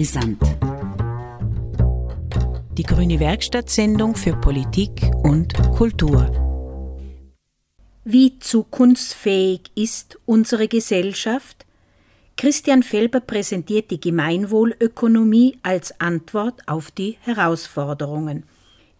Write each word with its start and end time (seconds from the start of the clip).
Brisant. 0.00 0.40
Die 2.78 2.84
Grüne 2.84 3.20
Werkstattsendung 3.20 4.14
für 4.14 4.34
Politik 4.34 5.10
und 5.22 5.52
Kultur. 5.76 6.32
Wie 8.04 8.38
zukunftsfähig 8.38 9.70
ist 9.74 10.18
unsere 10.24 10.68
Gesellschaft? 10.68 11.66
Christian 12.38 12.82
Felber 12.82 13.20
präsentiert 13.20 13.90
die 13.90 14.00
Gemeinwohlökonomie 14.00 15.58
als 15.62 16.00
Antwort 16.00 16.66
auf 16.66 16.90
die 16.90 17.18
Herausforderungen. 17.20 18.44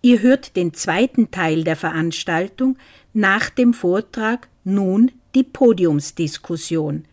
Ihr 0.02 0.20
hört 0.20 0.54
den 0.54 0.74
zweiten 0.74 1.30
Teil 1.30 1.64
der 1.64 1.76
Veranstaltung 1.76 2.76
nach 3.14 3.48
dem 3.48 3.72
Vortrag 3.72 4.48
nun 4.64 5.12
die 5.34 5.44
Podiumsdiskussion. 5.44 7.06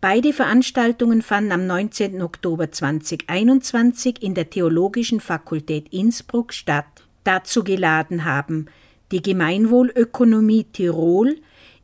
Beide 0.00 0.32
Veranstaltungen 0.32 1.20
fanden 1.20 1.52
am 1.52 1.66
19. 1.66 2.22
Oktober 2.22 2.72
2021 2.72 4.22
in 4.22 4.34
der 4.34 4.48
Theologischen 4.48 5.20
Fakultät 5.20 5.92
Innsbruck 5.92 6.54
statt. 6.54 6.86
Dazu 7.22 7.62
geladen 7.62 8.24
haben 8.24 8.66
die 9.12 9.20
Gemeinwohlökonomie 9.20 10.64
Tirol 10.72 11.36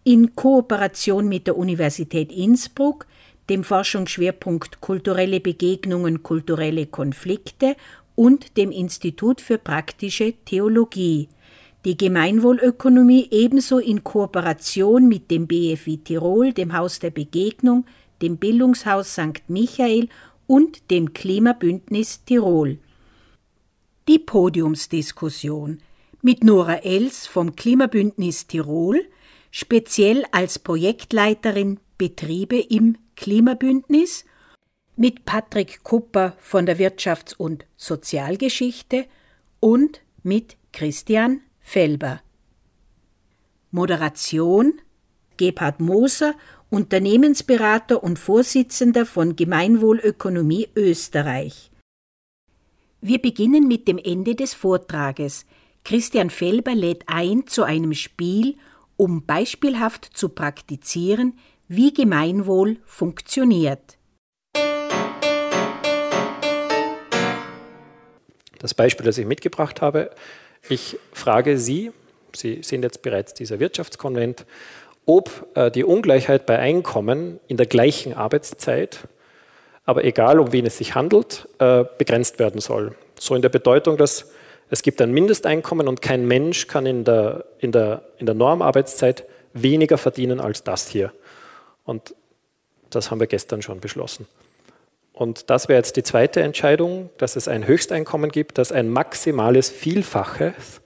in 0.02 0.34
Kooperation 0.34 1.28
mit 1.28 1.46
der 1.46 1.58
Universität 1.58 2.32
Innsbruck, 2.32 3.06
dem 3.50 3.64
Forschungsschwerpunkt 3.64 4.80
Kulturelle 4.80 5.40
Begegnungen, 5.40 6.22
kulturelle 6.22 6.86
Konflikte 6.86 7.76
und 8.14 8.56
dem 8.56 8.70
Institut 8.70 9.42
für 9.42 9.58
praktische 9.58 10.32
Theologie 10.46 11.28
die 11.86 11.96
Gemeinwohlökonomie 11.96 13.28
ebenso 13.30 13.78
in 13.78 14.02
Kooperation 14.02 15.06
mit 15.06 15.30
dem 15.30 15.46
BFI 15.46 15.98
Tirol, 15.98 16.52
dem 16.52 16.76
Haus 16.76 16.98
der 16.98 17.10
Begegnung, 17.10 17.84
dem 18.22 18.38
Bildungshaus 18.38 19.12
St. 19.12 19.48
Michael 19.48 20.08
und 20.46 20.90
dem 20.90 21.12
Klimabündnis 21.12 22.24
Tirol. 22.24 22.78
Die 24.08 24.18
Podiumsdiskussion 24.18 25.80
mit 26.22 26.44
Nora 26.44 26.76
Els 26.76 27.26
vom 27.26 27.56
Klimabündnis 27.56 28.46
Tirol, 28.46 29.04
speziell 29.50 30.24
als 30.32 30.58
Projektleiterin 30.58 31.80
Betriebe 31.98 32.58
im 32.58 32.98
Klimabündnis, 33.16 34.24
mit 34.96 35.24
Patrick 35.24 35.82
Kupper 35.82 36.34
von 36.38 36.66
der 36.66 36.78
Wirtschafts- 36.78 37.34
und 37.36 37.66
Sozialgeschichte 37.76 39.06
und 39.60 40.00
mit 40.22 40.56
Christian 40.72 41.42
Felber. 41.60 42.22
Moderation 43.70 44.80
Gebhard 45.36 45.80
Moser, 45.80 46.34
Unternehmensberater 46.68 48.02
und 48.02 48.18
Vorsitzender 48.18 49.06
von 49.06 49.36
Gemeinwohlökonomie 49.36 50.68
Österreich. 50.74 51.70
Wir 53.00 53.22
beginnen 53.22 53.68
mit 53.68 53.86
dem 53.86 53.98
Ende 53.98 54.34
des 54.34 54.52
Vortrages. 54.52 55.46
Christian 55.84 56.28
Felber 56.28 56.74
lädt 56.74 57.04
ein 57.06 57.46
zu 57.46 57.62
einem 57.62 57.94
Spiel, 57.94 58.56
um 58.96 59.24
beispielhaft 59.24 60.06
zu 60.12 60.30
praktizieren, 60.30 61.38
wie 61.68 61.94
Gemeinwohl 61.94 62.78
funktioniert. 62.84 63.96
Das 68.58 68.74
Beispiel, 68.74 69.06
das 69.06 69.18
ich 69.18 69.26
mitgebracht 69.26 69.80
habe, 69.80 70.10
ich 70.68 70.98
frage 71.12 71.58
Sie, 71.58 71.92
Sie 72.34 72.62
sind 72.62 72.82
jetzt 72.82 73.02
bereits 73.02 73.34
dieser 73.34 73.60
Wirtschaftskonvent, 73.60 74.46
ob 75.06 75.46
äh, 75.54 75.70
die 75.70 75.84
Ungleichheit 75.84 76.44
bei 76.44 76.58
Einkommen 76.58 77.40
in 77.46 77.56
der 77.56 77.66
gleichen 77.66 78.12
Arbeitszeit, 78.12 79.08
aber 79.84 80.04
egal 80.04 80.40
um 80.40 80.52
wen 80.52 80.66
es 80.66 80.78
sich 80.78 80.94
handelt, 80.94 81.48
äh, 81.58 81.84
begrenzt 81.96 82.38
werden 82.38 82.60
soll. 82.60 82.94
So 83.18 83.34
in 83.34 83.42
der 83.42 83.48
Bedeutung, 83.48 83.96
dass 83.96 84.30
es 84.68 84.82
gibt 84.82 85.00
ein 85.00 85.12
Mindesteinkommen 85.12 85.86
und 85.86 86.02
kein 86.02 86.26
Mensch 86.26 86.66
kann 86.66 86.86
in 86.86 87.04
der, 87.04 87.44
in 87.60 87.70
der, 87.70 88.02
in 88.18 88.26
der 88.26 88.34
Normarbeitszeit 88.34 89.24
weniger 89.52 89.96
verdienen 89.96 90.40
als 90.40 90.64
das 90.64 90.88
hier. 90.88 91.12
Und 91.84 92.14
das 92.90 93.10
haben 93.10 93.20
wir 93.20 93.28
gestern 93.28 93.62
schon 93.62 93.80
beschlossen. 93.80 94.26
Und 95.12 95.48
das 95.50 95.68
wäre 95.68 95.78
jetzt 95.78 95.96
die 95.96 96.02
zweite 96.02 96.42
Entscheidung, 96.42 97.10
dass 97.16 97.36
es 97.36 97.48
ein 97.48 97.66
Höchsteinkommen 97.66 98.30
gibt, 98.30 98.58
das 98.58 98.72
ein 98.72 98.90
maximales 98.90 99.70
Vielfaches 99.70 100.82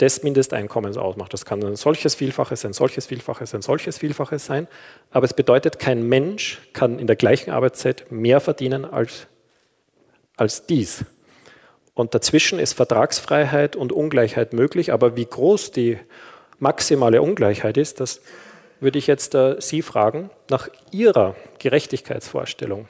des 0.00 0.22
Mindesteinkommens 0.22 0.96
ausmacht. 0.96 1.32
Das 1.32 1.44
kann 1.44 1.64
ein 1.64 1.76
solches 1.76 2.14
Vielfaches, 2.14 2.64
ein 2.64 2.74
solches 2.74 3.06
Vielfaches, 3.06 3.54
ein 3.54 3.62
solches 3.62 3.98
Vielfaches 3.98 4.44
sein. 4.44 4.68
Aber 5.10 5.24
es 5.24 5.32
bedeutet, 5.32 5.78
kein 5.78 6.06
Mensch 6.06 6.60
kann 6.72 6.98
in 6.98 7.06
der 7.06 7.16
gleichen 7.16 7.50
Arbeitszeit 7.50 8.10
mehr 8.10 8.40
verdienen 8.40 8.84
als, 8.84 9.26
als 10.36 10.66
dies. 10.66 11.04
Und 11.94 12.14
dazwischen 12.14 12.58
ist 12.58 12.74
Vertragsfreiheit 12.74 13.74
und 13.74 13.90
Ungleichheit 13.90 14.52
möglich. 14.52 14.92
Aber 14.92 15.16
wie 15.16 15.24
groß 15.24 15.70
die 15.70 15.98
maximale 16.58 17.22
Ungleichheit 17.22 17.78
ist, 17.78 18.00
das 18.00 18.20
würde 18.80 18.98
ich 18.98 19.06
jetzt 19.06 19.34
äh, 19.34 19.56
Sie 19.60 19.80
fragen, 19.80 20.28
nach 20.50 20.68
Ihrer 20.90 21.34
Gerechtigkeitsvorstellung. 21.58 22.86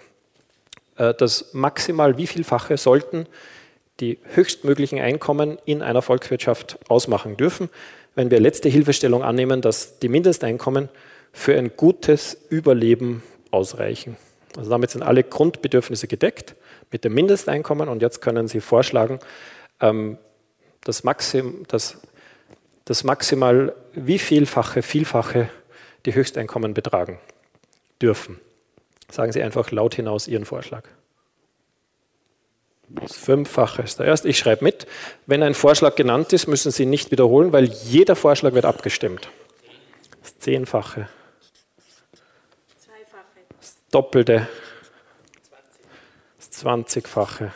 Äh, 0.97 1.15
das 1.15 1.53
maximal 1.53 2.19
wie 2.19 2.27
vielfache 2.27 2.77
sollten 2.77 3.27
die 4.01 4.19
höchstmöglichen 4.35 5.01
Einkommen 5.01 5.59
in 5.65 5.83
einer 5.83 6.03
Volkswirtschaft 6.03 6.79
ausmachen 6.89 7.37
dürfen, 7.37 7.71
wenn 8.15 8.31
wir 8.31 8.41
letzte 8.41 8.69
Hilfestellung 8.69 9.23
annehmen, 9.23 9.61
dass 9.61 9.99
die 9.99 10.09
Mindesteinkommen 10.09 10.89
für 11.33 11.57
ein 11.57 11.73
gutes 11.77 12.37
Überleben 12.49 13.23
ausreichen. 13.51 14.17
Also 14.57 14.71
damit 14.71 14.91
sind 14.91 15.03
alle 15.03 15.23
Grundbedürfnisse 15.23 16.09
gedeckt 16.09 16.55
mit 16.91 17.05
dem 17.05 17.15
Mindesteinkommen 17.15 17.89
und 17.89 18.01
jetzt 18.03 18.23
können 18.23 18.49
Sie 18.49 18.61
vorschlagen, 18.61 19.19
ähm, 19.81 20.19
das, 20.85 21.05
Maxim, 21.05 21.65
das, 21.69 21.99
das 22.85 23.05
maximal 23.05 23.75
wie 23.93 24.19
vielfache, 24.19 24.83
vielfache 24.83 25.49
die 26.07 26.15
Höchsteinkommen 26.15 26.75
betragen 26.75 27.19
dürfen. 28.01 28.41
Sagen 29.11 29.33
Sie 29.33 29.43
einfach 29.43 29.71
laut 29.71 29.95
hinaus 29.95 30.29
Ihren 30.29 30.45
Vorschlag. 30.45 30.85
Das 32.89 33.17
Fünffache 33.17 33.83
ist 33.83 33.99
der 33.99 34.07
erste. 34.07 34.29
Ich 34.29 34.39
schreibe 34.39 34.65
mit. 34.65 34.87
Wenn 35.27 35.43
ein 35.43 35.55
Vorschlag 35.55 35.97
genannt 35.97 36.33
ist, 36.33 36.47
müssen 36.47 36.71
Sie 36.71 36.87
nicht 36.87 37.11
wiederholen, 37.11 37.53
weil 37.53 37.65
jeder 37.65 38.17
Vorschlag 38.17 38.53
wird 38.53 38.65
abgestimmt. 38.65 39.29
Das 40.23 40.39
Zehnfache. 40.39 41.09
Das 43.61 43.77
Doppelte. 43.91 44.49
Das 46.39 46.51
Zwanzigfache. 46.51 47.53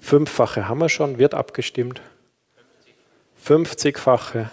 Fünffache 0.00 0.68
haben 0.68 0.80
wir 0.80 0.88
schon, 0.88 1.18
wird 1.18 1.34
abgestimmt. 1.34 2.02
Fünfzigfache. 3.36 4.50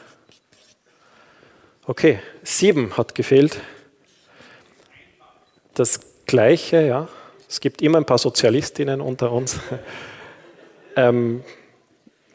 Okay, 1.85 2.19
sieben 2.43 2.95
hat 2.97 3.15
gefehlt 3.15 3.59
das 5.73 6.01
Gleiche, 6.25 6.81
ja. 6.81 7.07
Es 7.51 7.59
gibt 7.59 7.81
immer 7.81 7.97
ein 7.97 8.05
paar 8.05 8.17
Sozialistinnen 8.17 9.01
unter 9.01 9.33
uns. 9.33 9.59
ähm, 10.95 11.43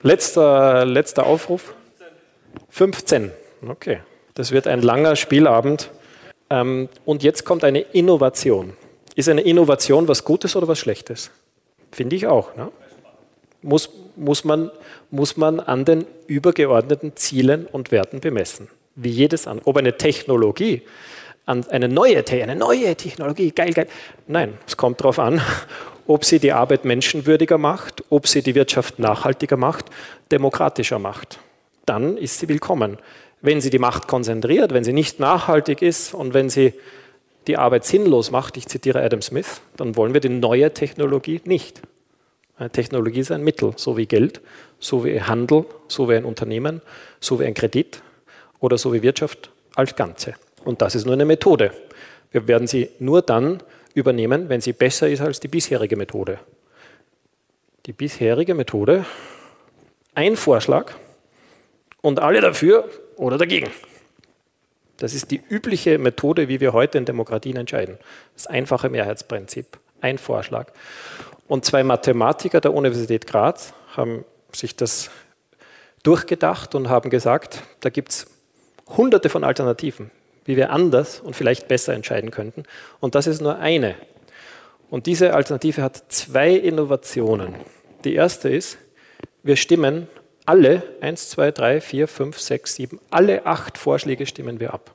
letzter, 0.03 0.85
letzter 0.85 1.25
Aufruf. 1.25 1.73
15. 2.69 3.33
Okay. 3.67 4.01
Das 4.35 4.53
wird 4.53 4.67
ein 4.67 4.83
langer 4.83 5.17
Spielabend. 5.17 5.91
Ähm, 6.51 6.91
und 7.07 7.23
jetzt 7.23 7.47
kommt 7.47 7.65
eine 7.65 7.81
Innovation. 7.81 8.75
Ist 9.15 9.31
eine 9.31 9.41
Innovation 9.41 10.07
was 10.07 10.23
Gutes 10.23 10.55
oder 10.55 10.69
was 10.69 10.79
Schlechtes? 10.79 11.31
Finde 11.93 12.15
ich 12.15 12.27
auch. 12.27 12.55
Ne? 12.55 12.71
Muss, 13.63 13.89
muss, 14.17 14.45
man, 14.45 14.71
muss 15.11 15.39
man 15.39 15.61
an 15.61 15.87
den 15.87 16.05
übergeordneten 16.27 17.17
Zielen 17.17 17.65
und 17.65 17.91
Werten 17.91 18.21
bemessen. 18.21 18.69
Wie 18.97 19.09
jedes 19.09 19.47
andere. 19.47 19.67
Ob 19.67 19.79
eine 19.79 19.97
Technologie 19.97 20.83
eine 21.47 21.89
neue, 21.89 22.25
eine 22.29 22.57
neue 22.57 22.97
Technologie, 22.97 23.53
geil, 23.53 23.73
geil. 23.73 23.87
Nein, 24.27 24.59
es 24.67 24.77
kommt 24.77 25.01
darauf 25.01 25.19
an, 25.19 25.41
ob 26.07 26.25
sie 26.25 26.39
die 26.39 26.53
Arbeit 26.53 26.85
menschenwürdiger 26.85 27.59
macht, 27.59 28.05
ob 28.11 28.27
sie 28.27 28.43
die 28.43 28.55
Wirtschaft 28.55 28.99
nachhaltiger 28.99 29.57
macht, 29.57 29.87
demokratischer 30.31 30.99
macht. 30.99 31.39
Dann 31.87 32.17
ist 32.17 32.41
sie 32.41 32.49
willkommen. 32.49 32.99
Wenn 33.43 33.61
sie 33.61 33.71
die 33.71 33.79
Macht 33.79 34.09
konzentriert, 34.09 34.73
wenn 34.73 34.83
sie 34.83 34.93
nicht 34.93 35.21
nachhaltig 35.21 35.83
ist 35.83 36.15
und 36.15 36.35
wenn 36.35 36.51
sie 36.51 36.75
die 37.47 37.57
Arbeit 37.57 37.85
sinnlos 37.85 38.33
macht, 38.33 38.57
ich 38.57 38.67
zitiere 38.67 39.03
Adam 39.03 39.23
Smith, 39.23 39.61
dann 39.77 39.95
wollen 39.95 40.15
wir 40.15 40.21
die 40.21 40.29
neue 40.29 40.73
Technologie 40.75 41.41
nicht. 41.45 41.81
Eine 42.59 42.71
Technologie 42.71 43.21
ist 43.21 43.31
ein 43.31 43.45
Mittel, 43.45 43.73
so 43.77 43.97
wie 43.97 44.07
Geld, 44.07 44.41
so 44.81 45.05
wie 45.05 45.21
Handel, 45.21 45.67
so 45.87 46.09
wie 46.09 46.15
ein 46.15 46.25
Unternehmen, 46.25 46.81
so 47.21 47.39
wie 47.39 47.45
ein 47.45 47.55
Kredit 47.55 48.03
oder 48.59 48.79
so 48.79 48.93
wie 48.93 49.03
Wirtschaft 49.03 49.51
als 49.75 49.95
Ganze. 49.95 50.35
Und 50.67 50.83
das 50.83 50.97
ist 50.97 51.05
nur 51.05 51.15
eine 51.15 51.25
Methode. 51.25 51.71
Wir 52.33 52.49
werden 52.49 52.67
sie 52.67 52.91
nur 52.99 53.23
dann 53.23 53.63
übernehmen, 53.95 54.49
wenn 54.49 54.61
sie 54.61 54.73
besser 54.73 55.09
ist 55.09 55.21
als 55.21 55.39
die 55.39 55.47
bisherige 55.47 55.97
Methode. 55.97 56.41
Die 57.87 57.93
bisherige 57.93 58.53
Methode, 58.53 59.07
ein 60.17 60.35
Vorschlag 60.35 60.93
und 62.03 62.19
alle 62.19 62.41
dafür 62.41 62.91
oder 63.15 63.39
dagegen. 63.39 63.71
Das 64.97 65.15
ist 65.15 65.31
die 65.31 65.41
übliche 65.49 65.99
Methode, 65.99 66.49
wie 66.49 66.59
wir 66.59 66.73
heute 66.73 66.99
in 66.99 67.05
Demokratien 67.05 67.57
entscheiden. 67.57 67.97
Das 68.35 68.49
einfache 68.49 68.89
Mehrheitsprinzip. 68.89 69.79
Ein 70.01 70.19
Vorschlag. 70.19 70.73
Und 71.47 71.65
zwei 71.65 71.85
Mathematiker 71.85 72.61
der 72.61 72.75
Universität 72.75 73.29
Graz 73.29 73.73
haben 73.97 74.25
sich 74.53 74.75
das 74.75 75.11
durchgedacht 76.03 76.75
und 76.75 76.89
haben 76.89 77.09
gesagt, 77.09 77.63
da 77.81 77.89
gibt 77.89 78.11
es 78.11 78.27
hunderte 78.89 79.29
von 79.29 79.45
Alternativen, 79.45 80.11
wie 80.47 80.57
wir 80.57 80.71
anders 80.71 81.21
und 81.21 81.37
vielleicht 81.37 81.69
besser 81.69 81.93
entscheiden 81.95 82.31
könnten. 82.31 82.65
Und 83.01 83.15
das 83.15 83.27
ist 83.27 83.41
nur 83.41 83.59
eine. 83.59 83.95
Und 84.89 85.07
diese 85.07 85.35
Alternative 85.35 85.83
hat 85.83 86.05
zwei 86.09 86.51
Innovationen. 86.51 87.55
Die 88.05 88.15
erste 88.15 88.49
ist, 88.49 88.79
wir 89.43 89.57
stimmen 89.57 90.09
alle, 90.45 90.83
1, 91.01 91.31
2, 91.31 91.51
3, 91.51 91.81
4, 91.81 92.09
5, 92.09 92.41
6, 92.41 92.75
7, 92.77 93.01
alle 93.11 93.47
acht 93.47 93.79
Vorschläge 93.79 94.27
stimmen 94.27 94.61
wir 94.61 94.73
ab. 94.73 94.95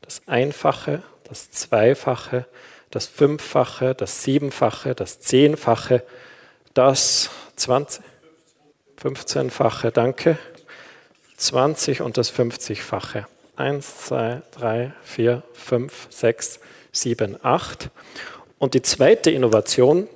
Das 0.00 0.22
Einfache, 0.26 1.02
das 1.24 1.50
Zweifache, 1.50 2.46
das 2.90 3.06
Fünffache, 3.06 3.94
das 3.94 4.22
Siebenfache, 4.22 4.94
das 4.94 5.18
Zehnfache, 5.18 6.04
das 6.74 7.30
20, 7.56 8.04
15-fache, 9.02 9.90
danke, 9.90 10.38
20 11.36 12.00
und 12.00 12.16
das 12.16 12.32
50-fache. 12.32 13.26
1, 13.56 14.06
2, 14.06 14.42
3, 14.52 14.92
4, 15.02 15.42
5, 15.52 16.06
6, 16.10 16.60
7, 16.92 17.36
8. 17.42 17.90
Und 18.58 18.74
die 18.74 18.82
zweite 18.82 19.30
Innovation, 19.30 20.08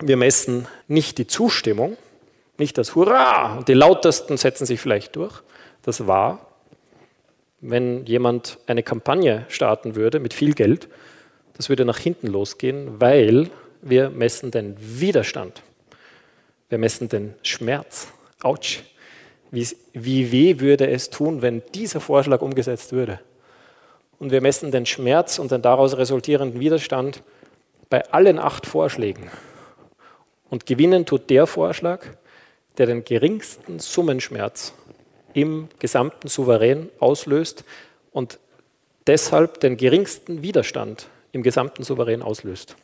wir 0.00 0.16
messen 0.16 0.66
nicht 0.88 1.18
die 1.18 1.26
Zustimmung, 1.26 1.96
nicht 2.58 2.78
das 2.78 2.94
Hurra 2.94 3.62
die 3.66 3.74
lautesten 3.74 4.36
setzen 4.36 4.66
sich 4.66 4.80
vielleicht 4.80 5.16
durch. 5.16 5.42
Das 5.82 6.06
war, 6.06 6.46
wenn 7.60 8.06
jemand 8.06 8.58
eine 8.66 8.82
Kampagne 8.82 9.44
starten 9.48 9.94
würde 9.94 10.20
mit 10.20 10.34
viel 10.34 10.54
Geld, 10.54 10.88
das 11.54 11.68
würde 11.68 11.84
nach 11.84 11.98
hinten 11.98 12.26
losgehen, 12.26 13.00
weil 13.00 13.50
wir 13.82 14.10
messen 14.10 14.50
den 14.50 14.76
Widerstand. 14.78 15.62
Wir 16.68 16.78
messen 16.78 17.08
den 17.08 17.34
Schmerz. 17.42 18.08
Autsch. 18.42 18.82
Wie, 19.50 20.32
weh 20.32 20.60
würde 20.60 20.88
es 20.88 21.10
tun, 21.10 21.42
wenn 21.42 21.62
dieser 21.74 22.00
Vorschlag 22.00 22.42
umgesetzt 22.42 22.92
würde? 22.92 23.20
Und 24.18 24.30
wir 24.30 24.40
messen 24.40 24.70
den 24.70 24.86
Schmerz 24.86 25.38
und 25.38 25.50
den 25.50 25.62
daraus 25.62 25.96
resultierenden 25.96 26.60
Widerstand 26.60 27.22
bei 27.90 28.10
allen 28.10 28.38
acht 28.38 28.66
Vorschlägen. 28.66 29.30
Und 30.48 30.66
gewinnen 30.66 31.06
tut 31.06 31.30
der 31.30 31.46
Vorschlag, 31.46 32.04
der 32.78 32.86
den 32.86 33.04
geringsten 33.04 33.78
Summenschmerz 33.78 34.72
im 35.34 35.68
gesamten 35.78 36.28
Souverän 36.28 36.88
auslöst 36.98 37.64
und 38.12 38.38
deshalb 39.06 39.60
den 39.60 39.76
geringsten 39.76 40.42
Widerstand 40.42 41.08
im 41.32 41.42
gesamten 41.42 41.82
Souverän 41.82 42.22
auslöst. 42.22 42.76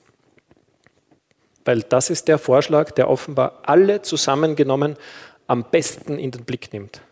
Weil 1.65 1.83
das 1.83 2.11
ist 2.11 2.29
der 2.29 2.39
Vorschlag, 2.39 2.91
der 2.91 3.09
offenbar 3.09 3.61
alle 3.63 4.03
zusammengenommen 4.03 4.97
am 5.53 5.65
besten 5.71 6.19
in 6.19 6.31
den 6.31 6.47
Blick 6.47 6.73
nimmt. 6.73 7.03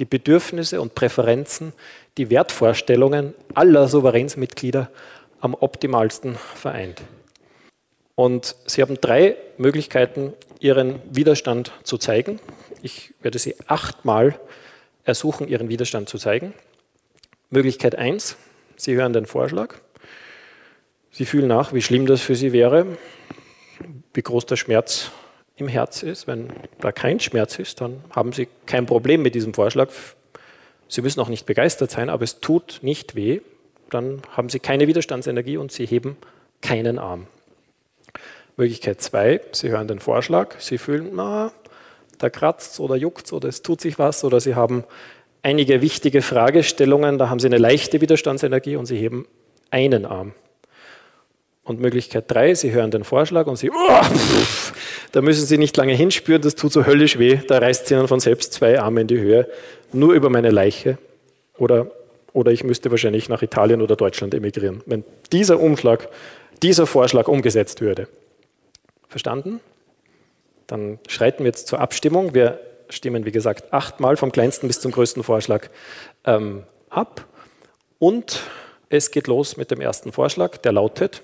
Die 0.00 0.04
Bedürfnisse 0.04 0.80
und 0.80 0.96
Präferenzen, 0.96 1.72
die 2.18 2.28
Wertvorstellungen 2.28 3.32
aller 3.54 3.86
Souveränsmitglieder 3.86 4.90
am 5.38 5.54
optimalsten 5.54 6.34
vereint. 6.34 7.00
Und 8.16 8.56
Sie 8.66 8.82
haben 8.82 9.00
drei 9.00 9.36
Möglichkeiten, 9.56 10.32
Ihren 10.58 11.00
Widerstand 11.14 11.70
zu 11.84 11.96
zeigen. 11.96 12.40
Ich 12.82 13.14
werde 13.22 13.38
Sie 13.38 13.54
achtmal 13.68 14.40
ersuchen, 15.04 15.46
Ihren 15.46 15.68
Widerstand 15.68 16.08
zu 16.08 16.18
zeigen. 16.18 16.54
Möglichkeit 17.50 17.94
1, 17.94 18.36
Sie 18.74 18.96
hören 18.96 19.12
den 19.12 19.26
Vorschlag. 19.26 19.76
Sie 21.12 21.24
fühlen 21.24 21.46
nach, 21.46 21.72
wie 21.72 21.82
schlimm 21.82 22.06
das 22.06 22.20
für 22.20 22.34
Sie 22.34 22.52
wäre, 22.52 22.98
wie 24.12 24.22
groß 24.22 24.46
der 24.46 24.56
Schmerz 24.56 25.12
im 25.60 25.68
Herz 25.68 26.02
ist. 26.02 26.26
Wenn 26.26 26.48
da 26.80 26.92
kein 26.92 27.20
Schmerz 27.20 27.58
ist, 27.58 27.80
dann 27.80 28.02
haben 28.10 28.32
Sie 28.32 28.48
kein 28.66 28.86
Problem 28.86 29.22
mit 29.22 29.34
diesem 29.34 29.54
Vorschlag. 29.54 29.90
Sie 30.88 31.02
müssen 31.02 31.20
auch 31.20 31.28
nicht 31.28 31.46
begeistert 31.46 31.90
sein, 31.90 32.10
aber 32.10 32.24
es 32.24 32.40
tut 32.40 32.80
nicht 32.82 33.14
weh. 33.14 33.40
Dann 33.90 34.22
haben 34.30 34.48
Sie 34.48 34.58
keine 34.58 34.86
Widerstandsenergie 34.86 35.56
und 35.56 35.72
Sie 35.72 35.86
heben 35.86 36.16
keinen 36.60 36.98
Arm. 36.98 37.26
Möglichkeit 38.56 39.00
2, 39.00 39.40
Sie 39.52 39.70
hören 39.70 39.88
den 39.88 40.00
Vorschlag, 40.00 40.56
Sie 40.58 40.76
fühlen, 40.76 41.12
na, 41.14 41.52
da 42.18 42.28
kratzt 42.28 42.78
oder 42.80 42.96
juckt 42.96 43.32
oder 43.32 43.48
es 43.48 43.62
tut 43.62 43.80
sich 43.80 43.98
was 43.98 44.24
oder 44.24 44.40
Sie 44.40 44.54
haben 44.54 44.84
einige 45.42 45.80
wichtige 45.80 46.20
Fragestellungen, 46.20 47.16
da 47.16 47.30
haben 47.30 47.38
Sie 47.40 47.46
eine 47.46 47.58
leichte 47.58 48.00
Widerstandsenergie 48.00 48.76
und 48.76 48.86
Sie 48.86 48.98
heben 48.98 49.26
einen 49.70 50.04
Arm. 50.04 50.32
Und 51.64 51.80
Möglichkeit 51.80 52.24
3, 52.28 52.54
Sie 52.54 52.72
hören 52.72 52.90
den 52.90 53.04
Vorschlag 53.04 53.46
und 53.46 53.56
Sie, 53.56 53.70
oh, 53.70 54.02
pff, 54.02 54.72
da 55.12 55.20
müssen 55.20 55.46
Sie 55.46 55.58
nicht 55.58 55.76
lange 55.76 55.94
hinspüren, 55.94 56.42
das 56.42 56.54
tut 56.54 56.72
so 56.72 56.86
höllisch 56.86 57.18
weh, 57.18 57.40
da 57.46 57.58
reißt 57.58 57.86
Sie 57.86 57.94
dann 57.94 58.08
von 58.08 58.20
selbst 58.20 58.52
zwei 58.52 58.80
Arme 58.80 59.02
in 59.02 59.06
die 59.06 59.18
Höhe, 59.18 59.48
nur 59.92 60.14
über 60.14 60.30
meine 60.30 60.50
Leiche. 60.50 60.98
Oder, 61.58 61.90
oder 62.32 62.52
ich 62.52 62.64
müsste 62.64 62.90
wahrscheinlich 62.90 63.28
nach 63.28 63.42
Italien 63.42 63.82
oder 63.82 63.96
Deutschland 63.96 64.34
emigrieren, 64.34 64.82
wenn 64.86 65.04
dieser 65.32 65.60
Umschlag, 65.60 66.08
dieser 66.62 66.86
Vorschlag 66.86 67.28
umgesetzt 67.28 67.80
würde. 67.80 68.08
Verstanden? 69.08 69.60
Dann 70.66 70.98
schreiten 71.08 71.40
wir 71.40 71.46
jetzt 71.46 71.66
zur 71.66 71.80
Abstimmung. 71.80 72.32
Wir 72.32 72.60
stimmen, 72.88 73.24
wie 73.24 73.32
gesagt, 73.32 73.72
achtmal 73.72 74.16
vom 74.16 74.30
kleinsten 74.30 74.68
bis 74.68 74.80
zum 74.80 74.92
größten 74.92 75.22
Vorschlag 75.22 75.68
ähm, 76.24 76.62
ab. 76.88 77.26
Und 77.98 78.42
es 78.88 79.10
geht 79.10 79.26
los 79.26 79.56
mit 79.56 79.70
dem 79.70 79.80
ersten 79.80 80.12
Vorschlag, 80.12 80.58
der 80.58 80.72
lautet, 80.72 81.22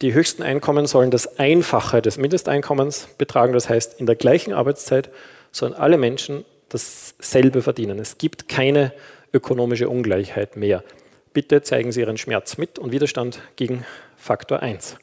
die 0.00 0.14
höchsten 0.14 0.42
Einkommen 0.42 0.86
sollen 0.86 1.10
das 1.10 1.38
Einfache 1.38 2.00
des 2.02 2.18
Mindesteinkommens 2.18 3.08
betragen. 3.18 3.52
Das 3.52 3.68
heißt, 3.68 3.98
in 4.00 4.06
der 4.06 4.16
gleichen 4.16 4.52
Arbeitszeit 4.52 5.10
sollen 5.50 5.74
alle 5.74 5.98
Menschen 5.98 6.44
dasselbe 6.68 7.62
verdienen. 7.62 7.98
Es 7.98 8.18
gibt 8.18 8.48
keine 8.48 8.92
ökonomische 9.32 9.88
Ungleichheit 9.88 10.56
mehr. 10.56 10.84
Bitte 11.32 11.62
zeigen 11.62 11.92
Sie 11.92 12.00
Ihren 12.00 12.18
Schmerz 12.18 12.58
mit 12.58 12.78
und 12.78 12.92
Widerstand 12.92 13.40
gegen 13.56 13.84
Faktor 14.16 14.60
1. 14.60 14.96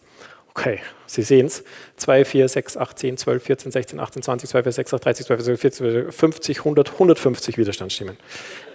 Okay, 0.50 0.80
Sie 1.06 1.22
sehen 1.22 1.48
es. 1.48 1.66
2, 1.98 2.24
4, 2.24 2.48
6, 2.48 2.78
8, 2.78 3.00
10, 3.00 3.18
12, 3.18 3.44
14, 3.44 3.72
16, 3.72 4.00
18, 4.00 4.22
20, 4.24 4.50
2, 4.50 4.64
4, 4.64 4.72
6, 4.72 4.94
8, 4.94 5.06
30, 5.06 5.26
2, 5.26 5.38
4, 5.38 5.58
14, 5.58 6.12
50, 6.12 6.60
100, 6.60 6.92
150 6.94 7.58
Widerstandsstimmen. 7.58 8.18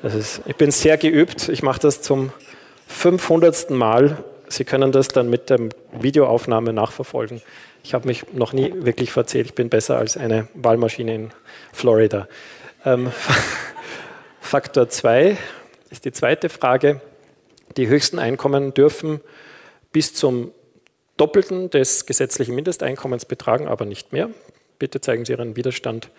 Das 0.03 0.15
ist, 0.15 0.43
ich 0.45 0.57
bin 0.57 0.71
sehr 0.71 0.99
geübt. 0.99 1.49
Ich 1.49 1.63
mache 1.63 1.81
das 1.81 2.03
zum 2.03 2.33
500. 2.89 3.71
Mal. 3.71 4.23
Sie 4.53 4.65
können 4.65 4.91
das 4.91 5.09
dann 5.09 5.31
mit 5.31 5.49
der 5.49 5.61
Videoaufnahme 5.93 6.73
nachverfolgen. 6.73 7.41
Ich 7.85 7.95
habe 7.95 8.09
mich 8.09 8.33
noch 8.33 8.53
nie 8.53 8.73
wirklich 8.75 9.13
verzählt. 9.13 9.47
Ich 9.47 9.55
bin 9.55 9.69
besser 9.69 9.97
als 9.97 10.17
eine 10.17 10.49
Wahlmaschine 10.55 11.15
in 11.15 11.31
Florida. 11.73 12.27
Ähm, 12.85 13.13
Faktor 14.41 14.89
2 14.89 15.39
ist 15.91 16.05
die 16.05 16.11
zweite 16.11 16.49
Frage. 16.49 17.01
Die 17.77 17.87
höchsten 17.87 18.19
Einkommen 18.19 18.75
dürfen 18.75 19.21
bis 19.93 20.15
zum 20.15 20.51
Doppelten 21.17 21.71
des 21.71 22.07
gesetzlichen 22.07 22.57
Mindesteinkommens 22.57 23.27
betragen, 23.27 23.69
aber 23.69 23.85
nicht 23.85 24.13
mehr. 24.13 24.31
Bitte 24.81 25.01
zeigen 25.01 25.25
Sie 25.25 25.33
Ihren 25.33 25.55
Widerstand 25.55 26.11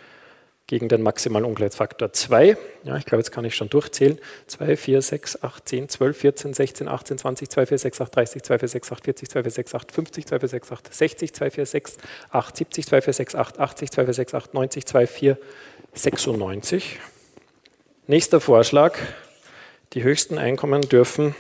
gegen 0.67 0.87
den 0.87 1.01
maximalen 1.01 1.45
Ungleichheitsfaktor 1.45 2.13
2. 2.13 2.57
Ja, 2.83 2.95
ich 2.95 3.05
glaube, 3.05 3.19
jetzt 3.19 3.31
kann 3.31 3.43
ich 3.43 3.55
schon 3.55 3.69
durchzählen. 3.69 4.19
2, 4.47 4.77
4, 4.77 5.01
6, 5.01 5.43
8, 5.43 5.67
10, 5.67 5.89
12, 5.89 6.17
14, 6.17 6.53
16, 6.53 6.87
18, 6.87 7.17
20, 7.17 7.49
2, 7.49 7.65
4, 7.65 7.77
6, 7.77 8.01
8, 8.01 8.15
30, 8.15 8.43
2, 8.43 8.59
4, 8.59 8.67
6, 8.67 8.91
8, 8.91 9.03
40, 9.03 9.29
2, 9.29 9.43
4, 9.43 9.51
6, 9.51 9.75
8, 9.75 9.91
50, 9.91 10.25
2, 10.27 10.39
4, 10.39 10.47
6, 10.49 10.71
8, 10.71 10.93
60, 10.93 11.33
2, 11.33 11.51
4, 11.51 11.65
6, 11.65 11.97
8, 12.31 12.57
70, 12.57 12.85
2, 12.85 13.01
4, 13.01 13.13
6, 13.13 13.35
8, 13.35 13.59
80, 13.59 13.91
2, 13.91 14.05
4, 14.05 14.13
6, 14.13 14.33
8, 14.33 14.53
90, 14.53 14.85
2, 14.85 15.07
4, 15.07 15.37
96. 15.93 16.99
Nächster 18.07 18.39
Vorschlag. 18.39 18.97
Die 19.93 20.03
höchsten 20.03 20.37
Einkommen 20.37 20.81
dürfen 20.81 21.35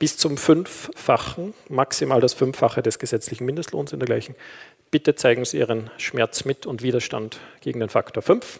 bis 0.00 0.16
zum 0.16 0.38
Fünffachen, 0.38 1.52
maximal 1.68 2.20
das 2.20 2.32
Fünffache 2.32 2.80
des 2.80 2.98
gesetzlichen 2.98 3.44
Mindestlohns 3.44 3.92
in 3.92 3.98
der 3.98 4.06
gleichen. 4.06 4.34
Bitte 4.90 5.14
zeigen 5.14 5.44
Sie 5.44 5.58
Ihren 5.58 5.90
Schmerz 5.98 6.44
mit 6.44 6.66
und 6.66 6.82
Widerstand 6.82 7.38
gegen 7.60 7.78
den 7.78 7.88
Faktor 7.88 8.24
5. 8.24 8.58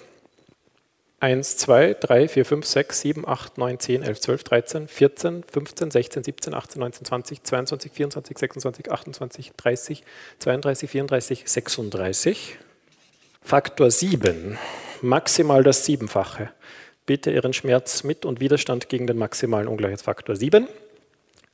1, 1.18 1.56
2, 1.58 1.96
3, 2.00 2.28
4, 2.28 2.44
5, 2.46 2.66
6, 2.66 3.00
7, 3.00 3.28
8, 3.28 3.58
9, 3.58 3.78
10, 3.78 4.02
11, 4.02 4.20
12, 4.20 4.44
13, 4.44 4.88
14, 4.88 5.44
15, 5.44 5.90
16, 5.90 6.24
17, 6.24 6.54
18, 6.54 6.80
19, 6.80 7.04
20, 7.04 7.42
22, 7.42 7.92
24, 7.92 8.38
26, 8.38 8.90
28, 8.90 9.52
30, 9.56 10.04
32, 10.38 10.90
34, 10.90 11.42
36. 11.46 12.58
Faktor 13.42 13.90
7, 13.90 14.56
maximal 15.02 15.62
das 15.62 15.84
Siebenfache. 15.84 16.50
Bitte 17.06 17.32
Ihren 17.32 17.52
Schmerz 17.52 18.04
mit 18.04 18.24
und 18.24 18.40
Widerstand 18.40 18.88
gegen 18.88 19.06
den 19.06 19.18
maximalen 19.18 19.68
Ungleichheitsfaktor 19.68 20.36
7. 20.36 20.68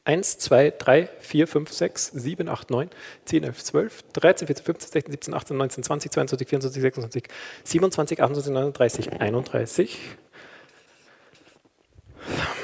1, 0.06 0.38
2, 0.38 0.70
3, 0.78 1.08
4, 1.18 1.48
5, 1.48 1.72
6, 1.72 2.12
7, 2.14 2.48
8, 2.48 2.70
9, 2.70 2.90
10, 3.24 3.42
11, 3.42 3.64
12, 3.64 4.04
13, 4.12 4.46
14, 4.46 4.64
15, 4.64 4.88
16, 4.92 5.12
17, 5.12 5.34
18, 5.34 5.56
19, 5.56 5.82
20, 5.82 6.12
22, 6.12 6.48
24, 6.48 6.80
26, 6.80 7.24
27, 7.64 8.22
28, 8.22 8.52
39, 8.52 9.20
31. 9.20 9.98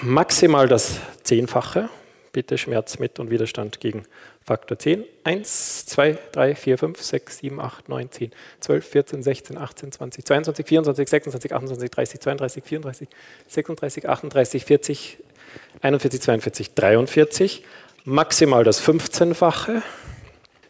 Maximal 0.02 0.68
das 0.68 1.00
Zehnfache. 1.24 1.88
Bitte 2.30 2.56
Schmerz 2.56 2.98
mit 2.98 3.18
und 3.18 3.30
Widerstand 3.30 3.80
gegen 3.80 4.04
Faktor 4.44 4.78
10. 4.78 5.04
1, 5.24 5.86
2, 5.86 6.18
3, 6.32 6.54
4, 6.54 6.78
5, 6.78 7.02
6, 7.02 7.38
7, 7.38 7.60
8, 7.60 7.88
9, 7.88 8.10
10, 8.10 8.30
12, 8.60 8.88
14, 8.88 9.22
16, 9.22 9.58
18, 9.58 9.92
20, 9.92 10.24
22, 10.24 10.66
24, 10.66 11.08
26, 11.08 11.52
28, 11.52 11.90
30, 11.90 12.20
32, 12.20 12.64
34, 12.64 13.08
36, 13.48 14.08
38, 14.08 14.64
40, 14.64 15.18
41, 15.80 16.20
42, 16.20 16.74
43. 16.74 17.64
Maximal 18.04 18.64
das 18.64 18.82
15-fache. 18.82 19.82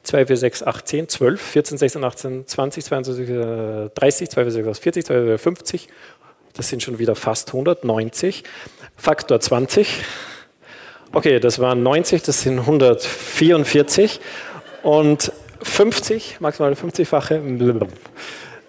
2, 0.02 0.26
4, 0.26 0.36
6, 0.36 0.62
8, 0.64 0.88
10, 0.88 1.08
12, 1.08 1.40
14, 1.40 1.78
16, 1.78 2.04
18, 2.04 2.46
20, 2.46 2.84
22, 2.84 3.28
30, 3.94 4.30
2, 4.30 4.42
4, 4.42 4.50
6, 4.50 4.78
40, 4.78 5.04
2, 5.04 5.22
4, 5.24 5.38
50. 5.38 5.88
Das 6.54 6.68
sind 6.68 6.82
schon 6.82 6.98
wieder 6.98 7.14
fast 7.14 7.48
100, 7.48 7.84
90. 7.84 8.42
Faktor 8.96 9.40
20. 9.40 10.02
Okay, 11.12 11.40
das 11.40 11.58
waren 11.58 11.82
90, 11.82 12.22
das 12.22 12.40
sind 12.42 12.58
144 12.58 14.20
und 14.82 15.30
50, 15.62 16.40
maximal 16.40 16.72
50-fache, 16.72 17.40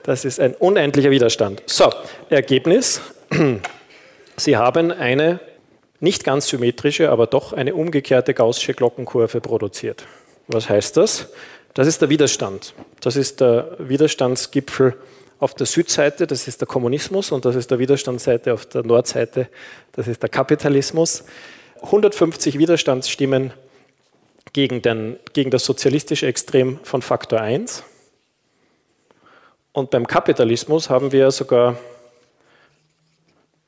das 0.04 0.26
ist 0.26 0.40
ein 0.40 0.54
unendlicher 0.56 1.10
Widerstand. 1.10 1.64
So, 1.66 1.90
Ergebnis, 2.30 3.02
Sie 4.38 4.58
haben 4.58 4.92
eine 4.92 5.40
nicht 6.04 6.26
ganz 6.26 6.50
symmetrische, 6.50 7.10
aber 7.10 7.28
doch 7.28 7.54
eine 7.54 7.74
umgekehrte 7.74 8.34
gaußsche 8.34 8.74
Glockenkurve 8.74 9.40
produziert. 9.40 10.06
Was 10.50 10.68
heißt 10.68 10.98
das? 10.98 11.30
Das 11.74 11.88
ist 11.88 12.02
der 12.02 12.10
Widerstand. 12.10 12.74
Das 13.00 13.16
ist 13.16 13.40
der 13.40 13.78
Widerstandsgipfel 13.80 14.96
auf 15.40 15.54
der 15.54 15.66
Südseite, 15.66 16.28
das 16.28 16.48
ist 16.48 16.60
der 16.60 16.68
Kommunismus 16.68 17.32
und 17.32 17.46
das 17.46 17.56
ist 17.56 17.72
der 17.72 17.80
Widerstandsseite 17.80 18.54
auf 18.54 18.66
der 18.66 18.84
Nordseite, 18.84 19.48
das 19.94 20.10
ist 20.10 20.22
der 20.22 20.30
Kapitalismus. 20.30 21.24
150 21.84 22.58
Widerstandsstimmen 22.58 23.54
gegen, 24.52 24.82
den, 24.82 25.18
gegen 25.32 25.52
das 25.52 25.64
sozialistische 25.64 26.28
Extrem 26.28 26.80
von 26.84 27.02
Faktor 27.02 27.40
1. 27.40 27.84
Und 29.72 29.90
beim 29.90 30.06
Kapitalismus 30.06 30.90
haben 30.90 31.14
wir 31.14 31.32
sogar 31.32 31.78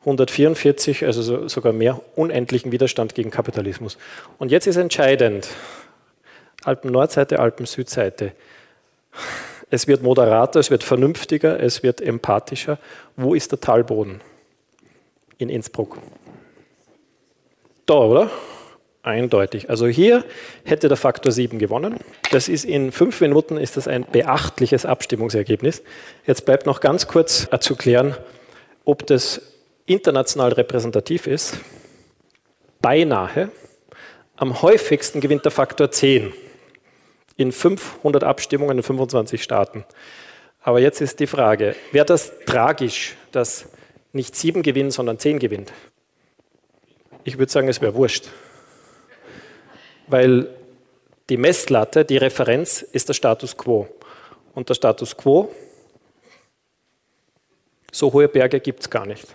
144, 0.05 1.05
also 1.05 1.47
sogar 1.47 1.73
mehr 1.73 1.99
unendlichen 2.15 2.71
Widerstand 2.71 3.15
gegen 3.15 3.31
Kapitalismus. 3.31 3.97
Und 4.37 4.51
jetzt 4.51 4.67
ist 4.67 4.75
entscheidend, 4.75 5.47
Alpen-Nordseite, 6.63 7.39
Alpen-Südseite. 7.39 8.33
Es 9.71 9.87
wird 9.87 10.03
moderater, 10.03 10.59
es 10.59 10.69
wird 10.69 10.83
vernünftiger, 10.83 11.59
es 11.59 11.81
wird 11.81 12.01
empathischer. 12.01 12.77
Wo 13.15 13.33
ist 13.33 13.51
der 13.51 13.59
Talboden? 13.59 14.21
In 15.37 15.49
Innsbruck. 15.49 15.97
Da, 17.87 17.95
oder? 17.95 18.29
Eindeutig. 19.01 19.69
Also 19.69 19.87
hier 19.87 20.23
hätte 20.63 20.87
der 20.87 20.97
Faktor 20.97 21.31
7 21.31 21.59
gewonnen. 21.59 21.97
Das 22.31 22.47
ist 22.47 22.63
in 22.65 22.91
fünf 22.91 23.21
Minuten 23.21 23.57
ist 23.57 23.77
das 23.77 23.87
ein 23.87 24.05
beachtliches 24.11 24.85
Abstimmungsergebnis. 24.85 25.83
Jetzt 26.25 26.45
bleibt 26.45 26.65
noch 26.65 26.79
ganz 26.79 27.07
kurz 27.07 27.47
zu 27.59 27.75
klären, 27.75 28.15
ob 28.83 29.05
das 29.05 29.41
international 29.85 30.53
repräsentativ 30.53 31.27
ist. 31.27 31.59
Beinahe. 32.81 33.49
Am 34.35 34.61
häufigsten 34.61 35.21
gewinnt 35.21 35.45
der 35.45 35.51
Faktor 35.51 35.91
10 35.91 36.33
in 37.37 37.51
500 37.51 38.23
Abstimmungen 38.23 38.77
in 38.77 38.83
25 38.83 39.41
Staaten. 39.41 39.85
Aber 40.61 40.79
jetzt 40.79 40.99
ist 41.01 41.19
die 41.19 41.27
Frage, 41.27 41.75
wäre 41.91 42.05
das 42.05 42.33
tragisch, 42.45 43.15
dass 43.31 43.69
nicht 44.13 44.35
7 44.35 44.63
gewinnen, 44.63 44.91
sondern 44.91 45.19
10 45.19 45.39
gewinnt? 45.39 45.71
Ich 47.23 47.37
würde 47.37 47.51
sagen, 47.51 47.67
es 47.67 47.81
wäre 47.81 47.93
wurscht. 47.95 48.29
Weil 50.07 50.49
die 51.29 51.37
Messlatte, 51.37 52.05
die 52.05 52.17
Referenz 52.17 52.81
ist 52.81 53.09
der 53.09 53.13
Status 53.13 53.57
quo. 53.57 53.87
Und 54.53 54.69
der 54.69 54.75
Status 54.75 55.15
quo, 55.15 55.53
so 57.91 58.11
hohe 58.13 58.27
Berge 58.27 58.59
gibt 58.59 58.81
es 58.81 58.89
gar 58.89 59.05
nicht. 59.05 59.27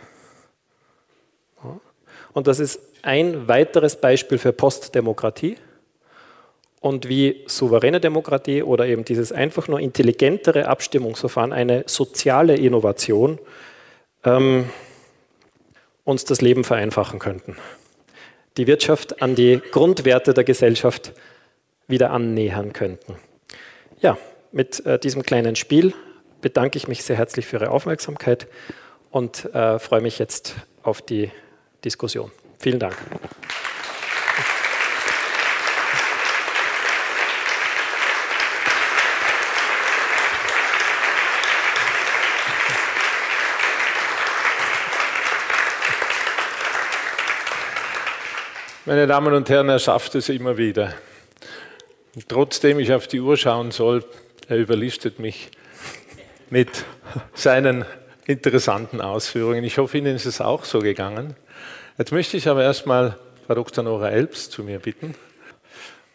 Und 2.33 2.47
das 2.47 2.61
ist 2.61 2.81
ein 3.03 3.49
weiteres 3.49 3.97
Beispiel 3.97 4.39
für 4.39 4.53
Postdemokratie 4.53 5.57
und 6.81 7.09
wie 7.09 7.45
souveräne 7.47 8.01
Demokratie 8.01 8.63
oder 8.63 8.87
eben 8.87 9.05
dieses 9.05 9.33
einfach 9.33 9.69
nur 9.69 9.81
intelligentere 9.81 10.69
Abstimmungsverfahren 10.69 11.53
eine 11.53 11.85
soziale 11.87 12.57
Innovation 12.57 13.39
ähm, 14.25 14.71
uns 16.05 16.25
das 16.25 16.41
Leben 16.41 16.65
vereinfachen 16.65 17.19
könnten 17.19 17.57
die 18.57 18.67
Wirtschaft 18.67 19.23
an 19.23 19.35
die 19.35 19.61
Grundwerte 19.71 20.35
der 20.35 20.45
Gesellschaft 20.45 21.13
wieder 21.87 22.11
annähern 22.11 22.73
könnten. 22.73 23.17
Ja, 24.01 24.19
mit 24.53 24.85
äh, 24.87 24.99
diesem 24.99 25.23
kleinen 25.23 25.57
Spiel 25.57 25.95
bedanke 26.41 26.77
ich 26.77 26.89
mich 26.89 27.05
sehr 27.05 27.17
herzlich 27.17 27.47
für 27.47 27.57
Ihre 27.57 27.71
Aufmerksamkeit 27.71 28.49
und 29.11 29.47
äh, 29.55 29.79
freue 29.79 30.01
mich 30.01 30.19
jetzt 30.19 30.57
auf 30.83 31.03
die 31.03 31.31
Diskussion. 31.85 32.31
Vielen 32.59 32.79
Dank. 32.79 32.97
Meine 48.91 49.07
Damen 49.07 49.33
und 49.35 49.49
Herren, 49.49 49.69
er 49.69 49.79
schafft 49.79 50.17
es 50.17 50.29
immer 50.29 50.57
wieder. 50.57 50.95
Trotzdem 52.27 52.81
ich 52.81 52.93
auf 52.93 53.07
die 53.07 53.21
Uhr 53.21 53.37
schauen 53.37 53.71
soll, 53.71 54.05
er 54.49 54.57
überlistet 54.57 55.21
mich 55.21 55.51
mit 56.51 56.85
seinen 57.35 57.85
interessanten 58.27 59.01
Ausführungen. 59.01 59.63
Ich 59.63 59.79
hoffe, 59.79 59.99
Ihnen 59.99 60.17
ist 60.17 60.27
es 60.27 60.41
auch 60.41 60.65
so 60.65 60.81
gegangen. 60.81 61.37
Jetzt 62.01 62.13
möchte 62.13 62.39
ich 62.39 62.49
aber 62.49 62.63
erstmal 62.63 63.19
Frau 63.47 63.57
Dr. 63.57 63.85
Nora 63.85 64.09
Elbs 64.09 64.49
zu 64.49 64.65
mir 64.65 64.79
bitten, 64.79 65.15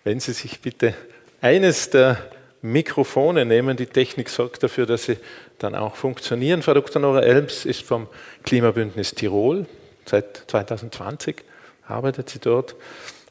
wenn 0.03 0.19
Sie 0.19 0.33
sich 0.33 0.59
bitte 0.59 0.95
eines 1.41 1.91
der 1.91 2.17
Mikrofone 2.63 3.45
nehmen. 3.45 3.77
Die 3.77 3.85
Technik 3.85 4.29
sorgt 4.29 4.63
dafür, 4.63 4.87
dass 4.87 5.03
sie 5.03 5.17
dann 5.59 5.75
auch 5.75 5.95
funktionieren. 5.95 6.63
Frau 6.63 6.73
Dr. 6.73 6.99
Nora 6.99 7.21
Elbs 7.21 7.65
ist 7.65 7.83
vom 7.83 8.07
Klimabündnis 8.41 9.13
Tirol 9.13 9.67
seit 10.05 10.45
2020 10.47 11.43
arbeitet 11.87 12.31
sie 12.31 12.39
dort, 12.39 12.75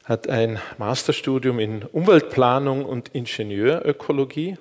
hat 0.05 0.29
ein 0.29 0.57
Masterstudium 0.77 1.59
in 1.59 1.83
Umweltplanung 1.83 2.85
und 2.85 3.09
Ingenieurökologie, 3.09 4.57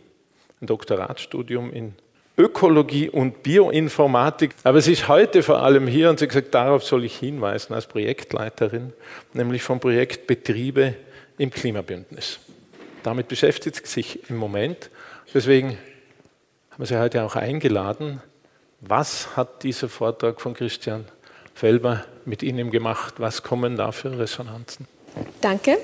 ein 0.60 0.66
Doktoratstudium 0.66 1.72
in 1.72 1.94
Ökologie 2.36 3.08
und 3.08 3.42
Bioinformatik. 3.42 4.54
Aber 4.64 4.80
sie 4.80 4.92
ist 4.92 5.08
heute 5.08 5.42
vor 5.42 5.62
allem 5.62 5.86
hier 5.86 6.10
und 6.10 6.18
sie 6.18 6.24
hat 6.24 6.30
gesagt, 6.30 6.54
darauf 6.54 6.82
soll 6.84 7.04
ich 7.04 7.16
hinweisen 7.16 7.74
als 7.74 7.86
Projektleiterin, 7.86 8.92
nämlich 9.32 9.62
vom 9.62 9.78
Projekt 9.78 10.26
Betriebe 10.26 10.94
im 11.38 11.50
Klimabündnis. 11.50 12.40
Damit 13.04 13.28
beschäftigt 13.28 13.76
sie 13.76 13.86
sich 13.86 14.30
im 14.30 14.36
Moment. 14.36 14.90
Deswegen 15.32 15.78
haben 16.70 16.78
wir 16.78 16.86
sie 16.86 16.98
heute 16.98 17.22
auch 17.22 17.36
eingeladen. 17.36 18.20
Was 18.80 19.36
hat 19.36 19.62
dieser 19.62 19.88
Vortrag 19.88 20.40
von 20.40 20.54
Christian 20.54 21.04
Felber 21.54 22.04
mit 22.24 22.42
Ihnen 22.42 22.70
gemacht? 22.70 23.14
Was 23.18 23.42
kommen 23.42 23.76
da 23.76 23.92
für 23.92 24.18
Resonanzen? 24.18 24.88
Danke. 25.40 25.78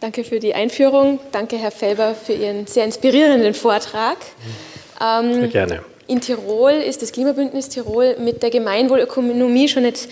Danke 0.00 0.24
für 0.24 0.40
die 0.40 0.54
Einführung. 0.54 1.20
Danke, 1.32 1.56
Herr 1.56 1.70
Felber, 1.70 2.14
für 2.14 2.32
Ihren 2.32 2.66
sehr 2.66 2.84
inspirierenden 2.84 3.54
Vortrag. 3.54 4.16
Ähm, 5.00 5.34
sehr 5.34 5.48
gerne. 5.48 5.82
In 6.06 6.20
Tirol 6.20 6.72
ist 6.72 7.02
das 7.02 7.12
Klimabündnis 7.12 7.68
Tirol 7.70 8.16
mit 8.18 8.42
der 8.42 8.50
Gemeinwohlökonomie 8.50 9.68
schon 9.68 9.84
jetzt 9.84 10.10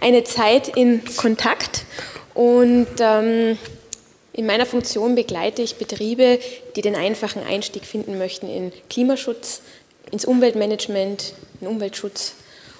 eine 0.00 0.24
Zeit 0.24 0.68
in 0.68 1.02
Kontakt. 1.16 1.84
Und 2.32 2.86
ähm, 2.98 3.58
in 4.32 4.46
meiner 4.46 4.66
Funktion 4.66 5.14
begleite 5.14 5.62
ich 5.62 5.76
Betriebe, 5.76 6.38
die 6.74 6.80
den 6.80 6.96
einfachen 6.96 7.42
Einstieg 7.44 7.84
finden 7.84 8.18
möchten 8.18 8.48
in 8.48 8.72
Klimaschutz, 8.90 9.60
ins 10.10 10.24
Umweltmanagement, 10.24 11.34
in 11.60 11.66
Umweltschutz 11.66 12.34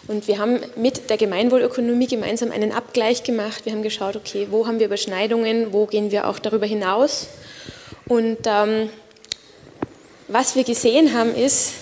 und 0.07 0.29
wir 0.29 0.39
haben 0.39 0.61
mit 0.77 1.09
der 1.09 1.17
Gemeinwohlökonomie 1.17 2.07
gemeinsam 2.07 2.51
einen 2.51 2.73
Abgleich 2.73 3.23
gemacht. 3.23 3.65
Wir 3.65 3.73
haben 3.73 3.83
geschaut, 3.83 4.17
okay, 4.17 4.49
wo 4.51 4.67
haben 4.67 4.79
wir 4.79 4.87
Überschneidungen, 4.87 5.73
wo 5.73 5.87
gehen 5.87 6.11
wir 6.11 6.29
auch 6.29 6.39
darüber 6.39 6.67
hinaus. 6.67 7.29
Und 8.07 8.39
ähm, 8.45 8.91
was 10.35 10.57
wir 10.57 10.65
gesehen 10.65 11.15
haben, 11.15 11.33
ist, 11.33 11.75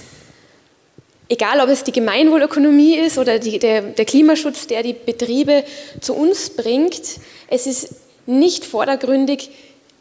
egal 1.30 1.58
ob 1.60 1.70
es 1.70 1.84
die 1.84 1.92
Gemeinwohlökonomie 1.92 2.96
ist 2.98 3.16
oder 3.16 3.38
die, 3.38 3.58
der, 3.58 3.80
der 3.80 4.04
Klimaschutz, 4.04 4.66
der 4.66 4.82
die 4.82 4.92
Betriebe 4.92 5.64
zu 6.02 6.12
uns 6.12 6.50
bringt, 6.50 7.00
es 7.48 7.66
ist 7.66 7.94
nicht 8.26 8.66
vordergründig 8.66 9.48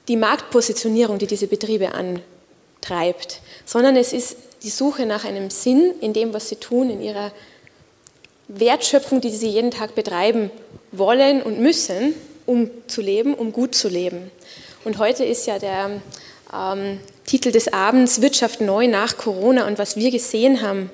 die 0.10 0.17
Marktpositionierung, 0.17 1.17
die 1.17 1.27
diese 1.27 1.48
Betriebe 1.48 1.93
antreibt, 1.93 3.39
sondern 3.63 3.96
es 3.96 4.12
ist 4.12 4.36
die 4.63 4.70
Suche 4.70 5.05
nach 5.05 5.24
einem 5.24 5.50
Sinn 5.50 5.93
in 6.01 6.12
dem, 6.12 6.34
was 6.34 6.50
sie 6.50 6.58
tun, 6.58 6.89
in 6.89 7.01
ihrer 7.01 7.31
Wertschöpfung, 8.50 9.22
die 9.22 9.29
sie 9.29 9.48
jeden 9.48 9.72
Tag 9.72 9.96
betreiben 9.96 10.51
wollen 10.91 11.41
und 11.41 11.62
müssen, 11.62 12.15
um 12.46 12.70
zu 12.88 13.00
leben, 13.00 13.34
um 13.34 13.53
gut 13.53 13.75
zu 13.75 13.88
leben. 13.88 14.29
Und 14.84 14.98
heute 14.98 15.24
ist 15.24 15.48
ja 15.48 15.58
der 15.58 16.01
ähm, 16.53 17.00
Titel 17.31 17.53
des 17.53 17.71
Abends 17.71 18.21
Wirtschaft 18.21 18.59
neu 18.59 18.88
nach 18.88 19.15
Corona. 19.15 19.65
Und 19.65 19.79
was 19.79 19.95
wir 19.95 20.11
gesehen 20.11 20.61
haben 20.61 20.89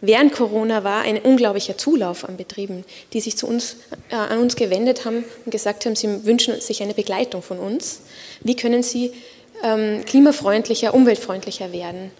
während 0.00 0.32
Corona 0.32 0.84
war 0.84 1.02
ein 1.02 1.18
unglaublicher 1.18 1.76
Zulauf 1.76 2.26
an 2.26 2.38
Betrieben, 2.38 2.86
die 3.12 3.20
sich 3.20 3.36
zu 3.36 3.46
uns, 3.46 3.76
äh, 4.10 4.14
an 4.14 4.38
uns 4.38 4.56
gewendet 4.56 5.04
haben 5.04 5.22
und 5.44 5.52
gesagt 5.52 5.84
haben, 5.84 5.94
sie 5.94 6.24
wünschen 6.24 6.58
sich 6.62 6.82
eine 6.82 6.94
Begleitung 6.94 7.42
von 7.42 7.58
uns. 7.58 8.00
Wie 8.40 8.56
können 8.56 8.82
sie 8.82 9.12
ähm, 9.62 10.02
klimafreundlicher, 10.06 10.94
umweltfreundlicher 10.94 11.72
werden? 11.72 12.10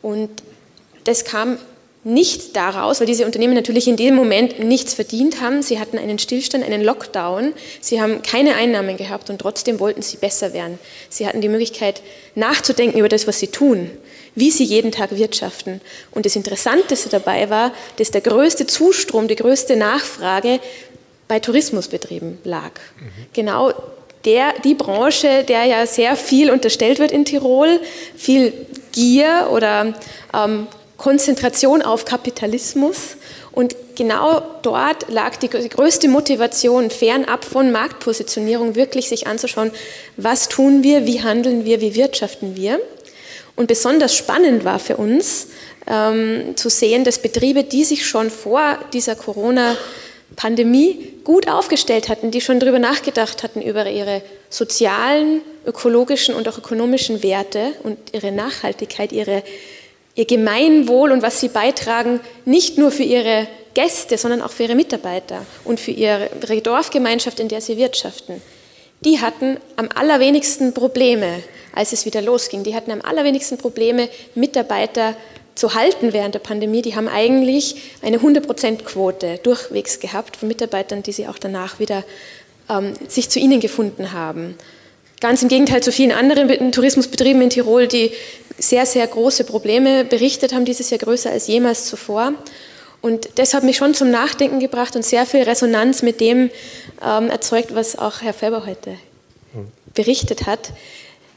Und 0.00 0.30
das 1.04 1.26
kam 1.26 1.58
nicht 2.02 2.56
daraus, 2.56 3.00
weil 3.00 3.06
diese 3.06 3.26
Unternehmen 3.26 3.54
natürlich 3.54 3.86
in 3.86 3.96
dem 3.96 4.14
Moment 4.14 4.58
nichts 4.58 4.94
verdient 4.94 5.40
haben. 5.42 5.62
Sie 5.62 5.78
hatten 5.78 5.98
einen 5.98 6.18
Stillstand, 6.18 6.64
einen 6.64 6.82
Lockdown. 6.82 7.52
Sie 7.80 8.00
haben 8.00 8.22
keine 8.22 8.54
Einnahmen 8.54 8.96
gehabt 8.96 9.28
und 9.28 9.38
trotzdem 9.38 9.80
wollten 9.80 10.00
sie 10.00 10.16
besser 10.16 10.54
werden. 10.54 10.78
Sie 11.10 11.26
hatten 11.26 11.42
die 11.42 11.48
Möglichkeit 11.48 12.00
nachzudenken 12.34 12.98
über 12.98 13.10
das, 13.10 13.26
was 13.26 13.38
sie 13.38 13.48
tun, 13.48 13.90
wie 14.34 14.50
sie 14.50 14.64
jeden 14.64 14.92
Tag 14.92 15.14
wirtschaften. 15.14 15.82
Und 16.10 16.24
das 16.24 16.36
Interessanteste 16.36 17.10
dabei 17.10 17.50
war, 17.50 17.72
dass 17.96 18.10
der 18.10 18.22
größte 18.22 18.66
Zustrom, 18.66 19.28
die 19.28 19.36
größte 19.36 19.76
Nachfrage 19.76 20.58
bei 21.28 21.38
Tourismusbetrieben 21.38 22.38
lag. 22.44 22.72
Mhm. 22.98 23.26
Genau 23.34 23.74
der, 24.24 24.54
die 24.64 24.74
Branche, 24.74 25.44
der 25.44 25.64
ja 25.64 25.86
sehr 25.86 26.16
viel 26.16 26.50
unterstellt 26.50 26.98
wird 26.98 27.12
in 27.12 27.24
Tirol, 27.24 27.80
viel 28.16 28.52
Gier 28.92 29.48
oder 29.52 29.94
ähm, 30.34 30.66
Konzentration 31.00 31.80
auf 31.80 32.04
Kapitalismus. 32.04 33.16
Und 33.52 33.74
genau 33.96 34.42
dort 34.60 35.08
lag 35.08 35.36
die 35.36 35.48
größte 35.48 36.08
Motivation, 36.08 36.90
fernab 36.90 37.46
von 37.46 37.72
Marktpositionierung, 37.72 38.74
wirklich 38.74 39.08
sich 39.08 39.26
anzuschauen, 39.26 39.70
was 40.18 40.48
tun 40.48 40.82
wir, 40.82 41.06
wie 41.06 41.22
handeln 41.22 41.64
wir, 41.64 41.80
wie 41.80 41.94
wirtschaften 41.94 42.54
wir. 42.54 42.78
Und 43.56 43.68
besonders 43.68 44.14
spannend 44.14 44.64
war 44.64 44.78
für 44.78 44.98
uns 44.98 45.48
ähm, 45.86 46.54
zu 46.56 46.68
sehen, 46.68 47.04
dass 47.04 47.18
Betriebe, 47.18 47.64
die 47.64 47.84
sich 47.84 48.06
schon 48.06 48.28
vor 48.28 48.78
dieser 48.92 49.16
Corona-Pandemie 49.16 51.14
gut 51.24 51.48
aufgestellt 51.48 52.10
hatten, 52.10 52.30
die 52.30 52.42
schon 52.42 52.60
darüber 52.60 52.78
nachgedacht 52.78 53.42
hatten, 53.42 53.62
über 53.62 53.90
ihre 53.90 54.20
sozialen, 54.50 55.40
ökologischen 55.64 56.34
und 56.34 56.46
auch 56.46 56.58
ökonomischen 56.58 57.22
Werte 57.22 57.72
und 57.84 57.98
ihre 58.12 58.32
Nachhaltigkeit, 58.32 59.12
ihre 59.12 59.42
ihr 60.20 60.26
Gemeinwohl 60.26 61.12
und 61.12 61.22
was 61.22 61.40
sie 61.40 61.48
beitragen, 61.48 62.20
nicht 62.44 62.76
nur 62.76 62.90
für 62.90 63.02
ihre 63.02 63.48
Gäste, 63.72 64.18
sondern 64.18 64.42
auch 64.42 64.50
für 64.50 64.64
ihre 64.64 64.74
Mitarbeiter 64.74 65.46
und 65.64 65.80
für 65.80 65.92
ihre 65.92 66.28
Dorfgemeinschaft, 66.62 67.40
in 67.40 67.48
der 67.48 67.62
sie 67.62 67.78
wirtschaften. 67.78 68.42
Die 69.02 69.20
hatten 69.20 69.56
am 69.76 69.88
allerwenigsten 69.94 70.74
Probleme, 70.74 71.42
als 71.74 71.94
es 71.94 72.04
wieder 72.04 72.20
losging. 72.20 72.64
Die 72.64 72.74
hatten 72.74 72.90
am 72.90 73.00
allerwenigsten 73.00 73.56
Probleme, 73.56 74.10
Mitarbeiter 74.34 75.16
zu 75.54 75.74
halten 75.74 76.12
während 76.12 76.34
der 76.34 76.40
Pandemie. 76.40 76.82
Die 76.82 76.96
haben 76.96 77.08
eigentlich 77.08 77.76
eine 78.02 78.18
100%-Quote 78.18 79.38
durchwegs 79.42 80.00
gehabt 80.00 80.36
von 80.36 80.48
Mitarbeitern, 80.48 81.02
die 81.02 81.12
sie 81.12 81.28
auch 81.28 81.38
danach 81.38 81.78
wieder 81.78 82.04
ähm, 82.68 82.92
sich 83.08 83.30
zu 83.30 83.38
ihnen 83.38 83.60
gefunden 83.60 84.12
haben. 84.12 84.56
Ganz 85.20 85.42
im 85.42 85.48
Gegenteil 85.48 85.82
zu 85.82 85.92
vielen 85.92 86.12
anderen 86.12 86.72
Tourismusbetrieben 86.72 87.42
in 87.42 87.50
Tirol, 87.50 87.86
die 87.86 88.10
sehr, 88.60 88.86
sehr 88.86 89.06
große 89.06 89.44
Probleme 89.44 90.04
berichtet 90.04 90.52
haben, 90.52 90.64
dieses 90.64 90.90
Jahr 90.90 90.98
größer 90.98 91.30
als 91.30 91.46
jemals 91.46 91.86
zuvor. 91.86 92.34
Und 93.00 93.38
das 93.38 93.54
hat 93.54 93.62
mich 93.62 93.76
schon 93.76 93.94
zum 93.94 94.10
Nachdenken 94.10 94.60
gebracht 94.60 94.94
und 94.94 95.04
sehr 95.04 95.26
viel 95.26 95.42
Resonanz 95.42 96.02
mit 96.02 96.20
dem 96.20 96.50
ähm, 97.02 97.30
erzeugt, 97.30 97.74
was 97.74 97.98
auch 97.98 98.20
Herr 98.20 98.34
Felber 98.34 98.66
heute 98.66 98.96
berichtet 99.94 100.46
hat, 100.46 100.72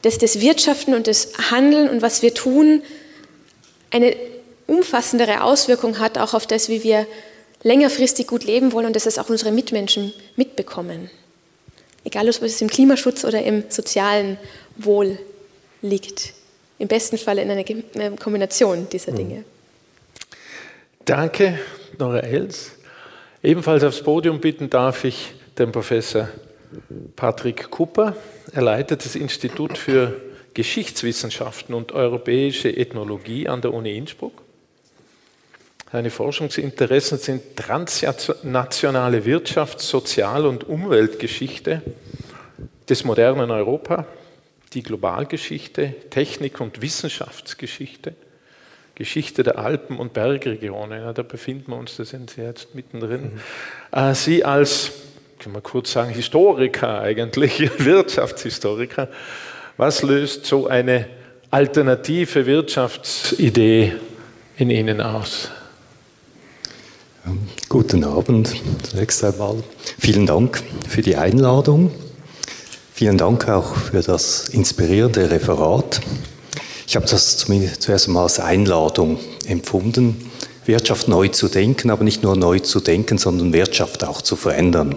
dass 0.03 0.18
das 0.18 0.42
Wirtschaften 0.42 0.94
und 0.94 1.07
das 1.07 1.29
Handeln 1.50 1.90
und 1.90 2.01
was 2.01 2.22
wir 2.22 2.33
tun 2.33 2.83
eine 3.90 4.16
umfassendere 4.68 5.44
Auswirkung 5.44 6.00
hat, 6.00 6.18
auch 6.18 6.33
auf 6.33 6.46
das, 6.46 6.70
wie 6.70 6.83
wir 6.83 7.07
längerfristig 7.64 8.27
gut 8.27 8.44
leben 8.44 8.74
wollen 8.74 8.86
und 8.86 8.96
dass 8.96 9.05
es 9.05 9.18
auch 9.18 9.29
unsere 9.29 9.51
Mitmenschen 9.51 10.14
mitbekommen 10.36 11.09
egal 12.03 12.29
ob 12.29 12.42
es 12.42 12.62
im 12.62 12.70
Klimaschutz 12.70 13.24
oder 13.25 13.44
im 13.44 13.64
sozialen 13.70 14.38
Wohl 14.77 15.18
liegt. 15.81 16.33
Im 16.83 16.89
besten 16.89 17.17
Fall 17.17 17.39
in 17.39 17.50
einer 17.50 17.63
Kombination 18.17 18.89
dieser 18.91 19.13
hm. 19.13 19.15
Dinge. 19.15 19.43
Danke, 21.05 21.57
Nora 21.98 22.19
Els. 22.19 22.74
Ebenfalls 23.41 23.85
aufs 23.85 24.03
Podium 24.03 24.41
bitten 24.41 24.69
darf 24.69 25.05
ich 25.05 25.33
den 25.57 25.72
Professor 25.72 26.27
Patrick 27.15 27.72
Kupper. 27.72 28.17
Er 28.51 28.63
leitet 28.63 29.05
das 29.05 29.15
Institut 29.15 29.77
für 29.77 30.19
Geschichtswissenschaften 30.53 31.74
und 31.74 31.93
europäische 31.93 32.75
Ethnologie 32.75 33.48
an 33.48 33.61
der 33.61 33.74
Uni 33.74 33.96
Innsbruck. 33.96 34.41
Seine 35.89 36.09
Forschungsinteressen 36.09 37.17
sind 37.17 37.55
transnationale 37.55 39.22
Wirtschafts-, 39.24 39.87
Sozial- 39.87 40.46
und 40.46 40.67
Umweltgeschichte 40.67 41.81
des 42.89 43.05
modernen 43.05 43.51
Europa, 43.51 44.05
die 44.74 44.83
Globalgeschichte, 44.83 45.94
Technik- 46.09 46.59
und 46.59 46.81
Wissenschaftsgeschichte, 46.81 48.14
Geschichte 48.96 49.44
der 49.44 49.57
Alpen- 49.57 49.98
und 49.98 50.14
Bergregionen. 50.14 51.01
Ja, 51.01 51.14
da 51.14 51.24
befinden 51.24 51.72
wir 51.72 51.77
uns, 51.77 51.96
da 51.98 52.05
sind 52.05 52.31
Sie 52.31 52.42
jetzt 52.42 52.75
mittendrin. 52.75 53.31
Mhm. 53.92 54.14
Sie 54.14 54.44
als, 54.46 54.92
kann 55.40 55.51
man 55.51 55.64
kurz 55.64 55.92
sagen, 55.92 56.14
Historiker 56.14 57.01
eigentlich, 57.01 57.59
Wirtschaftshistoriker, 57.79 59.09
was 59.77 60.03
löst 60.03 60.46
so 60.46 60.68
eine 60.68 61.07
alternative 61.50 62.46
Wirtschaftsidee 62.46 63.94
in 64.57 64.70
Ihnen 64.70 65.01
aus? 65.01 65.50
Guten 67.70 68.03
Abend 68.03 68.53
zunächst 68.83 69.24
einmal. 69.24 69.64
Vielen 69.98 70.25
Dank 70.25 70.62
für 70.88 71.01
die 71.01 71.16
Einladung. 71.16 71.92
Vielen 72.96 73.18
Dank 73.18 73.50
auch 73.50 73.75
für 73.75 74.03
das 74.03 74.50
inspirierende 74.50 75.32
Referat. 75.32 76.00
Ich 76.86 76.96
habe 76.96 77.08
das 77.08 77.38
zuerst 77.79 78.08
einmal 78.08 78.22
als 78.22 78.40
Einladung 78.40 79.18
empfunden, 79.48 80.29
Wirtschaft 80.68 81.08
neu 81.08 81.29
zu 81.29 81.48
denken, 81.48 81.90
aber 81.90 82.03
nicht 82.03 82.22
nur 82.22 82.36
neu 82.36 82.60
zu 82.60 82.79
denken, 82.79 83.18
sondern 83.18 83.51
Wirtschaft 83.51 84.03
auch 84.03 84.22
zu 84.22 84.36
verändern. 84.36 84.96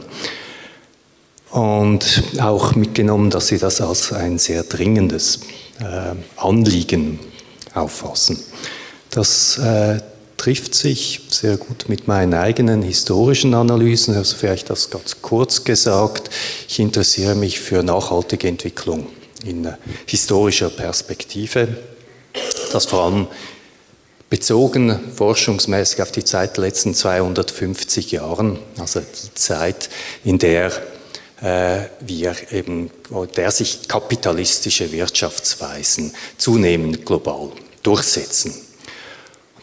Und 1.50 2.22
auch 2.38 2.74
mitgenommen, 2.74 3.30
dass 3.30 3.46
Sie 3.46 3.56
das 3.56 3.80
als 3.80 4.12
ein 4.12 4.36
sehr 4.36 4.64
dringendes 4.64 5.40
äh, 5.80 6.14
Anliegen 6.36 7.18
auffassen. 7.72 8.38
Das 9.08 9.56
äh, 9.56 10.00
trifft 10.36 10.74
sich 10.74 11.22
sehr 11.28 11.56
gut 11.56 11.88
mit 11.88 12.08
meinen 12.08 12.34
eigenen 12.34 12.82
historischen 12.82 13.54
Analysen. 13.54 14.14
Also 14.14 14.36
vielleicht 14.36 14.70
das 14.70 14.90
ganz 14.90 15.22
kurz 15.22 15.64
gesagt. 15.64 16.30
Ich 16.68 16.78
interessiere 16.78 17.34
mich 17.34 17.60
für 17.60 17.82
nachhaltige 17.82 18.48
Entwicklung 18.48 19.06
in 19.44 19.72
historischer 20.06 20.70
Perspektive. 20.70 21.68
Das 22.72 22.86
vor 22.86 23.04
allem 23.04 23.26
bezogen 24.28 24.98
forschungsmäßig 25.14 26.02
auf 26.02 26.12
die 26.12 26.24
Zeit 26.24 26.56
der 26.56 26.64
letzten 26.64 26.94
250 26.94 28.12
Jahren, 28.12 28.58
also 28.78 29.00
die 29.00 29.34
Zeit, 29.34 29.88
in 30.24 30.38
der 30.38 30.72
äh, 31.40 31.82
wir 32.00 32.34
eben, 32.50 32.90
der 33.36 33.50
sich 33.50 33.88
kapitalistische 33.88 34.90
Wirtschaftsweisen 34.90 36.12
zunehmend 36.38 37.06
global 37.06 37.52
durchsetzen. 37.82 38.65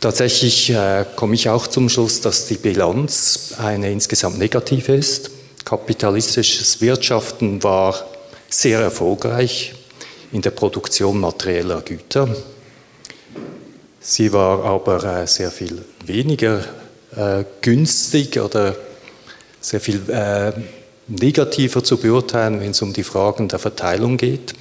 Tatsächlich 0.03 0.69
äh, 0.69 1.05
komme 1.15 1.33
ich 1.33 1.47
auch 1.47 1.65
zum 1.65 1.87
Schluss, 1.87 2.19
dass 2.19 2.45
die 2.47 2.57
Bilanz 2.57 3.53
eine 3.57 3.89
insgesamt 3.89 4.37
negative 4.37 4.93
ist. 4.93 5.31
Kapitalistisches 5.63 6.81
Wirtschaften 6.81 7.63
war 7.63 8.05
sehr 8.49 8.81
erfolgreich 8.81 9.73
in 10.33 10.41
der 10.41 10.49
Produktion 10.49 11.21
materieller 11.21 11.79
Güter. 11.79 12.35
Sie 14.01 14.33
war 14.33 14.65
aber 14.65 15.21
äh, 15.21 15.25
sehr 15.25 15.51
viel 15.51 15.85
weniger 16.05 16.65
äh, 17.15 17.45
günstig 17.61 18.37
oder 18.41 18.75
sehr 19.61 19.79
viel 19.79 20.01
äh, 20.09 20.51
negativer 21.07 21.81
zu 21.81 21.95
beurteilen, 21.95 22.59
wenn 22.59 22.71
es 22.71 22.81
um 22.81 22.91
die 22.91 23.03
Fragen 23.03 23.47
der 23.47 23.59
Verteilung 23.59 24.17
geht. 24.17 24.53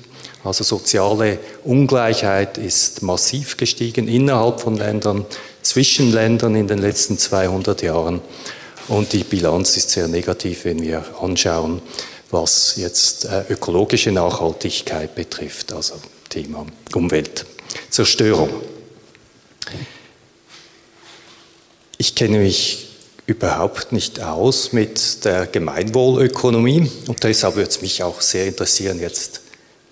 Also 0.44 0.64
soziale 0.64 1.38
Ungleichheit 1.64 2.58
ist 2.58 3.02
massiv 3.02 3.56
gestiegen 3.56 4.08
innerhalb 4.08 4.60
von 4.60 4.76
Ländern, 4.76 5.24
zwischen 5.62 6.12
Ländern 6.12 6.56
in 6.56 6.66
den 6.66 6.78
letzten 6.78 7.16
200 7.16 7.82
Jahren. 7.82 8.20
Und 8.88 9.12
die 9.12 9.22
Bilanz 9.22 9.76
ist 9.76 9.90
sehr 9.90 10.08
negativ, 10.08 10.64
wenn 10.64 10.82
wir 10.82 11.04
anschauen, 11.20 11.80
was 12.30 12.74
jetzt 12.76 13.26
äh, 13.26 13.44
ökologische 13.50 14.10
Nachhaltigkeit 14.10 15.14
betrifft, 15.14 15.72
also 15.72 15.94
Thema 16.28 16.66
Umweltzerstörung. 16.92 18.50
Ich 21.98 22.14
kenne 22.16 22.38
mich 22.38 22.88
überhaupt 23.26 23.92
nicht 23.92 24.20
aus 24.20 24.72
mit 24.72 25.24
der 25.24 25.46
Gemeinwohlökonomie. 25.46 26.90
Und 27.06 27.22
deshalb 27.22 27.54
würde 27.54 27.70
es 27.70 27.80
mich 27.80 28.02
auch 28.02 28.20
sehr 28.20 28.46
interessieren, 28.46 28.98
jetzt 29.00 29.42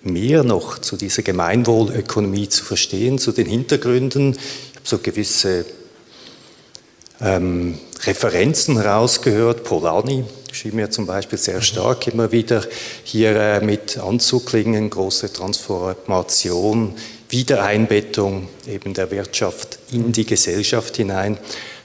mehr 0.02 0.44
noch 0.44 0.78
zu 0.78 0.96
dieser 0.96 1.22
Gemeinwohlökonomie 1.22 2.48
zu 2.48 2.64
verstehen, 2.64 3.18
zu 3.18 3.32
den 3.32 3.46
Hintergründen. 3.46 4.32
Ich 4.32 4.76
habe 4.76 4.84
so 4.84 4.98
gewisse 4.98 5.64
ähm, 7.20 7.78
Referenzen 8.04 8.78
rausgehört. 8.78 9.64
Polanyi 9.64 10.24
schien 10.52 10.74
mir 10.74 10.90
zum 10.90 11.06
Beispiel 11.06 11.38
sehr 11.38 11.60
stark 11.60 12.06
immer 12.06 12.32
wieder 12.32 12.64
hier 13.04 13.36
äh, 13.36 13.64
mit 13.64 13.98
anzuklingen, 13.98 14.90
große 14.90 15.32
Transformation, 15.32 16.94
Wiedereinbettung 17.28 18.48
eben 18.66 18.94
der 18.94 19.10
Wirtschaft 19.10 19.78
in 19.92 20.12
die 20.12 20.26
Gesellschaft 20.26 20.96
hinein. 20.96 21.38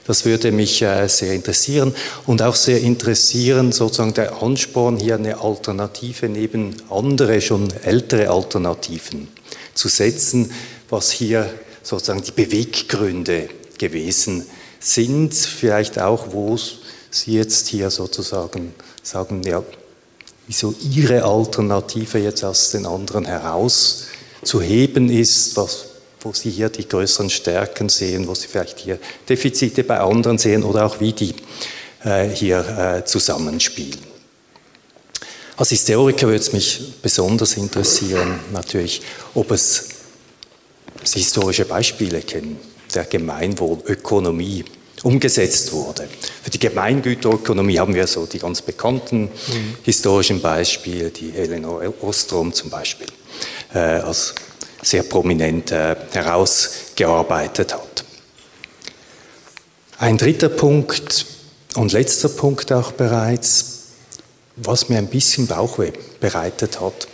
Das 0.06 0.24
würde 0.24 0.52
mich 0.52 0.82
äh, 0.82 1.08
sehr 1.08 1.34
interessieren 1.34 1.94
und 2.26 2.40
auch 2.40 2.54
sehr 2.54 2.80
interessieren 2.80 3.72
sozusagen 3.72 4.14
der 4.14 4.40
Ansporn, 4.40 4.98
hier 4.98 5.16
eine 5.16 5.40
Alternative 5.40 6.28
neben 6.28 6.76
andere, 6.90 7.40
schon 7.40 7.68
ältere 7.82 8.30
Alternativen 8.30 9.28
zu 9.74 9.88
setzen, 9.88 10.52
was 10.88 11.10
hier 11.10 11.50
sozusagen 11.82 12.22
die 12.22 12.30
Beweggründe 12.30 13.48
gewesen 13.78 14.46
sind, 14.78 15.34
vielleicht 15.34 15.98
auch, 15.98 16.32
wo 16.32 16.56
Sie 17.10 17.32
jetzt 17.32 17.68
hier 17.68 17.90
sozusagen 17.90 18.74
sagen, 19.02 19.42
ja, 19.42 19.62
wieso 20.46 20.74
Ihre 20.92 21.24
Alternative 21.24 22.18
jetzt 22.18 22.44
aus 22.44 22.70
den 22.70 22.86
anderen 22.86 23.24
herauszuheben 23.24 25.08
ist, 25.08 25.56
was 25.56 25.85
wo 26.26 26.32
Sie 26.32 26.50
hier 26.50 26.68
die 26.68 26.88
größeren 26.88 27.30
Stärken 27.30 27.88
sehen, 27.88 28.26
wo 28.26 28.34
Sie 28.34 28.48
vielleicht 28.48 28.80
hier 28.80 28.98
Defizite 29.28 29.84
bei 29.84 30.00
anderen 30.00 30.38
sehen 30.38 30.64
oder 30.64 30.84
auch 30.84 30.98
wie 30.98 31.12
die 31.12 31.34
äh, 32.04 32.28
hier 32.28 32.58
äh, 32.98 33.04
zusammenspielen. 33.04 34.00
Als 35.56 35.68
Historiker 35.68 36.26
würde 36.26 36.40
es 36.40 36.52
mich 36.52 36.94
besonders 37.00 37.56
interessieren, 37.56 38.40
natürlich, 38.52 39.02
ob 39.34 39.52
es 39.52 39.88
Sie 41.04 41.20
historische 41.20 41.64
Beispiele 41.64 42.20
kennen, 42.22 42.58
der 42.92 43.04
Gemeinwohlökonomie 43.04 44.64
umgesetzt 45.04 45.72
wurde. 45.72 46.08
Für 46.42 46.50
die 46.50 46.58
Gemeingüterökonomie 46.58 47.78
haben 47.78 47.94
wir 47.94 48.08
so 48.08 48.26
die 48.26 48.40
ganz 48.40 48.62
bekannten 48.62 49.24
mhm. 49.26 49.76
historischen 49.84 50.40
Beispiele, 50.40 51.10
die 51.10 51.36
Elinor 51.36 51.82
Ostrom 52.02 52.52
zum 52.52 52.70
Beispiel 52.70 53.06
äh, 53.72 53.78
als 53.78 54.34
sehr 54.82 55.02
prominent 55.02 55.72
äh, 55.72 55.96
herausgearbeitet 56.12 57.74
hat. 57.74 58.04
Ein 59.98 60.18
dritter 60.18 60.48
Punkt 60.48 61.26
und 61.74 61.92
letzter 61.92 62.28
Punkt 62.28 62.72
auch 62.72 62.92
bereits, 62.92 63.72
was 64.56 64.88
mir 64.88 64.98
ein 64.98 65.08
bisschen 65.08 65.46
Bauchweh 65.46 65.92
bereitet 66.20 66.80
hat, 66.80 67.08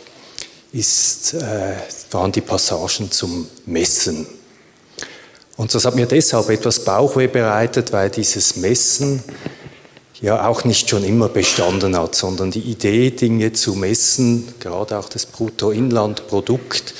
ist, 0.73 1.35
äh, 1.35 1.75
waren 2.11 2.33
die 2.33 2.41
Passagen 2.41 3.11
zum 3.11 3.47
Messen. 3.67 4.27
Und 5.57 5.75
das 5.75 5.85
hat 5.85 5.95
mir 5.95 6.07
deshalb 6.07 6.49
etwas 6.49 6.85
Bauchweh 6.85 7.27
bereitet, 7.27 7.93
weil 7.93 8.11
dieses 8.11 8.57
Messen 8.57 9.23
ja 10.21 10.47
auch 10.47 10.65
nicht 10.65 10.89
schon 10.89 11.05
immer 11.05 11.29
bestanden 11.29 11.97
hat, 11.97 12.15
sondern 12.15 12.51
die 12.51 12.61
Idee, 12.61 13.11
Dinge 13.11 13.53
zu 13.53 13.75
messen, 13.75 14.55
gerade 14.61 14.99
auch 14.99 15.09
das 15.09 15.27
Bruttoinlandprodukt, 15.27 16.95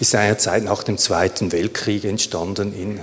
ist 0.00 0.14
eine 0.14 0.36
Zeit 0.36 0.64
nach 0.64 0.82
dem 0.82 0.98
Zweiten 0.98 1.52
Weltkrieg 1.52 2.04
entstanden 2.04 2.72
in 2.74 3.00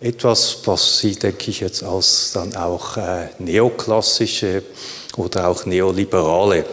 etwas, 0.00 0.58
was 0.64 0.98
Sie, 0.98 1.16
denke 1.16 1.50
ich, 1.50 1.60
jetzt 1.60 1.82
als 1.82 2.32
dann 2.32 2.54
auch 2.54 2.96
äh, 2.96 3.28
neoklassische 3.38 4.62
oder 5.16 5.48
auch 5.48 5.66
neoliberale 5.66 6.64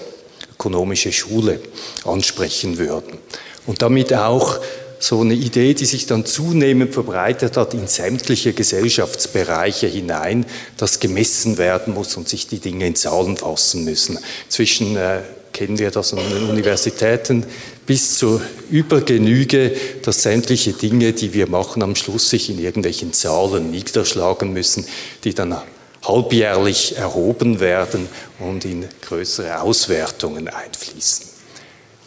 ökonomische 0.54 1.12
Schule 1.12 1.60
ansprechen 2.04 2.78
würden. 2.78 3.18
Und 3.66 3.82
damit 3.82 4.14
auch 4.14 4.60
so 5.00 5.22
eine 5.22 5.34
Idee, 5.34 5.74
die 5.74 5.86
sich 5.86 6.06
dann 6.06 6.26
zunehmend 6.26 6.94
verbreitet 6.94 7.58
hat 7.58 7.74
in 7.74 7.88
sämtliche 7.88 8.54
Gesellschaftsbereiche 8.54 9.88
hinein, 9.88 10.46
dass 10.78 11.00
gemessen 11.00 11.58
werden 11.58 11.94
muss 11.94 12.16
und 12.18 12.30
sich 12.30 12.48
die 12.48 12.60
Dinge 12.60 12.88
in 12.88 12.96
Zahlen 12.96 13.38
fassen 13.38 13.84
müssen. 13.84 14.20
Zwischen 14.50 14.96
äh, 14.96 15.22
kennen 15.52 15.80
wir 15.80 15.92
das 15.92 16.14
an 16.14 16.20
den 16.30 16.50
Universitäten, 16.50 17.46
bis 17.86 18.18
zur 18.18 18.42
Übergenüge, 18.70 19.76
dass 20.02 20.24
sämtliche 20.24 20.74
Dinge, 20.74 21.14
die 21.14 21.34
wir 21.34 21.48
machen, 21.48 21.84
am 21.84 21.96
Schluss 21.96 22.30
sich 22.30 22.50
in 22.50 22.60
irgendwelchen 22.60 23.14
Zahlen 23.14 23.72
niederschlagen 23.72 24.54
müssen, 24.54 24.86
die 25.24 25.34
dann 25.34 25.56
halbjährlich 26.04 26.98
erhoben 26.98 27.60
werden 27.60 28.08
und 28.40 28.66
in 28.66 28.86
größere 29.02 29.62
Auswertungen 29.62 30.48
einfließen. 30.48 31.28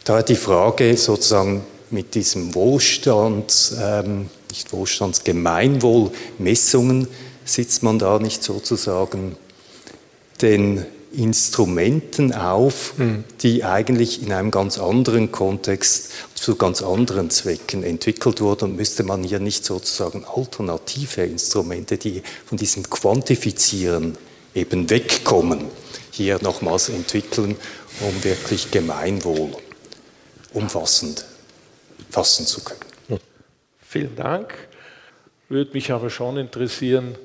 Da 0.05 0.23
die 0.23 0.37
Frage 0.37 0.97
sozusagen 0.97 1.65
mit 1.91 2.15
diesem 2.15 2.55
Wohlstand, 2.55 3.73
ähm, 3.81 4.31
nicht 4.51 4.73
Wohlstandsgemeinwohl, 4.73 6.11
Messungen, 6.39 7.09
sitzt 7.45 7.83
man 7.83 7.99
da 7.99 8.19
nicht 8.19 8.43
sozusagen 8.43 9.37
den 10.41 10.87
Instrumenten 11.13 12.33
auf, 12.33 12.97
mhm. 12.99 13.25
die 13.41 13.65
eigentlich 13.65 14.23
in 14.23 14.33
einem 14.33 14.51
ganz 14.51 14.79
anderen 14.79 15.33
Kontext 15.33 16.13
zu 16.35 16.57
ganz 16.57 16.83
anderen 16.83 17.31
Zwecken 17.31 17.83
entwickelt 17.83 18.41
wurden 18.41 18.71
und 18.71 18.77
müsste 18.77 19.03
man 19.03 19.23
hier 19.25 19.41
nicht 19.41 19.65
sozusagen 19.65 20.25
alternative 20.25 21.23
Instrumente, 21.23 21.99
die 21.99 22.23
von 22.45 22.59
diesem 22.59 22.89
Quantifizieren 22.89 24.19
eben 24.55 24.91
wegkommen, 24.91 25.67
hier 26.11 26.39
nochmals 26.43 26.89
entwickeln, 26.89 27.57
um 28.01 28.25
wirklich 28.25 28.71
Gemeinwohl 28.71 29.51
umfassend 30.53 31.25
fassen 32.11 32.47
zu 32.47 32.63
können. 32.63 32.81
Vielen 33.81 34.17
Dank. 34.17 34.55
Würde 35.49 35.73
mich 35.73 35.93
aber 35.93 36.11
schon 36.11 36.37
interessieren, 36.37 37.17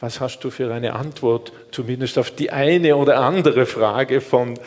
was 0.00 0.20
hast 0.20 0.40
du 0.40 0.50
für 0.50 0.72
eine 0.72 0.94
Antwort, 0.94 1.52
zumindest 1.70 2.18
auf 2.18 2.30
die 2.30 2.50
eine 2.50 2.96
oder 2.96 3.20
andere 3.20 3.66
Frage 3.66 4.20
von 4.20 4.58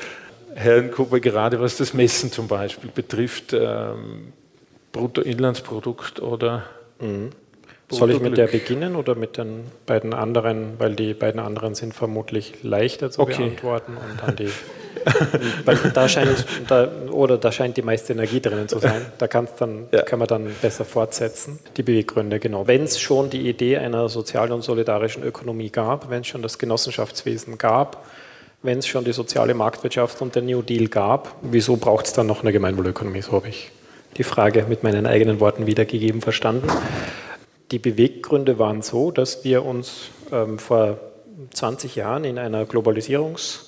Herrn 0.55 0.91
Kuber, 0.91 1.19
gerade 1.19 1.59
was 1.59 1.77
das 1.77 1.93
Messen 1.93 2.31
zum 2.31 2.47
Beispiel 2.47 2.89
betrifft, 2.93 3.53
ähm, 3.53 4.33
Bruttoinlandsprodukt 4.91 6.19
oder 6.19 6.63
mhm. 6.99 7.29
Soll 7.89 8.11
ich 8.11 8.19
mit 8.19 8.37
der 8.37 8.47
beginnen 8.47 8.95
oder 8.97 9.15
mit 9.15 9.37
den 9.37 9.63
beiden 9.85 10.13
anderen, 10.13 10.73
weil 10.77 10.95
die 10.95 11.13
beiden 11.13 11.39
anderen 11.39 11.73
sind 11.73 11.93
vermutlich 11.93 12.63
leichter 12.63 13.09
zu 13.11 13.21
okay. 13.21 13.37
beantworten 13.37 13.93
und 13.93 14.21
dann 14.21 14.35
die 14.35 14.51
da 15.93 16.09
scheint, 16.09 16.45
da, 16.67 16.89
oder 17.11 17.37
da 17.37 17.51
scheint 17.51 17.77
die 17.77 17.81
meiste 17.81 18.13
Energie 18.13 18.41
drinnen 18.41 18.67
zu 18.67 18.79
sein. 18.79 19.05
Da 19.17 19.27
kann's 19.27 19.51
dann, 19.57 19.87
ja. 19.91 20.01
kann 20.01 20.19
man 20.19 20.27
dann 20.27 20.53
besser 20.61 20.85
fortsetzen. 20.85 21.59
Die 21.77 21.83
Beweggründe, 21.83 22.39
genau. 22.39 22.67
Wenn 22.67 22.83
es 22.83 22.99
schon 22.99 23.29
die 23.29 23.47
Idee 23.47 23.77
einer 23.77 24.09
sozialen 24.09 24.51
und 24.51 24.63
solidarischen 24.63 25.23
Ökonomie 25.23 25.69
gab, 25.69 26.09
wenn 26.09 26.21
es 26.21 26.27
schon 26.27 26.41
das 26.41 26.57
Genossenschaftswesen 26.57 27.57
gab, 27.57 28.05
wenn 28.63 28.79
es 28.79 28.87
schon 28.87 29.05
die 29.05 29.13
soziale 29.13 29.53
Marktwirtschaft 29.53 30.21
und 30.21 30.35
den 30.35 30.45
New 30.45 30.61
Deal 30.61 30.87
gab, 30.87 31.35
wieso 31.41 31.77
braucht 31.77 32.07
es 32.07 32.13
dann 32.13 32.27
noch 32.27 32.41
eine 32.41 32.51
Gemeinwohlökonomie? 32.51 33.21
So 33.21 33.33
habe 33.33 33.49
ich 33.49 33.71
die 34.17 34.23
Frage 34.23 34.65
mit 34.67 34.83
meinen 34.83 35.05
eigenen 35.05 35.39
Worten 35.39 35.67
wiedergegeben 35.67 36.21
verstanden. 36.21 36.67
Die 37.71 37.79
Beweggründe 37.79 38.59
waren 38.59 38.81
so, 38.81 39.11
dass 39.11 39.43
wir 39.43 39.65
uns 39.65 40.09
ähm, 40.31 40.57
vor 40.59 40.99
20 41.53 41.95
Jahren 41.95 42.23
in 42.23 42.37
einer 42.37 42.65
Globalisierungs- 42.65 43.67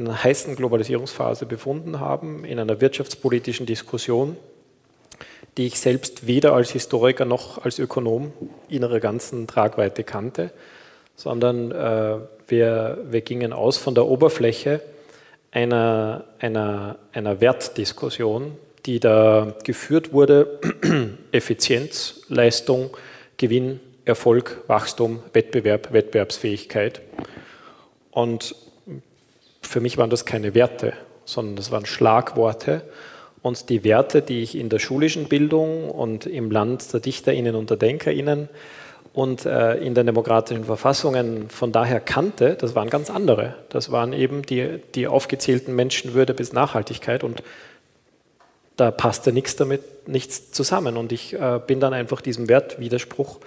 in 0.00 0.06
einer 0.06 0.24
heißen 0.24 0.56
Globalisierungsphase 0.56 1.44
befunden 1.44 2.00
haben, 2.00 2.44
in 2.46 2.58
einer 2.58 2.80
wirtschaftspolitischen 2.80 3.66
Diskussion, 3.66 4.36
die 5.58 5.66
ich 5.66 5.78
selbst 5.78 6.26
weder 6.26 6.54
als 6.54 6.70
Historiker 6.70 7.26
noch 7.26 7.62
als 7.64 7.78
Ökonom 7.78 8.32
in 8.68 8.82
ihrer 8.82 8.98
ganzen 8.98 9.46
Tragweite 9.46 10.02
kannte, 10.02 10.52
sondern 11.16 11.70
äh, 11.70 12.16
wir, 12.48 12.98
wir 13.10 13.20
gingen 13.20 13.52
aus 13.52 13.76
von 13.76 13.94
der 13.94 14.06
Oberfläche 14.06 14.80
einer, 15.50 16.24
einer, 16.38 16.96
einer 17.12 17.42
Wertdiskussion, 17.42 18.56
die 18.86 19.00
da 19.00 19.54
geführt 19.64 20.14
wurde, 20.14 20.60
Effizienz, 21.32 22.22
Leistung, 22.28 22.96
Gewinn, 23.40 23.80
Erfolg, 24.04 24.62
Wachstum, 24.66 25.20
Wettbewerb, 25.32 25.94
Wettbewerbsfähigkeit. 25.94 27.00
Und 28.10 28.54
für 29.62 29.80
mich 29.80 29.96
waren 29.96 30.10
das 30.10 30.26
keine 30.26 30.54
Werte, 30.54 30.92
sondern 31.24 31.56
das 31.56 31.70
waren 31.70 31.86
Schlagworte. 31.86 32.82
Und 33.40 33.70
die 33.70 33.82
Werte, 33.82 34.20
die 34.20 34.42
ich 34.42 34.58
in 34.58 34.68
der 34.68 34.78
schulischen 34.78 35.24
Bildung 35.24 35.90
und 35.90 36.26
im 36.26 36.50
Land 36.50 36.92
der 36.92 37.00
Dichterinnen 37.00 37.54
und 37.54 37.70
der 37.70 37.78
Denkerinnen 37.78 38.50
und 39.14 39.46
äh, 39.46 39.76
in 39.76 39.94
den 39.94 40.04
demokratischen 40.04 40.64
Verfassungen 40.64 41.48
von 41.48 41.72
daher 41.72 42.00
kannte, 42.00 42.56
das 42.60 42.74
waren 42.74 42.90
ganz 42.90 43.08
andere. 43.08 43.54
Das 43.70 43.90
waren 43.90 44.12
eben 44.12 44.42
die, 44.42 44.80
die 44.94 45.06
aufgezählten 45.06 45.74
Menschenwürde 45.74 46.34
bis 46.34 46.52
Nachhaltigkeit 46.52 47.24
und 47.24 47.42
da 48.80 48.90
passte 48.90 49.32
nichts 49.32 49.56
damit, 49.56 50.08
nichts 50.08 50.52
zusammen. 50.52 50.96
Und 50.96 51.12
ich 51.12 51.34
äh, 51.34 51.60
bin 51.64 51.80
dann 51.80 51.92
einfach 51.92 52.22
diesem 52.22 52.48
Wertwiderspruch 52.48 53.40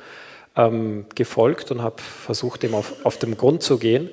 ähm, 0.56 1.08
gefolgt 1.16 1.72
und 1.72 1.82
habe 1.82 2.02
versucht, 2.02 2.62
dem 2.62 2.76
auf, 2.76 2.94
auf 3.04 3.18
den 3.18 3.36
Grund 3.36 3.64
zu 3.64 3.80
gehen. 3.80 4.10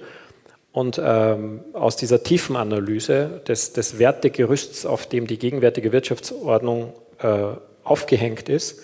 Und 0.73 1.01
ähm, 1.03 1.61
aus 1.75 1.97
dieser 1.97 2.23
tiefen 2.23 2.57
Analyse 2.57 3.43
des, 3.47 3.73
des 3.73 3.99
Wertegerüsts, 3.99 4.87
auf 4.87 5.07
dem 5.07 5.27
die 5.27 5.39
gegenwärtige 5.39 5.93
Wirtschaftsordnung 5.93 6.95
äh, 7.19 7.39
aufgehängt 7.85 8.49
ist, 8.49 8.83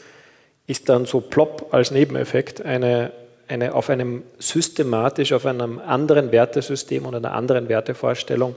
ist 0.67 0.89
dann 0.89 1.07
so 1.07 1.21
plopp 1.21 1.73
als 1.73 1.93
Nebeneffekt 1.93 2.61
eine, 2.61 3.13
eine 3.49 3.75
auf 3.75 3.89
einem 3.89 4.25
systematisch, 4.39 5.33
auf 5.33 5.47
einem 5.47 5.79
anderen 5.79 6.33
Wertesystem 6.33 7.07
und 7.07 7.15
einer 7.15 7.33
anderen 7.33 7.69
Wertevorstellung 7.69 8.57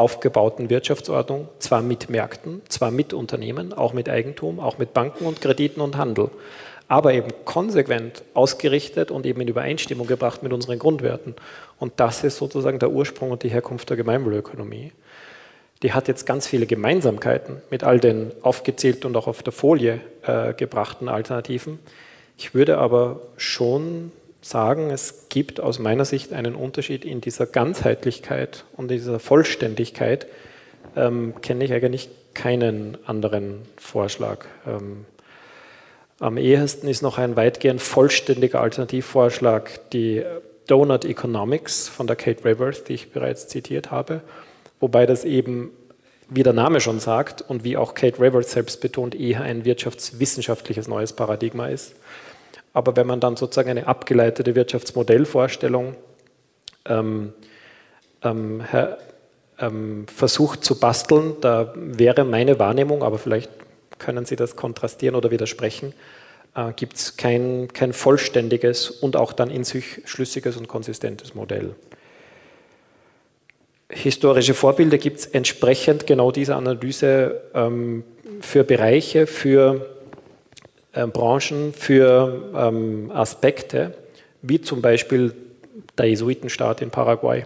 aufgebauten 0.00 0.70
Wirtschaftsordnung, 0.70 1.46
zwar 1.58 1.82
mit 1.82 2.08
Märkten, 2.08 2.62
zwar 2.70 2.90
mit 2.90 3.12
Unternehmen, 3.12 3.74
auch 3.74 3.92
mit 3.92 4.08
Eigentum, 4.08 4.58
auch 4.58 4.78
mit 4.78 4.94
Banken 4.94 5.26
und 5.26 5.42
Krediten 5.42 5.82
und 5.82 5.98
Handel, 5.98 6.30
aber 6.88 7.12
eben 7.12 7.28
konsequent 7.44 8.22
ausgerichtet 8.32 9.10
und 9.10 9.26
eben 9.26 9.42
in 9.42 9.48
Übereinstimmung 9.48 10.06
gebracht 10.06 10.42
mit 10.42 10.54
unseren 10.54 10.78
Grundwerten. 10.78 11.34
Und 11.78 11.92
das 12.00 12.24
ist 12.24 12.38
sozusagen 12.38 12.78
der 12.78 12.90
Ursprung 12.90 13.30
und 13.30 13.42
die 13.42 13.50
Herkunft 13.50 13.90
der 13.90 13.98
Gemeinwohlökonomie. 13.98 14.92
Die 15.82 15.92
hat 15.92 16.08
jetzt 16.08 16.24
ganz 16.24 16.46
viele 16.46 16.64
Gemeinsamkeiten 16.64 17.60
mit 17.68 17.84
all 17.84 18.00
den 18.00 18.32
aufgezählten 18.40 19.06
und 19.06 19.16
auch 19.18 19.26
auf 19.26 19.42
der 19.42 19.52
Folie 19.52 20.00
äh, 20.22 20.54
gebrachten 20.54 21.10
Alternativen. 21.10 21.78
Ich 22.38 22.54
würde 22.54 22.78
aber 22.78 23.20
schon 23.36 24.12
sagen, 24.42 24.90
es 24.90 25.26
gibt 25.28 25.60
aus 25.60 25.78
meiner 25.78 26.04
Sicht 26.04 26.32
einen 26.32 26.54
Unterschied 26.54 27.04
in 27.04 27.20
dieser 27.20 27.46
Ganzheitlichkeit 27.46 28.64
und 28.76 28.90
dieser 28.90 29.18
Vollständigkeit. 29.18 30.26
Ähm, 30.96 31.34
kenne 31.42 31.64
ich 31.64 31.72
eigentlich 31.72 32.08
keinen 32.34 32.98
anderen 33.06 33.62
Vorschlag. 33.76 34.46
Ähm, 34.66 35.04
am 36.18 36.36
ehesten 36.36 36.88
ist 36.88 37.02
noch 37.02 37.18
ein 37.18 37.36
weitgehend 37.36 37.80
vollständiger 37.80 38.60
Alternativvorschlag 38.60 39.90
die 39.90 40.22
Donut 40.66 41.04
Economics 41.04 41.88
von 41.88 42.06
der 42.06 42.14
Kate 42.16 42.44
Raworth, 42.44 42.88
die 42.88 42.94
ich 42.94 43.10
bereits 43.10 43.48
zitiert 43.48 43.90
habe, 43.90 44.20
wobei 44.78 45.06
das 45.06 45.24
eben, 45.24 45.70
wie 46.28 46.42
der 46.42 46.52
Name 46.52 46.80
schon 46.80 47.00
sagt 47.00 47.42
und 47.42 47.64
wie 47.64 47.76
auch 47.76 47.94
Kate 47.94 48.20
Raworth 48.20 48.48
selbst 48.48 48.80
betont, 48.80 49.14
eher 49.14 49.40
ein 49.40 49.64
wirtschaftswissenschaftliches 49.64 50.86
neues 50.86 51.12
Paradigma 51.12 51.66
ist. 51.68 51.96
Aber 52.72 52.96
wenn 52.96 53.06
man 53.06 53.20
dann 53.20 53.36
sozusagen 53.36 53.70
eine 53.70 53.86
abgeleitete 53.86 54.54
Wirtschaftsmodellvorstellung 54.54 55.96
ähm, 56.86 57.32
ähm, 58.22 58.62
ähm, 59.58 60.06
versucht 60.06 60.64
zu 60.64 60.78
basteln, 60.78 61.34
da 61.40 61.72
wäre 61.74 62.24
meine 62.24 62.58
Wahrnehmung, 62.58 63.02
aber 63.02 63.18
vielleicht 63.18 63.50
können 63.98 64.24
Sie 64.24 64.36
das 64.36 64.56
kontrastieren 64.56 65.14
oder 65.14 65.30
widersprechen, 65.30 65.92
äh, 66.54 66.72
gibt 66.74 66.96
es 66.96 67.16
kein, 67.16 67.68
kein 67.72 67.92
vollständiges 67.92 68.90
und 68.90 69.16
auch 69.16 69.32
dann 69.32 69.50
in 69.50 69.64
sich 69.64 70.02
schlüssiges 70.04 70.56
und 70.56 70.68
konsistentes 70.68 71.34
Modell. 71.34 71.74
Historische 73.88 74.54
Vorbilder 74.54 74.98
gibt 74.98 75.18
es 75.18 75.26
entsprechend 75.26 76.06
genau 76.06 76.30
dieser 76.30 76.56
Analyse 76.56 77.40
ähm, 77.54 78.04
für 78.40 78.62
Bereiche, 78.62 79.26
für 79.26 79.99
äh, 80.92 81.06
Branchen 81.06 81.72
für 81.72 82.50
ähm, 82.54 83.10
Aspekte, 83.12 83.94
wie 84.42 84.60
zum 84.60 84.82
Beispiel 84.82 85.34
der 85.98 86.06
Jesuitenstaat 86.06 86.82
in 86.82 86.90
Paraguay, 86.90 87.44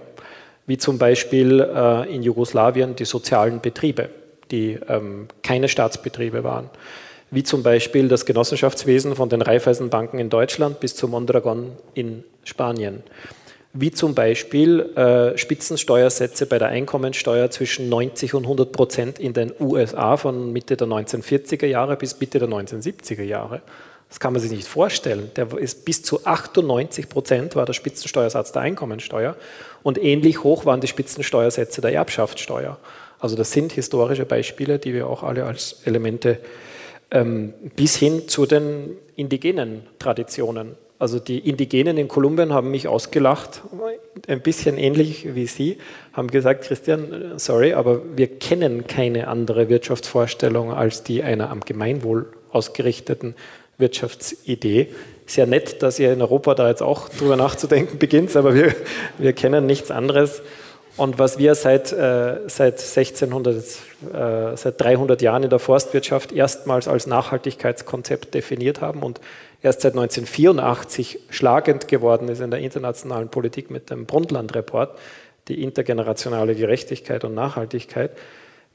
wie 0.66 0.78
zum 0.78 0.98
Beispiel 0.98 1.60
äh, 1.60 2.14
in 2.14 2.22
Jugoslawien 2.22 2.96
die 2.96 3.04
sozialen 3.04 3.60
Betriebe, 3.60 4.08
die 4.50 4.78
ähm, 4.88 5.28
keine 5.42 5.68
Staatsbetriebe 5.68 6.44
waren, 6.44 6.70
wie 7.30 7.42
zum 7.42 7.62
Beispiel 7.62 8.08
das 8.08 8.26
Genossenschaftswesen 8.26 9.16
von 9.16 9.28
den 9.28 9.42
Raiffeisenbanken 9.42 10.18
in 10.18 10.30
Deutschland 10.30 10.80
bis 10.80 10.94
zu 10.94 11.08
Mondragon 11.08 11.72
in 11.94 12.24
Spanien 12.44 13.02
wie 13.74 13.90
zum 13.90 14.14
Beispiel 14.14 14.80
äh, 14.96 15.36
Spitzensteuersätze 15.36 16.46
bei 16.46 16.58
der 16.58 16.68
Einkommensteuer 16.68 17.50
zwischen 17.50 17.88
90 17.88 18.34
und 18.34 18.44
100 18.44 18.70
Prozent 18.70 19.18
in 19.18 19.32
den 19.32 19.52
USA 19.58 20.16
von 20.16 20.52
Mitte 20.52 20.76
der 20.76 20.86
1940er 20.86 21.66
Jahre 21.66 21.96
bis 21.96 22.20
Mitte 22.20 22.38
der 22.38 22.48
1970er 22.48 23.24
Jahre. 23.24 23.62
Das 24.08 24.20
kann 24.20 24.32
man 24.32 24.40
sich 24.40 24.52
nicht 24.52 24.68
vorstellen. 24.68 25.32
Der 25.34 25.52
ist 25.58 25.84
bis 25.84 26.04
zu 26.04 26.24
98 26.24 27.08
Prozent 27.08 27.56
war 27.56 27.66
der 27.66 27.72
Spitzensteuersatz 27.72 28.52
der 28.52 28.62
Einkommensteuer 28.62 29.36
und 29.82 30.00
ähnlich 30.00 30.44
hoch 30.44 30.64
waren 30.66 30.80
die 30.80 30.86
Spitzensteuersätze 30.86 31.80
der 31.80 31.92
Erbschaftssteuer. 31.94 32.78
Also 33.18 33.34
das 33.34 33.50
sind 33.50 33.72
historische 33.72 34.24
Beispiele, 34.24 34.78
die 34.78 34.94
wir 34.94 35.08
auch 35.08 35.24
alle 35.24 35.46
als 35.46 35.80
Elemente 35.84 36.38
ähm, 37.10 37.54
bis 37.74 37.96
hin 37.96 38.28
zu 38.28 38.46
den 38.46 38.96
indigenen 39.16 39.82
Traditionen 39.98 40.76
also 40.98 41.18
die 41.18 41.38
Indigenen 41.38 41.98
in 41.98 42.08
Kolumbien 42.08 42.52
haben 42.52 42.70
mich 42.70 42.88
ausgelacht, 42.88 43.62
ein 44.28 44.40
bisschen 44.40 44.78
ähnlich 44.78 45.34
wie 45.34 45.46
Sie, 45.46 45.78
haben 46.12 46.28
gesagt, 46.28 46.64
Christian, 46.64 47.32
sorry, 47.36 47.74
aber 47.74 48.00
wir 48.16 48.28
kennen 48.28 48.86
keine 48.86 49.28
andere 49.28 49.68
Wirtschaftsvorstellung 49.68 50.72
als 50.72 51.02
die 51.02 51.22
einer 51.22 51.50
am 51.50 51.60
Gemeinwohl 51.60 52.26
ausgerichteten 52.52 53.34
Wirtschaftsidee. 53.76 54.88
Sehr 55.26 55.46
nett, 55.46 55.82
dass 55.82 55.98
ihr 55.98 56.12
in 56.12 56.22
Europa 56.22 56.54
da 56.54 56.68
jetzt 56.68 56.82
auch 56.82 57.08
drüber 57.08 57.36
nachzudenken 57.36 57.98
beginnt, 57.98 58.36
aber 58.36 58.54
wir, 58.54 58.74
wir 59.18 59.32
kennen 59.32 59.66
nichts 59.66 59.90
anderes. 59.90 60.42
Und 60.96 61.18
was 61.18 61.38
wir 61.38 61.56
seit, 61.56 61.92
äh, 61.92 62.38
seit 62.46 62.78
1600, 62.78 63.56
äh, 63.56 64.56
seit 64.56 64.80
300 64.80 65.22
Jahren 65.22 65.42
in 65.42 65.50
der 65.50 65.58
Forstwirtschaft 65.58 66.30
erstmals 66.30 66.86
als 66.86 67.08
Nachhaltigkeitskonzept 67.08 68.32
definiert 68.32 68.80
haben 68.80 69.02
und 69.02 69.20
erst 69.64 69.80
seit 69.80 69.94
1984 69.94 71.20
schlagend 71.30 71.88
geworden 71.88 72.28
ist 72.28 72.40
in 72.40 72.50
der 72.50 72.60
internationalen 72.60 73.30
Politik 73.30 73.70
mit 73.70 73.90
dem 73.90 74.04
Brundtland-Report, 74.04 74.96
die 75.48 75.62
intergenerationale 75.62 76.54
Gerechtigkeit 76.54 77.24
und 77.24 77.34
Nachhaltigkeit, 77.34 78.10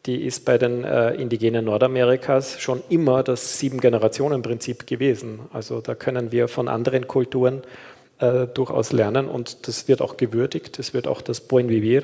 die 0.05 0.25
ist 0.25 0.45
bei 0.45 0.57
den 0.57 0.83
äh, 0.83 1.11
Indigenen 1.11 1.65
Nordamerikas 1.65 2.59
schon 2.59 2.81
immer 2.89 3.21
das 3.21 3.59
Sieben-Generationen-Prinzip 3.59 4.87
gewesen. 4.87 5.41
Also 5.53 5.81
da 5.81 5.93
können 5.93 6.31
wir 6.31 6.47
von 6.47 6.67
anderen 6.67 7.07
Kulturen 7.07 7.61
äh, 8.19 8.47
durchaus 8.47 8.91
lernen 8.91 9.27
und 9.27 9.67
das 9.67 9.87
wird 9.87 10.01
auch 10.01 10.17
gewürdigt. 10.17 10.79
Es 10.79 10.93
wird 10.93 11.07
auch 11.07 11.21
das 11.21 11.41
Buen 11.41 11.69
Vivir 11.69 12.03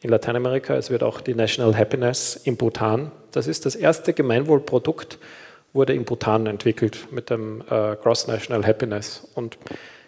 in 0.00 0.10
Lateinamerika, 0.10 0.74
es 0.74 0.90
wird 0.90 1.02
auch 1.02 1.20
die 1.20 1.34
National 1.34 1.76
Happiness 1.76 2.34
in 2.36 2.56
Bhutan. 2.56 3.12
Das 3.30 3.46
ist 3.46 3.66
das 3.66 3.76
erste 3.76 4.12
Gemeinwohlprodukt, 4.12 5.18
wurde 5.72 5.94
in 5.94 6.04
Bhutan 6.04 6.46
entwickelt 6.46 7.08
mit 7.10 7.30
dem 7.30 7.62
äh, 7.62 7.96
Gross 7.96 8.26
National 8.26 8.66
Happiness. 8.66 9.28
Und 9.34 9.58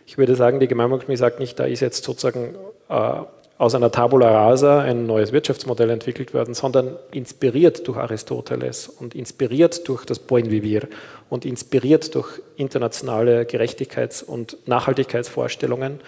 ich 0.06 0.18
würde 0.18 0.34
sagen, 0.34 0.60
die 0.60 0.68
Gemeinwohlökonomie 0.68 1.16
sagt 1.16 1.38
nicht, 1.38 1.58
da 1.58 1.64
ist 1.64 1.80
jetzt 1.80 2.04
sozusagen 2.04 2.56
äh, 2.88 3.20
aus 3.60 3.74
einer 3.74 3.92
Tabula 3.92 4.30
rasa 4.30 4.80
ein 4.80 5.06
neues 5.06 5.32
Wirtschaftsmodell 5.32 5.90
entwickelt 5.90 6.32
worden, 6.32 6.54
sondern 6.54 6.96
inspiriert 7.12 7.86
durch 7.86 7.98
Aristoteles 7.98 8.88
und 8.88 9.14
inspiriert 9.14 9.86
durch 9.86 10.06
das 10.06 10.18
Buen 10.18 10.50
Vivir 10.50 10.88
und 11.28 11.44
inspiriert 11.44 12.14
durch 12.14 12.40
internationale 12.56 13.42
Gerechtigkeits- 13.42 14.24
und 14.24 14.56
Nachhaltigkeitsvorstellungen 14.66 16.00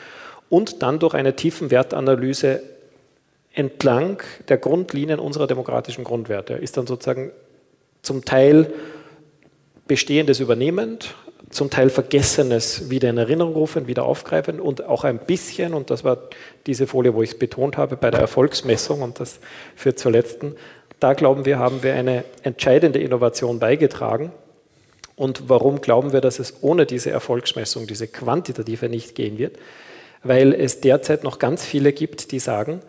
und 0.48 0.82
dann 0.82 0.98
durch 0.98 1.12
eine 1.12 1.36
tiefen 1.36 1.70
Wertanalyse 1.70 2.62
entlang 3.52 4.22
der 4.48 4.56
Grundlinien 4.56 5.18
unserer 5.18 5.46
demokratischen 5.46 6.04
Grundwerte 6.04 6.54
ist 6.54 6.78
dann 6.78 6.86
sozusagen 6.86 7.32
zum 8.00 8.24
Teil 8.24 8.72
Bestehendes 9.92 10.40
übernehmend, 10.40 11.14
zum 11.50 11.68
Teil 11.68 11.90
Vergessenes 11.90 12.88
wieder 12.88 13.10
in 13.10 13.18
Erinnerung 13.18 13.52
rufen, 13.52 13.86
wieder 13.88 14.06
aufgreifen 14.06 14.58
und 14.58 14.86
auch 14.86 15.04
ein 15.04 15.18
bisschen, 15.18 15.74
und 15.74 15.90
das 15.90 16.02
war 16.02 16.16
diese 16.64 16.86
Folie, 16.86 17.12
wo 17.12 17.22
ich 17.22 17.32
es 17.32 17.38
betont 17.38 17.76
habe, 17.76 17.98
bei 17.98 18.10
der 18.10 18.20
Erfolgsmessung, 18.20 19.02
und 19.02 19.20
das 19.20 19.38
führt 19.76 19.98
zur 19.98 20.12
letzten, 20.12 20.56
da 20.98 21.12
glauben 21.12 21.44
wir, 21.44 21.58
haben 21.58 21.82
wir 21.82 21.92
eine 21.92 22.24
entscheidende 22.42 23.00
Innovation 23.00 23.58
beigetragen. 23.58 24.32
Und 25.14 25.50
warum 25.50 25.82
glauben 25.82 26.14
wir, 26.14 26.22
dass 26.22 26.38
es 26.38 26.62
ohne 26.62 26.86
diese 26.86 27.10
Erfolgsmessung, 27.10 27.86
diese 27.86 28.08
quantitative 28.08 28.88
nicht 28.88 29.14
gehen 29.14 29.36
wird? 29.36 29.58
Weil 30.22 30.54
es 30.54 30.80
derzeit 30.80 31.22
noch 31.22 31.38
ganz 31.38 31.66
viele 31.66 31.92
gibt, 31.92 32.32
die 32.32 32.38
sagen, 32.38 32.80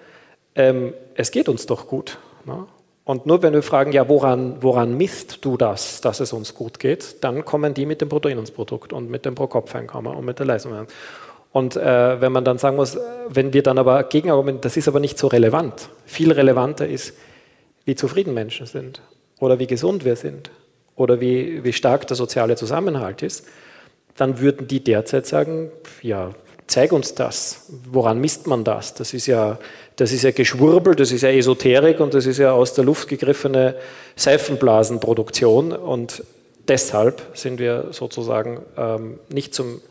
ähm, 0.56 0.94
es 1.16 1.32
geht 1.32 1.50
uns 1.50 1.66
doch 1.66 1.86
gut. 1.86 2.18
Ne? 2.46 2.66
Und 3.06 3.26
nur 3.26 3.42
wenn 3.42 3.54
wir 3.54 3.64
fragen, 3.64 3.92
ja, 3.92 4.08
woran, 4.08 4.62
woran 4.62 4.96
misst 4.96 5.44
du 5.44 5.58
das, 5.58 6.00
dass 6.00 6.22
es 6.22 6.32
uns 6.32 6.56
gut 6.56 6.80
geht, 6.80 7.24
dann 7.24 7.44
kommen 7.44 7.74
die 7.74 7.86
mit 7.86 8.00
dem 8.00 8.08
Bruttoinlandsprodukt 8.08 8.94
und 8.94 9.10
mit 9.10 9.26
dem 9.26 9.36
Pro-Kopf-Einkommen 9.36 10.16
und 10.16 10.24
mit 10.24 10.40
der 10.40 10.46
Leistung. 10.46 10.88
Und 11.52 11.76
äh, 11.76 12.22
wenn 12.22 12.32
man 12.32 12.46
dann 12.46 12.58
sagen 12.58 12.78
muss, 12.78 12.98
wenn 13.28 13.54
wir 13.54 13.62
dann 13.62 13.78
aber 13.78 14.04
gegenargumentieren, 14.04 14.62
das 14.62 14.78
ist 14.78 14.88
aber 14.88 15.00
nicht 15.00 15.18
so 15.18 15.28
relevant. 15.28 15.90
Viel 16.06 16.32
relevanter 16.32 16.88
ist, 16.88 17.14
wie 17.86 17.96
zufrieden 17.96 18.34
Menschen 18.34 18.66
sind 18.66 19.02
oder 19.40 19.60
wie 19.60 19.68
gesund 19.68 20.06
wir 20.06 20.16
sind 20.16 20.50
oder 20.96 21.20
wie, 21.20 21.64
wie 21.64 21.74
stark 21.74 22.08
der 22.08 22.16
soziale 22.16 22.56
Zusammenhalt 22.56 23.22
ist, 23.22 23.46
dann 24.16 24.40
würden 24.40 24.68
die 24.68 24.84
derzeit 24.84 25.28
sagen, 25.28 25.72
ja, 26.02 26.32
zeig 26.68 26.92
uns 26.92 27.16
das. 27.16 27.68
Woran 27.92 28.20
misst 28.20 28.48
man 28.48 28.64
das? 28.64 28.94
Das 28.94 29.14
ist 29.14 29.28
ja 29.28 29.60
das 29.96 30.12
ist 30.12 30.24
ja 30.24 30.32
Geschwurbel, 30.32 30.96
das 30.96 31.12
ist 31.12 31.22
ja 31.22 31.30
Esoterik 31.30 32.00
und 32.00 32.14
das 32.14 32.26
ist 32.26 32.38
ja 32.38 32.52
aus 32.52 32.74
der 32.74 32.84
Luft 32.84 33.08
gegriffene 33.08 33.76
Seifenblasenproduktion 34.16 35.72
und 35.72 36.24
deshalb 36.68 37.22
sind 37.34 37.60
wir 37.60 37.90
sozusagen 37.92 38.62
ähm, 38.78 39.20
nicht 39.30 39.54
zum 39.54 39.82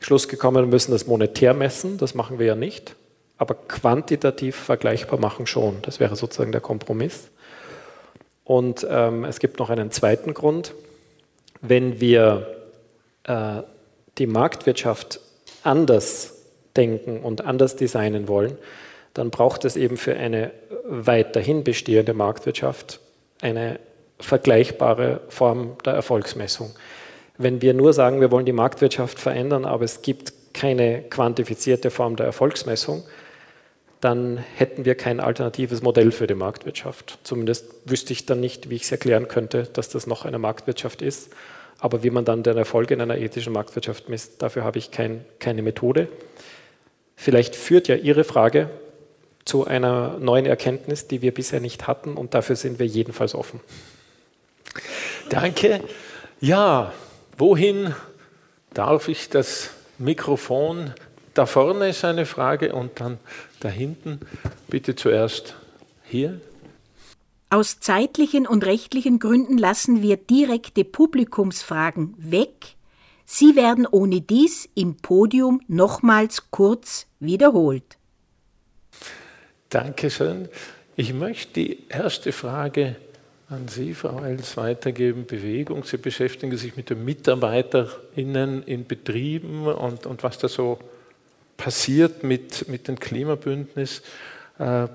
Schluss 0.00 0.28
gekommen, 0.28 0.64
wir 0.64 0.70
müssen 0.70 0.92
das 0.92 1.06
monetär 1.06 1.54
messen, 1.54 1.96
das 1.98 2.14
machen 2.14 2.38
wir 2.38 2.46
ja 2.46 2.54
nicht, 2.54 2.96
aber 3.38 3.54
quantitativ 3.54 4.56
vergleichbar 4.56 5.18
machen 5.18 5.46
schon. 5.46 5.78
Das 5.82 6.00
wäre 6.00 6.16
sozusagen 6.16 6.52
der 6.52 6.60
Kompromiss. 6.60 7.28
Und 8.44 8.86
ähm, 8.88 9.24
es 9.24 9.40
gibt 9.40 9.58
noch 9.58 9.70
einen 9.70 9.90
zweiten 9.90 10.34
Grund. 10.34 10.74
Wenn 11.62 11.98
wir 12.00 12.46
äh, 13.24 13.62
die 14.18 14.26
Marktwirtschaft 14.26 15.20
anders 15.66 16.34
denken 16.76 17.20
und 17.20 17.44
anders 17.44 17.76
designen 17.76 18.28
wollen, 18.28 18.56
dann 19.14 19.30
braucht 19.30 19.64
es 19.64 19.76
eben 19.76 19.96
für 19.96 20.16
eine 20.16 20.50
weiterhin 20.84 21.64
bestehende 21.64 22.14
Marktwirtschaft 22.14 23.00
eine 23.40 23.78
vergleichbare 24.18 25.20
Form 25.28 25.76
der 25.84 25.94
Erfolgsmessung. 25.94 26.74
Wenn 27.38 27.60
wir 27.60 27.74
nur 27.74 27.92
sagen, 27.92 28.20
wir 28.20 28.30
wollen 28.30 28.46
die 28.46 28.52
Marktwirtschaft 28.52 29.18
verändern, 29.18 29.64
aber 29.64 29.84
es 29.84 30.02
gibt 30.02 30.32
keine 30.54 31.02
quantifizierte 31.02 31.90
Form 31.90 32.16
der 32.16 32.26
Erfolgsmessung, 32.26 33.04
dann 34.00 34.38
hätten 34.38 34.84
wir 34.84 34.94
kein 34.94 35.20
alternatives 35.20 35.82
Modell 35.82 36.12
für 36.12 36.26
die 36.26 36.34
Marktwirtschaft. 36.34 37.18
Zumindest 37.24 37.66
wüsste 37.84 38.12
ich 38.12 38.26
dann 38.26 38.40
nicht, 38.40 38.70
wie 38.70 38.76
ich 38.76 38.84
es 38.84 38.92
erklären 38.92 39.28
könnte, 39.28 39.64
dass 39.64 39.88
das 39.88 40.06
noch 40.06 40.24
eine 40.24 40.38
Marktwirtschaft 40.38 41.02
ist. 41.02 41.30
Aber 41.78 42.02
wie 42.02 42.10
man 42.10 42.24
dann 42.24 42.42
den 42.42 42.56
Erfolg 42.56 42.90
in 42.90 43.00
einer 43.00 43.18
ethischen 43.18 43.52
Marktwirtschaft 43.52 44.08
misst, 44.08 44.42
dafür 44.42 44.64
habe 44.64 44.78
ich 44.78 44.90
kein, 44.90 45.24
keine 45.38 45.62
Methode. 45.62 46.08
Vielleicht 47.16 47.56
führt 47.56 47.88
ja 47.88 47.96
Ihre 47.96 48.24
Frage 48.24 48.70
zu 49.44 49.66
einer 49.66 50.18
neuen 50.18 50.46
Erkenntnis, 50.46 51.06
die 51.06 51.22
wir 51.22 51.32
bisher 51.32 51.60
nicht 51.60 51.86
hatten 51.86 52.14
und 52.14 52.34
dafür 52.34 52.56
sind 52.56 52.78
wir 52.78 52.86
jedenfalls 52.86 53.34
offen. 53.34 53.60
Danke. 55.28 55.80
Ja, 56.40 56.92
wohin 57.38 57.94
darf 58.74 59.08
ich 59.08 59.30
das 59.30 59.70
Mikrofon? 59.98 60.92
Da 61.34 61.46
vorne 61.46 61.88
ist 61.88 62.04
eine 62.04 62.26
Frage 62.26 62.72
und 62.74 63.00
dann 63.00 63.18
da 63.60 63.68
hinten. 63.68 64.20
Bitte 64.68 64.96
zuerst 64.96 65.54
hier. 66.04 66.40
Aus 67.48 67.78
zeitlichen 67.78 68.46
und 68.46 68.64
rechtlichen 68.66 69.20
Gründen 69.20 69.56
lassen 69.56 70.02
wir 70.02 70.16
direkte 70.16 70.84
Publikumsfragen 70.84 72.14
weg. 72.18 72.74
Sie 73.24 73.54
werden 73.54 73.86
ohne 73.88 74.20
dies 74.20 74.68
im 74.74 74.96
Podium 74.96 75.60
nochmals 75.68 76.50
kurz 76.50 77.06
wiederholt. 77.20 77.98
Dankeschön. 79.68 80.48
Ich 80.96 81.12
möchte 81.12 81.52
die 81.54 81.88
erste 81.88 82.32
Frage 82.32 82.96
an 83.48 83.68
Sie, 83.68 83.94
Frau 83.94 84.24
Els, 84.24 84.56
weitergeben. 84.56 85.26
Bewegung. 85.26 85.84
Sie 85.84 85.98
beschäftigen 85.98 86.56
sich 86.56 86.76
mit 86.76 86.90
den 86.90 87.04
MitarbeiterInnen 87.04 88.64
in 88.64 88.86
Betrieben 88.86 89.66
und, 89.66 90.06
und 90.06 90.22
was 90.24 90.38
da 90.38 90.48
so 90.48 90.78
passiert 91.56 92.24
mit, 92.24 92.68
mit 92.68 92.88
dem 92.88 92.98
Klimabündnis. 92.98 94.02
Äh, 94.58 94.88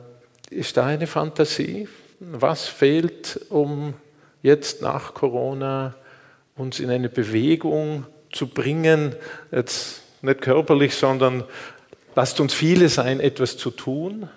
ist 0.50 0.76
da 0.76 0.86
eine 0.86 1.08
Fantasie 1.08 1.88
was 2.22 2.68
fehlt, 2.68 3.40
um 3.50 3.96
jetzt 4.44 4.82
nach 4.82 5.14
Corona 5.14 5.96
uns 6.56 6.80
in 6.80 6.90
eine 6.90 7.10
Bewegung 7.10 8.06
zu 8.32 8.48
bringen, 8.48 9.16
jetzt 9.52 10.02
nicht 10.22 10.42
körperlich, 10.42 10.94
sondern 10.94 11.44
lasst 12.16 12.40
uns 12.40 12.54
viele 12.54 12.90
sein, 12.90 13.20
etwas 13.20 13.58
zu 13.58 13.72
tun? 13.72 14.30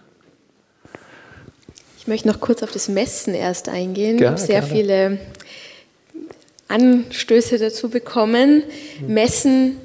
Ich 1.98 2.06
möchte 2.06 2.26
noch 2.28 2.40
kurz 2.40 2.62
auf 2.62 2.72
das 2.72 2.88
Messen 2.88 3.34
erst 3.34 3.68
eingehen. 3.68 4.18
ich 4.18 4.26
habe 4.26 4.38
sehr 4.38 4.60
gerne. 4.60 4.66
viele 4.66 5.18
Anstöße 6.68 7.58
dazu 7.58 7.90
bekommen. 7.90 8.62
Messen 9.06 9.76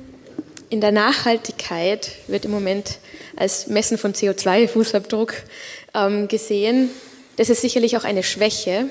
in 0.69 0.79
der 0.79 0.91
Nachhaltigkeit 0.91 2.11
wird 2.27 2.45
im 2.45 2.51
Moment 2.51 2.99
als 3.35 3.67
Messen 3.67 3.97
von 3.97 4.13
CO2-Fußabdruck 4.13 5.33
ähm, 5.93 6.27
gesehen. 6.27 6.89
Das 7.39 7.49
ist 7.49 7.61
sicherlich 7.61 7.95
auch 7.95 8.03
eine 8.03 8.21
Schwäche, 8.21 8.89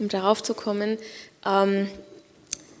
um 0.00 0.08
darauf 0.08 0.42
zu 0.42 0.54
kommen, 0.54 0.98
ähm, 1.46 1.88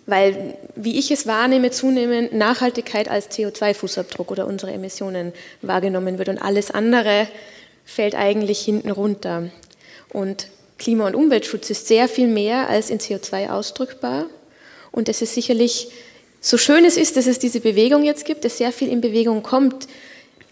weil, 0.04 0.58
wie 0.74 0.98
ich 0.98 1.12
es 1.12 1.28
wahrnehme, 1.28 1.70
zunehmend 1.70 2.32
Nachhaltigkeit 2.32 3.08
als 3.08 3.30
CO2-Fußabdruck 3.30 4.32
oder 4.32 4.48
unsere 4.48 4.72
Emissionen 4.72 5.32
wahrgenommen 5.62 6.18
wird 6.18 6.28
und 6.28 6.38
alles 6.38 6.72
andere 6.72 7.28
fällt 7.84 8.16
eigentlich 8.16 8.58
hinten 8.58 8.90
runter. 8.90 9.44
Und 10.08 10.48
Klima- 10.76 11.06
und 11.06 11.14
Umweltschutz 11.14 11.70
ist 11.70 11.86
sehr 11.86 12.08
viel 12.08 12.26
mehr 12.26 12.68
als 12.68 12.90
in 12.90 12.98
CO2 12.98 13.50
ausdrückbar. 13.50 14.26
Und 14.90 15.08
es 15.08 15.22
ist 15.22 15.34
sicherlich, 15.34 15.86
so 16.40 16.58
schön 16.58 16.84
es 16.84 16.96
ist, 16.96 17.16
dass 17.16 17.28
es 17.28 17.38
diese 17.38 17.60
Bewegung 17.60 18.02
jetzt 18.02 18.24
gibt, 18.24 18.44
dass 18.44 18.58
sehr 18.58 18.72
viel 18.72 18.88
in 18.88 19.00
Bewegung 19.00 19.44
kommt, 19.44 19.86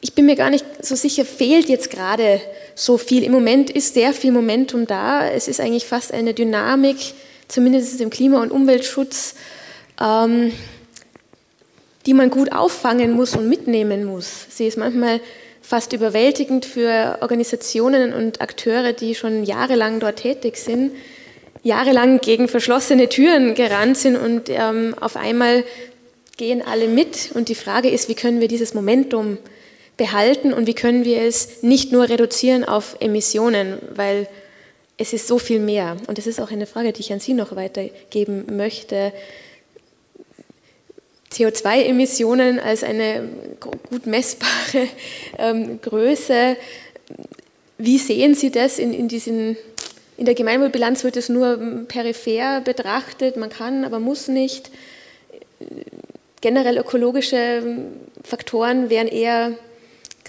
ich 0.04 0.12
bin 0.12 0.26
mir 0.26 0.36
gar 0.36 0.50
nicht 0.50 0.66
so 0.84 0.96
sicher, 0.96 1.24
fehlt 1.24 1.70
jetzt 1.70 1.90
gerade 1.90 2.38
so 2.74 2.98
viel. 2.98 3.24
Im 3.24 3.32
Moment 3.32 3.70
ist 3.70 3.94
sehr 3.94 4.12
viel 4.12 4.32
Momentum 4.32 4.86
da. 4.86 5.26
Es 5.26 5.48
ist 5.48 5.60
eigentlich 5.60 5.86
fast 5.86 6.12
eine 6.12 6.34
Dynamik, 6.34 6.98
zumindest 7.48 7.98
im 8.02 8.10
Klima- 8.10 8.42
und 8.42 8.52
Umweltschutz, 8.52 9.34
ähm, 9.98 10.52
die 12.04 12.12
man 12.12 12.28
gut 12.28 12.52
auffangen 12.52 13.12
muss 13.12 13.34
und 13.34 13.48
mitnehmen 13.48 14.04
muss. 14.04 14.44
Sie 14.50 14.66
ist 14.66 14.76
manchmal 14.76 15.22
fast 15.62 15.94
überwältigend 15.94 16.66
für 16.66 17.16
Organisationen 17.22 18.12
und 18.12 18.42
Akteure, 18.42 18.92
die 18.92 19.14
schon 19.14 19.42
jahrelang 19.44 20.00
dort 20.00 20.16
tätig 20.16 20.58
sind, 20.58 20.92
jahrelang 21.62 22.20
gegen 22.20 22.48
verschlossene 22.48 23.08
Türen 23.08 23.54
gerannt 23.54 23.96
sind 23.96 24.16
und 24.16 24.50
ähm, 24.50 24.94
auf 25.00 25.16
einmal 25.16 25.64
gehen 26.36 26.60
alle 26.60 26.88
mit. 26.88 27.30
Und 27.32 27.48
die 27.48 27.54
Frage 27.54 27.88
ist, 27.88 28.10
wie 28.10 28.14
können 28.14 28.42
wir 28.42 28.48
dieses 28.48 28.74
Momentum 28.74 29.38
behalten 29.96 30.52
und 30.52 30.66
wie 30.66 30.74
können 30.74 31.04
wir 31.04 31.22
es 31.22 31.62
nicht 31.62 31.92
nur 31.92 32.08
reduzieren 32.08 32.64
auf 32.64 32.96
Emissionen, 33.00 33.78
weil 33.94 34.28
es 34.96 35.12
ist 35.12 35.26
so 35.26 35.38
viel 35.38 35.60
mehr. 35.60 35.96
Und 36.06 36.18
das 36.18 36.26
ist 36.26 36.40
auch 36.40 36.50
eine 36.50 36.66
Frage, 36.66 36.92
die 36.92 37.00
ich 37.00 37.12
an 37.12 37.20
Sie 37.20 37.34
noch 37.34 37.56
weitergeben 37.56 38.56
möchte. 38.56 39.12
CO2-Emissionen 41.32 42.60
als 42.60 42.84
eine 42.84 43.28
gut 43.58 44.06
messbare 44.06 44.88
ähm, 45.38 45.80
Größe. 45.80 46.56
Wie 47.78 47.98
sehen 47.98 48.34
Sie 48.34 48.52
das 48.52 48.78
in, 48.78 48.94
in, 48.94 49.08
diesen, 49.08 49.56
in 50.16 50.26
der 50.26 50.34
Gemeinwohlbilanz? 50.34 51.02
Wird 51.02 51.16
es 51.16 51.28
nur 51.28 51.86
peripher 51.88 52.60
betrachtet? 52.60 53.36
Man 53.36 53.50
kann, 53.50 53.84
aber 53.84 53.98
muss 53.98 54.28
nicht. 54.28 54.70
Generell 56.40 56.78
ökologische 56.78 57.62
Faktoren 58.22 58.90
wären 58.90 59.08
eher 59.08 59.54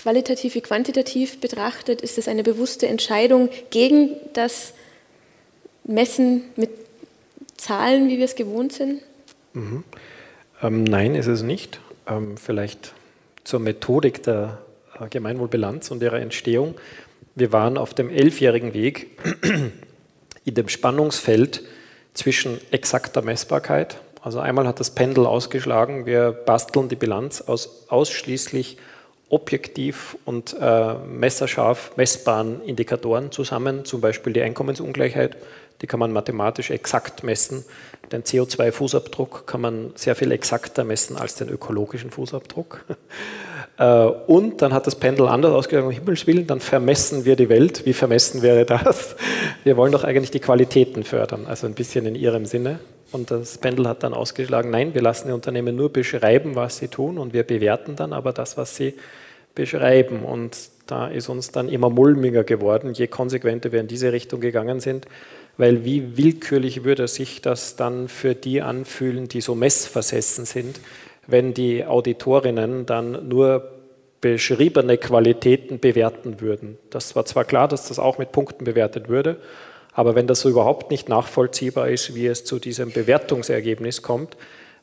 qualitativ 0.06 0.54
wie 0.54 0.62
quantitativ 0.62 1.42
betrachtet, 1.42 2.00
ist 2.00 2.20
es 2.20 2.28
eine 2.28 2.44
bewusste 2.44 2.88
Entscheidung 2.88 3.50
gegen 3.72 4.12
das 4.34 4.76
Messen 5.84 6.44
mit 6.56 6.70
Zahlen, 7.58 8.08
wie 8.08 8.20
wir 8.20 8.26
es 8.26 8.36
gewohnt 8.36 8.72
sind? 8.72 9.02
Mhm. 9.54 9.84
Ähm, 10.62 10.84
nein, 10.84 11.16
ist 11.16 11.26
es 11.26 11.42
nicht. 11.42 11.80
Ähm, 12.06 12.38
vielleicht 12.38 12.94
zur 13.46 13.60
Methodik 13.60 14.22
der 14.22 14.60
äh, 15.00 15.08
Gemeinwohlbilanz 15.10 15.90
und 15.90 16.04
ihrer 16.04 16.20
Entstehung. 16.20 16.76
Wir 17.34 17.52
waren 17.52 17.76
auf 17.76 17.96
dem 17.96 18.12
elfjährigen 18.12 18.76
Weg 18.76 19.08
in 20.46 20.54
dem 20.54 20.70
Spannungsfeld 20.70 21.64
zwischen 22.14 22.60
exakter 22.70 23.24
Messbarkeit. 23.24 23.98
Also 24.22 24.40
einmal 24.40 24.68
hat 24.68 24.80
das 24.80 24.92
Pendel 24.92 25.26
ausgeschlagen, 25.26 26.06
wir 26.06 26.32
basteln 26.32 26.90
die 26.90 26.96
Bilanz 26.96 27.42
aus 27.42 27.88
ausschließlich 27.90 28.78
objektiv 29.36 30.18
und 30.26 30.56
äh, 30.60 30.94
messerscharf 30.96 31.92
messbaren 31.98 32.62
Indikatoren 32.64 33.32
zusammen, 33.32 33.84
zum 33.84 34.00
Beispiel 34.02 34.34
die 34.34 34.42
Einkommensungleichheit, 34.42 35.36
die 35.82 35.88
kann 35.88 36.00
man 36.00 36.14
mathematisch 36.14 36.72
exakt 36.72 37.24
messen. 37.24 37.66
Den 38.12 38.24
CO2-Fußabdruck 38.24 39.46
kann 39.46 39.62
man 39.62 39.92
sehr 39.96 40.16
viel 40.16 40.32
exakter 40.32 40.86
messen 40.86 41.18
als 41.18 41.36
den 41.36 41.50
ökologischen 41.50 42.12
Fußabdruck. 42.12 42.86
Äh, 43.78 43.84
und 43.84 44.62
dann 44.62 44.74
hat 44.74 44.88
das 44.88 44.96
Pendel 44.96 45.28
anders 45.28 45.52
ausgegangen, 45.52 45.88
um 45.88 45.92
Himmels 45.92 46.26
Willen, 46.28 46.48
dann 46.48 46.62
vermessen 46.62 47.26
wir 47.26 47.36
die 47.36 47.50
Welt. 47.50 47.86
Wie 47.86 47.92
vermessen 47.92 48.42
wäre 48.42 48.64
das? 48.64 49.18
Wir 49.66 49.76
wollen 49.76 49.92
doch 49.92 50.06
eigentlich 50.06 50.32
die 50.32 50.40
Qualitäten 50.40 51.04
fördern, 51.04 51.46
also 51.46 51.68
ein 51.68 51.74
bisschen 51.74 52.06
in 52.06 52.16
ihrem 52.16 52.46
Sinne. 52.46 52.80
Und 53.12 53.32
das 53.32 53.58
Pendel 53.58 53.88
hat 53.90 54.04
dann 54.04 54.14
ausgeschlagen, 54.14 54.72
nein, 54.72 54.94
wir 54.94 55.02
lassen 55.02 55.28
die 55.28 55.34
Unternehmen 55.34 55.76
nur 55.76 55.92
beschreiben, 55.92 56.56
was 56.56 56.78
sie 56.78 56.88
tun 56.88 57.18
und 57.18 57.34
wir 57.34 57.44
bewerten 57.44 57.96
dann 57.96 58.14
aber 58.14 58.34
das, 58.34 58.58
was 58.58 58.76
sie 58.76 58.94
beschreiben. 59.56 60.24
Und 60.24 60.56
da 60.88 61.08
ist 61.08 61.30
uns 61.30 61.52
dann 61.52 61.70
immer 61.70 61.90
mulmiger 61.90 62.44
geworden, 62.44 62.94
je 62.94 63.08
konsequenter 63.08 63.72
wir 63.72 63.80
in 63.80 63.88
diese 63.88 64.12
Richtung 64.12 64.42
gegangen 64.42 64.80
sind, 64.80 65.08
weil 65.58 65.86
wie 65.86 66.18
willkürlich 66.18 66.84
würde 66.84 67.08
sich 67.08 67.42
das 67.42 67.76
dann 67.76 68.08
für 68.08 68.36
die 68.36 68.62
anfühlen, 68.62 69.28
die 69.28 69.42
so 69.42 69.56
messversessen 69.56 70.46
sind, 70.46 70.80
wenn 71.28 71.54
die 71.54 71.86
Auditorinnen 71.86 72.86
dann 72.86 73.28
nur 73.28 73.72
beschriebene 74.22 74.98
Qualitäten 74.98 75.80
bewerten 75.80 76.42
würden. 76.42 76.78
Das 76.90 77.16
war 77.16 77.26
zwar 77.26 77.46
klar, 77.46 77.68
dass 77.68 77.88
das 77.88 78.00
auch 78.00 78.18
mit 78.18 78.32
Punkten 78.32 78.66
bewertet 78.66 79.08
würde, 79.08 79.38
aber 79.94 80.16
wenn 80.16 80.28
das 80.28 80.42
so 80.42 80.50
überhaupt 80.50 80.92
nicht 80.92 81.08
nachvollziehbar 81.08 81.90
ist, 81.90 82.16
wie 82.16 82.28
es 82.28 82.44
zu 82.44 82.60
diesem 82.60 82.92
Bewertungsergebnis 82.92 84.02
kommt, 84.02 84.36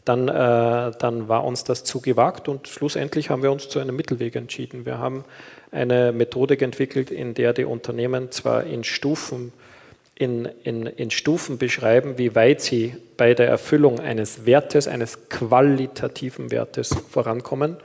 dann, 0.04 0.28
äh, 0.28 0.92
dann 0.98 1.28
war 1.28 1.44
uns 1.44 1.64
das 1.64 1.84
zu 1.84 2.00
gewagt 2.00 2.48
und 2.48 2.66
schlussendlich 2.66 3.30
haben 3.30 3.42
wir 3.42 3.52
uns 3.52 3.68
zu 3.68 3.78
einem 3.78 3.94
Mittelweg 3.94 4.34
entschieden. 4.34 4.84
Wir 4.84 4.98
haben 4.98 5.24
eine 5.70 6.12
Methodik 6.12 6.60
entwickelt, 6.62 7.10
in 7.10 7.34
der 7.34 7.52
die 7.52 7.64
Unternehmen 7.64 8.32
zwar 8.32 8.64
in 8.64 8.82
Stufen, 8.82 9.52
in, 10.16 10.46
in, 10.64 10.86
in 10.86 11.10
Stufen 11.10 11.56
beschreiben, 11.56 12.18
wie 12.18 12.34
weit 12.34 12.60
sie 12.60 12.96
bei 13.16 13.34
der 13.34 13.48
Erfüllung 13.48 14.00
eines 14.00 14.44
Wertes, 14.44 14.88
eines 14.88 15.28
qualitativen 15.28 16.50
Wertes 16.50 16.94
vorankommen. 17.10 17.76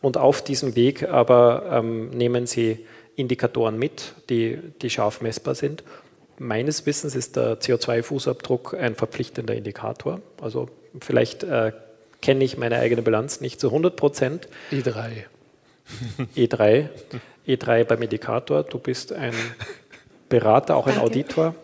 Und 0.00 0.16
auf 0.16 0.42
diesem 0.42 0.76
Weg 0.76 1.08
aber 1.08 1.70
ähm, 1.72 2.10
nehmen 2.10 2.46
sie 2.46 2.86
Indikatoren 3.16 3.78
mit, 3.78 4.14
die, 4.28 4.58
die 4.82 4.90
scharf 4.90 5.20
messbar 5.20 5.54
sind. 5.54 5.84
Meines 6.38 6.86
Wissens 6.86 7.14
ist 7.14 7.36
der 7.36 7.60
CO2-Fußabdruck 7.60 8.74
ein 8.74 8.94
verpflichtender 8.94 9.54
Indikator. 9.54 10.20
Also 10.40 10.68
vielleicht 11.00 11.44
äh, 11.44 11.72
kenne 12.20 12.44
ich 12.44 12.56
meine 12.56 12.78
eigene 12.78 13.02
Bilanz 13.02 13.40
nicht 13.40 13.60
zu 13.60 13.68
100 13.68 13.96
Prozent. 13.96 14.48
E3. 14.70 15.24
E3. 16.36 16.88
E3 17.46 17.84
beim 17.84 18.02
Indikator. 18.02 18.62
Du 18.62 18.78
bist 18.78 19.12
ein 19.12 19.34
Berater, 20.28 20.76
auch 20.76 20.86
ein. 20.86 20.98
Auditor. 20.98 21.54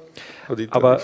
Auditor 0.49 0.75
Aber 0.77 1.01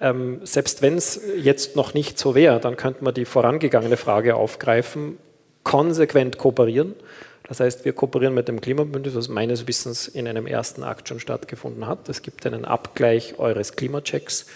ähm, 0.00 0.40
selbst 0.44 0.82
wenn 0.82 0.96
es 0.96 1.20
jetzt 1.36 1.76
noch 1.76 1.94
nicht 1.94 2.18
so 2.18 2.34
wäre, 2.34 2.60
dann 2.60 2.76
könnte 2.76 3.04
man 3.04 3.14
die 3.14 3.24
vorangegangene 3.24 3.96
Frage 3.96 4.36
aufgreifen, 4.36 5.18
konsequent 5.64 6.38
kooperieren. 6.38 6.94
Das 7.48 7.60
heißt, 7.60 7.84
wir 7.84 7.92
kooperieren 7.92 8.34
mit 8.34 8.48
dem 8.48 8.60
Klimabündnis, 8.60 9.14
was 9.14 9.28
meines 9.28 9.66
Wissens 9.66 10.06
in 10.06 10.28
einem 10.28 10.46
ersten 10.46 10.82
Akt 10.82 11.08
schon 11.08 11.18
stattgefunden 11.18 11.86
hat. 11.86 12.08
Es 12.08 12.22
gibt 12.22 12.46
einen 12.46 12.64
Abgleich 12.64 13.38
eures 13.38 13.74
Klimachecks 13.74 14.46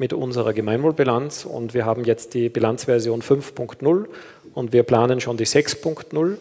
mit 0.00 0.14
unserer 0.14 0.54
Gemeinwohlbilanz 0.54 1.44
und 1.44 1.74
wir 1.74 1.84
haben 1.84 2.04
jetzt 2.04 2.32
die 2.32 2.48
Bilanzversion 2.48 3.20
5.0 3.20 4.06
und 4.54 4.72
wir 4.72 4.82
planen 4.82 5.20
schon 5.20 5.36
die 5.36 5.44
6.0 5.44 6.38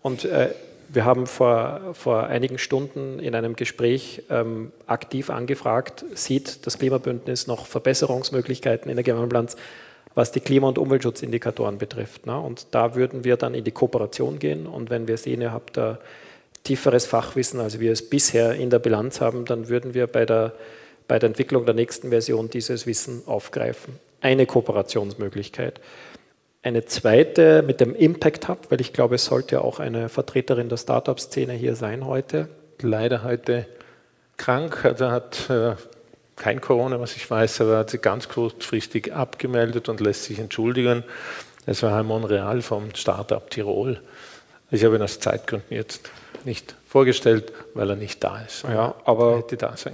und 0.00 0.24
äh, 0.24 0.48
wir 0.88 1.04
haben 1.04 1.26
vor, 1.26 1.92
vor 1.92 2.24
einigen 2.24 2.56
Stunden 2.56 3.18
in 3.18 3.34
einem 3.34 3.54
Gespräch 3.54 4.22
ähm, 4.30 4.72
aktiv 4.86 5.28
angefragt, 5.28 6.06
sieht 6.14 6.66
das 6.66 6.78
Klimabündnis 6.78 7.46
noch 7.46 7.66
Verbesserungsmöglichkeiten 7.66 8.90
in 8.90 8.96
der 8.96 9.04
Gemeinwohlbilanz, 9.04 9.56
was 10.14 10.32
die 10.32 10.40
Klima- 10.40 10.68
und 10.68 10.78
Umweltschutzindikatoren 10.78 11.76
betrifft. 11.76 12.24
Ne? 12.24 12.38
Und 12.40 12.68
da 12.70 12.94
würden 12.94 13.24
wir 13.24 13.36
dann 13.36 13.52
in 13.52 13.64
die 13.64 13.72
Kooperation 13.72 14.38
gehen 14.38 14.66
und 14.66 14.88
wenn 14.88 15.06
wir 15.06 15.18
sehen, 15.18 15.42
ihr 15.42 15.52
habt 15.52 15.76
da 15.76 15.98
tieferes 16.64 17.04
Fachwissen, 17.04 17.60
als 17.60 17.78
wir 17.78 17.92
es 17.92 18.08
bisher 18.08 18.54
in 18.54 18.70
der 18.70 18.78
Bilanz 18.78 19.20
haben, 19.20 19.44
dann 19.44 19.68
würden 19.68 19.92
wir 19.92 20.06
bei 20.06 20.24
der 20.24 20.54
bei 21.08 21.18
der 21.18 21.28
Entwicklung 21.28 21.64
der 21.66 21.74
nächsten 21.74 22.10
Version 22.10 22.50
dieses 22.50 22.86
Wissen 22.86 23.22
aufgreifen. 23.26 23.98
Eine 24.20 24.46
Kooperationsmöglichkeit. 24.46 25.80
Eine 26.62 26.84
zweite 26.84 27.62
mit 27.62 27.80
dem 27.80 27.94
Impact 27.94 28.48
Hub, 28.48 28.70
weil 28.70 28.80
ich 28.80 28.92
glaube, 28.92 29.16
es 29.16 29.24
sollte 29.24 29.62
auch 29.62 29.80
eine 29.80 30.08
Vertreterin 30.08 30.68
der 30.68 30.76
Startup-Szene 30.76 31.54
hier 31.54 31.74
sein 31.74 32.06
heute. 32.06 32.48
Leider 32.80 33.24
heute 33.24 33.66
krank, 34.36 34.84
also 34.84 35.10
hat 35.10 35.50
äh, 35.50 35.74
kein 36.36 36.60
Corona, 36.60 37.00
was 37.00 37.16
ich 37.16 37.28
weiß, 37.28 37.60
aber 37.62 37.78
hat 37.78 37.90
sie 37.90 37.98
ganz 37.98 38.28
kurzfristig 38.28 39.12
abgemeldet 39.12 39.88
und 39.88 40.00
lässt 40.00 40.24
sich 40.24 40.38
entschuldigen. 40.38 41.04
Es 41.66 41.82
war 41.82 41.92
Herr 41.92 42.02
Monreal 42.02 42.62
vom 42.62 42.94
Startup 42.94 43.48
Tirol. 43.50 44.00
Ich 44.70 44.84
habe 44.84 44.96
ihn 44.96 45.02
aus 45.02 45.20
Zeitgründen 45.20 45.76
jetzt 45.76 46.10
nicht 46.44 46.74
vorgestellt, 46.92 47.54
weil 47.72 47.88
er 47.88 47.96
nicht 47.96 48.22
da 48.22 48.42
ist. 48.42 48.64
Ja, 48.64 48.94
aber 49.06 49.42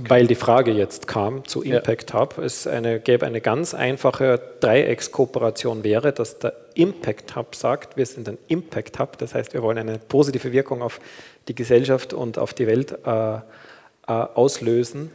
weil 0.09 0.27
die 0.27 0.35
Frage 0.35 0.73
jetzt 0.73 1.07
kam 1.07 1.47
zu 1.47 1.63
Impact 1.63 2.13
ja. 2.13 2.19
Hub, 2.19 2.39
es 2.39 2.67
eine, 2.67 2.99
gäbe 2.99 3.25
eine 3.25 3.41
ganz 3.41 3.73
einfache 3.73 4.41
Dreieckskooperation 4.59 5.85
wäre, 5.85 6.13
dass 6.13 6.41
der 6.41 6.55
Impact 6.75 7.37
Hub 7.37 7.55
sagt, 7.55 7.97
wir 7.97 8.05
sind 8.05 8.29
ein 8.29 8.37
Impact 8.49 8.99
Hub, 8.99 9.17
das 9.19 9.33
heißt, 9.33 9.55
wir 9.55 9.63
wollen 9.63 9.79
eine 9.79 9.99
positive 9.99 10.51
Wirkung 10.51 10.83
auf 10.83 10.99
die 11.47 11.55
Gesellschaft 11.55 12.13
und 12.15 12.37
auf 12.37 12.53
die 12.53 12.67
Welt 12.67 12.91
äh, 13.07 13.35
äh, 13.37 13.41
auslösen. 14.09 15.13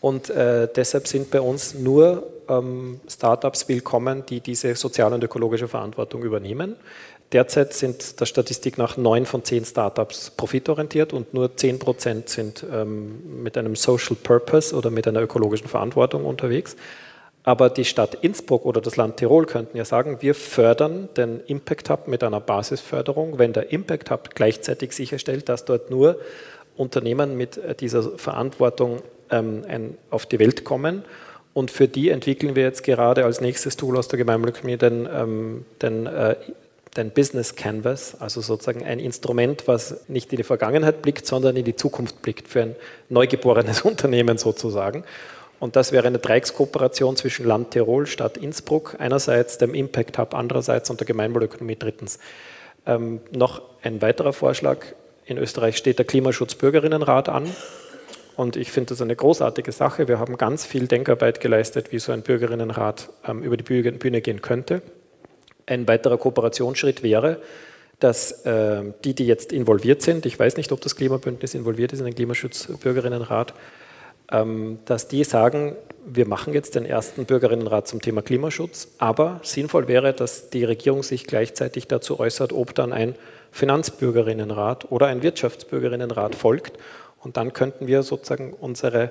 Und 0.00 0.30
äh, 0.30 0.66
deshalb 0.74 1.06
sind 1.08 1.30
bei 1.30 1.42
uns 1.42 1.74
nur 1.74 2.26
ähm, 2.48 3.00
Startups 3.06 3.68
willkommen, 3.68 4.24
die 4.26 4.40
diese 4.40 4.74
soziale 4.76 5.14
und 5.14 5.24
ökologische 5.24 5.68
Verantwortung 5.68 6.22
übernehmen. 6.22 6.76
Derzeit 7.32 7.74
sind 7.74 8.20
der 8.20 8.26
Statistik 8.26 8.78
nach 8.78 8.96
neun 8.96 9.26
von 9.26 9.44
zehn 9.44 9.64
Startups 9.64 10.30
profitorientiert 10.30 11.12
und 11.12 11.34
nur 11.34 11.56
zehn 11.56 11.78
Prozent 11.78 12.30
sind 12.30 12.64
ähm, 12.72 13.42
mit 13.42 13.58
einem 13.58 13.76
Social 13.76 14.16
Purpose 14.16 14.74
oder 14.74 14.90
mit 14.90 15.06
einer 15.06 15.20
ökologischen 15.20 15.68
Verantwortung 15.68 16.24
unterwegs. 16.24 16.74
Aber 17.42 17.70
die 17.70 17.84
Stadt 17.84 18.14
Innsbruck 18.14 18.64
oder 18.64 18.80
das 18.80 18.96
Land 18.96 19.18
Tirol 19.18 19.46
könnten 19.46 19.76
ja 19.76 19.84
sagen, 19.84 20.18
wir 20.20 20.34
fördern 20.34 21.08
den 21.16 21.40
Impact 21.46 21.90
Hub 21.90 22.08
mit 22.08 22.24
einer 22.24 22.40
Basisförderung, 22.40 23.38
wenn 23.38 23.52
der 23.52 23.72
Impact 23.72 24.10
Hub 24.10 24.34
gleichzeitig 24.34 24.92
sicherstellt, 24.92 25.48
dass 25.48 25.64
dort 25.64 25.90
nur 25.90 26.18
Unternehmen 26.76 27.36
mit 27.36 27.60
dieser 27.80 28.02
Verantwortung 28.18 29.02
ähm, 29.30 29.64
ein, 29.68 29.98
auf 30.10 30.26
die 30.26 30.38
Welt 30.38 30.64
kommen. 30.64 31.04
Und 31.52 31.70
für 31.70 31.88
die 31.88 32.10
entwickeln 32.10 32.54
wir 32.54 32.62
jetzt 32.62 32.84
gerade 32.84 33.24
als 33.24 33.40
nächstes 33.40 33.76
Tool 33.76 33.96
aus 33.96 34.08
der 34.08 34.18
Gemeinwohlökonomie 34.18 34.76
den, 34.76 35.08
ähm, 35.12 35.64
den 35.82 36.06
äh, 36.06 36.36
den 36.98 37.10
Business 37.10 37.54
Canvas, 37.54 38.16
also 38.20 38.40
sozusagen 38.40 38.84
ein 38.84 38.98
Instrument, 38.98 39.66
was 39.66 40.08
nicht 40.08 40.32
in 40.32 40.36
die 40.36 40.42
Vergangenheit 40.42 41.00
blickt, 41.00 41.26
sondern 41.26 41.56
in 41.56 41.64
die 41.64 41.76
Zukunft 41.76 42.20
blickt, 42.22 42.48
für 42.48 42.62
ein 42.62 42.76
neugeborenes 43.08 43.80
Unternehmen 43.82 44.36
sozusagen. 44.36 45.04
Und 45.60 45.74
das 45.76 45.90
wäre 45.92 46.06
eine 46.06 46.18
Dreieckskooperation 46.18 47.16
zwischen 47.16 47.46
Land 47.46 47.72
Tirol, 47.72 48.06
Stadt 48.06 48.36
Innsbruck, 48.36 48.96
einerseits 48.98 49.58
dem 49.58 49.74
Impact 49.74 50.18
Hub, 50.18 50.34
andererseits 50.34 50.90
und 50.90 51.00
der 51.00 51.06
Gemeinwohlökonomie 51.06 51.76
drittens. 51.76 52.18
Ähm, 52.86 53.20
noch 53.32 53.62
ein 53.82 54.00
weiterer 54.02 54.32
Vorschlag. 54.32 54.78
In 55.24 55.36
Österreich 55.38 55.76
steht 55.76 55.98
der 55.98 56.06
Klimaschutzbürgerinnenrat 56.06 57.28
an. 57.28 57.50
Und 58.36 58.56
ich 58.56 58.70
finde 58.70 58.90
das 58.90 59.02
eine 59.02 59.16
großartige 59.16 59.72
Sache. 59.72 60.06
Wir 60.06 60.20
haben 60.20 60.38
ganz 60.38 60.64
viel 60.64 60.86
Denkarbeit 60.86 61.40
geleistet, 61.40 61.90
wie 61.90 61.98
so 61.98 62.12
ein 62.12 62.22
Bürgerinnenrat 62.22 63.08
ähm, 63.26 63.42
über 63.42 63.56
die 63.56 63.64
Bühne 63.64 64.20
gehen 64.20 64.42
könnte. 64.42 64.80
Ein 65.68 65.86
weiterer 65.86 66.16
Kooperationsschritt 66.16 67.02
wäre, 67.02 67.40
dass 68.00 68.44
äh, 68.44 68.82
die, 69.04 69.14
die 69.14 69.26
jetzt 69.26 69.52
involviert 69.52 70.02
sind, 70.02 70.24
ich 70.24 70.38
weiß 70.38 70.56
nicht, 70.56 70.72
ob 70.72 70.80
das 70.80 70.96
Klimabündnis 70.96 71.54
involviert 71.54 71.92
ist 71.92 71.98
in 71.98 72.04
den 72.04 72.14
Klimaschutzbürgerinnenrat, 72.14 73.54
ähm, 74.30 74.78
dass 74.84 75.08
die 75.08 75.24
sagen, 75.24 75.76
wir 76.06 76.26
machen 76.26 76.54
jetzt 76.54 76.74
den 76.74 76.86
ersten 76.86 77.24
Bürgerinnenrat 77.24 77.88
zum 77.88 78.00
Thema 78.00 78.22
Klimaschutz, 78.22 78.88
aber 78.98 79.40
sinnvoll 79.42 79.88
wäre, 79.88 80.12
dass 80.14 80.50
die 80.50 80.64
Regierung 80.64 81.02
sich 81.02 81.26
gleichzeitig 81.26 81.86
dazu 81.86 82.18
äußert, 82.18 82.52
ob 82.52 82.74
dann 82.74 82.92
ein 82.92 83.14
Finanzbürgerinnenrat 83.50 84.90
oder 84.90 85.06
ein 85.06 85.22
Wirtschaftsbürgerinnenrat 85.22 86.34
folgt. 86.34 86.78
Und 87.20 87.36
dann 87.36 87.52
könnten 87.52 87.88
wir 87.88 88.02
sozusagen 88.02 88.52
unsere 88.52 89.10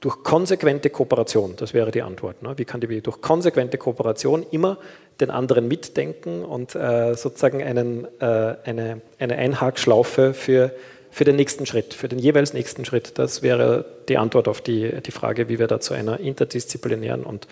durch 0.00 0.22
konsequente 0.22 0.90
Kooperation, 0.90 1.54
das 1.56 1.72
wäre 1.72 1.90
die 1.90 2.02
Antwort. 2.02 2.42
Ne? 2.42 2.52
Wie 2.56 2.64
kann 2.64 2.80
die 2.80 3.00
durch 3.00 3.20
konsequente 3.20 3.78
Kooperation 3.78 4.44
immer 4.50 4.78
den 5.20 5.30
anderen 5.30 5.68
mitdenken 5.68 6.44
und 6.44 6.74
äh, 6.74 7.14
sozusagen 7.14 7.62
einen, 7.62 8.06
äh, 8.20 8.56
eine, 8.64 9.00
eine 9.18 9.36
Einhakschlaufe 9.36 10.34
für, 10.34 10.72
für 11.10 11.24
den 11.24 11.36
nächsten 11.36 11.66
Schritt, 11.66 11.94
für 11.94 12.08
den 12.08 12.18
jeweils 12.18 12.52
nächsten 12.52 12.84
Schritt. 12.84 13.18
Das 13.18 13.42
wäre 13.42 13.84
die 14.08 14.18
Antwort 14.18 14.48
auf 14.48 14.60
die, 14.60 15.00
die 15.00 15.10
Frage, 15.10 15.48
wie 15.48 15.58
wir 15.58 15.66
da 15.66 15.80
zu 15.80 15.94
einer 15.94 16.20
interdisziplinären 16.20 17.24
und 17.24 17.48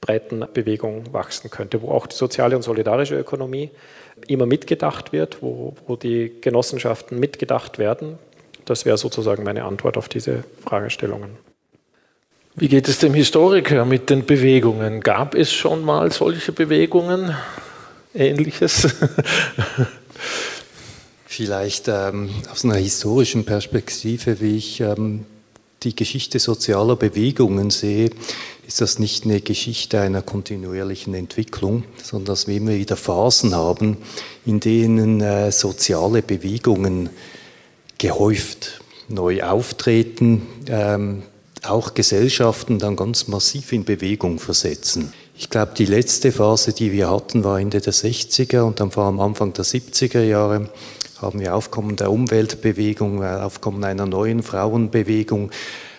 breiten 0.00 0.44
Bewegung 0.52 1.12
wachsen 1.12 1.50
könnte, 1.50 1.82
wo 1.82 1.90
auch 1.90 2.06
die 2.06 2.16
soziale 2.16 2.56
und 2.56 2.62
solidarische 2.62 3.18
Ökonomie 3.18 3.70
immer 4.26 4.46
mitgedacht 4.46 5.12
wird, 5.12 5.42
wo, 5.42 5.74
wo 5.86 5.96
die 5.96 6.32
Genossenschaften 6.40 7.18
mitgedacht 7.18 7.78
werden. 7.78 8.18
Das 8.64 8.84
wäre 8.84 8.98
sozusagen 8.98 9.44
meine 9.44 9.64
Antwort 9.64 9.96
auf 9.96 10.08
diese 10.08 10.44
Fragestellungen. 10.64 11.36
Wie 12.54 12.68
geht 12.68 12.86
es 12.86 12.98
dem 12.98 13.14
Historiker 13.14 13.86
mit 13.86 14.10
den 14.10 14.26
Bewegungen? 14.26 15.00
Gab 15.00 15.34
es 15.34 15.50
schon 15.50 15.84
mal 15.84 16.12
solche 16.12 16.52
Bewegungen? 16.52 17.34
Ähnliches? 18.14 18.88
Vielleicht 21.24 21.88
ähm, 21.88 22.28
aus 22.50 22.64
einer 22.64 22.74
historischen 22.74 23.46
Perspektive, 23.46 24.42
wie 24.42 24.58
ich 24.58 24.82
ähm, 24.82 25.24
die 25.82 25.96
Geschichte 25.96 26.38
sozialer 26.38 26.96
Bewegungen 26.96 27.70
sehe, 27.70 28.10
ist 28.68 28.82
das 28.82 28.98
nicht 28.98 29.24
eine 29.24 29.40
Geschichte 29.40 30.00
einer 30.00 30.20
kontinuierlichen 30.20 31.14
Entwicklung, 31.14 31.84
sondern 32.02 32.26
dass 32.26 32.48
wir 32.48 32.56
immer 32.58 32.74
wieder 32.74 32.96
Phasen 32.96 33.54
haben, 33.54 33.96
in 34.44 34.60
denen 34.60 35.22
äh, 35.22 35.50
soziale 35.52 36.20
Bewegungen 36.20 37.08
gehäuft 37.96 38.82
neu 39.08 39.42
auftreten, 39.42 40.42
ähm, 40.68 41.22
auch 41.62 41.94
Gesellschaften 41.94 42.78
dann 42.78 42.96
ganz 42.96 43.28
massiv 43.28 43.72
in 43.72 43.84
Bewegung 43.84 44.38
versetzen. 44.38 45.12
Ich 45.36 45.50
glaube, 45.50 45.72
die 45.76 45.86
letzte 45.86 46.32
Phase, 46.32 46.72
die 46.72 46.92
wir 46.92 47.10
hatten, 47.10 47.44
war 47.44 47.60
Ende 47.60 47.80
der 47.80 47.92
60er 47.92 48.62
und 48.62 48.80
dann 48.80 48.90
vor 48.90 49.04
allem 49.04 49.20
Anfang 49.20 49.52
der 49.52 49.64
70er 49.64 50.22
Jahre 50.22 50.68
haben 51.20 51.40
wir 51.40 51.54
Aufkommen 51.54 51.96
der 51.96 52.10
Umweltbewegung, 52.10 53.22
äh, 53.22 53.26
Aufkommen 53.26 53.84
einer 53.84 54.06
neuen 54.06 54.42
Frauenbewegung, 54.42 55.50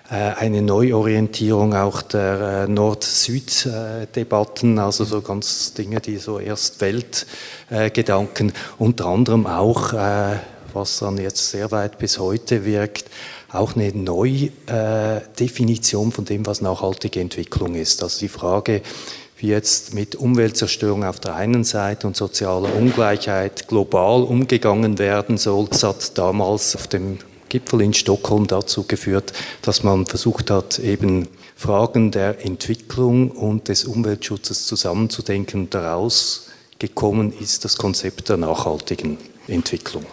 eine 0.10 0.62
Neuorientierung 0.62 1.74
auch 1.74 2.04
der 2.04 2.68
Nord-Süd-Debatten, 2.68 4.78
also 4.78 5.06
so 5.06 5.22
ganz 5.22 5.74
Dinge, 5.74 6.02
die 6.02 6.18
so 6.18 6.40
erst 6.40 6.82
Weltgedanken, 6.82 8.52
unter 8.78 9.06
anderem 9.08 9.48
auch, 9.48 9.94
was 10.74 11.00
dann 11.00 11.18
jetzt 11.18 11.50
sehr 11.50 11.72
weit 11.72 11.98
bis 11.98 12.20
heute 12.20 12.66
wirkt, 12.66 13.06
auch 13.52 13.76
eine 13.76 13.92
Neudefinition 13.92 16.12
von 16.12 16.26
dem, 16.26 16.46
was 16.46 16.62
nachhaltige 16.62 17.20
Entwicklung 17.20 17.74
ist. 17.76 18.04
Also 18.04 18.20
die 18.20 18.30
Frage, 18.30 18.82
wie 19.38 19.50
jetzt 19.50 19.94
mit 19.94 20.16
Umweltzerstörung 20.16 21.04
auf 21.04 21.20
der 21.20 21.36
einen 21.36 21.64
Seite 21.64 22.08
und 22.08 22.16
sozialer 22.16 22.76
Ungleichheit 22.76 23.68
global 23.68 24.24
umgegangen 24.24 25.00
werden 25.00 25.38
soll. 25.38 25.68
Das 25.70 25.84
hat 25.84 26.18
damals 26.18 26.76
auf 26.76 26.88
dem 26.88 27.20
Gipfel 27.50 27.82
in 27.82 27.94
Stockholm 27.94 28.48
dazu 28.48 28.84
geführt, 28.84 29.34
dass 29.62 29.84
man 29.84 30.06
versucht 30.06 30.50
hat, 30.50 30.80
eben 30.80 31.28
Fragen 31.56 32.12
der 32.12 32.44
Entwicklung 32.44 33.32
und 33.32 33.68
des 33.68 33.86
Umweltschutzes 33.86 34.66
zusammenzudenken. 34.66 35.70
Daraus 35.70 36.48
gekommen 36.80 37.34
ist 37.40 37.64
das 37.64 37.78
Konzept 37.78 38.30
der 38.30 38.38
nachhaltigen 38.38 39.18
Entwicklung. 39.48 40.06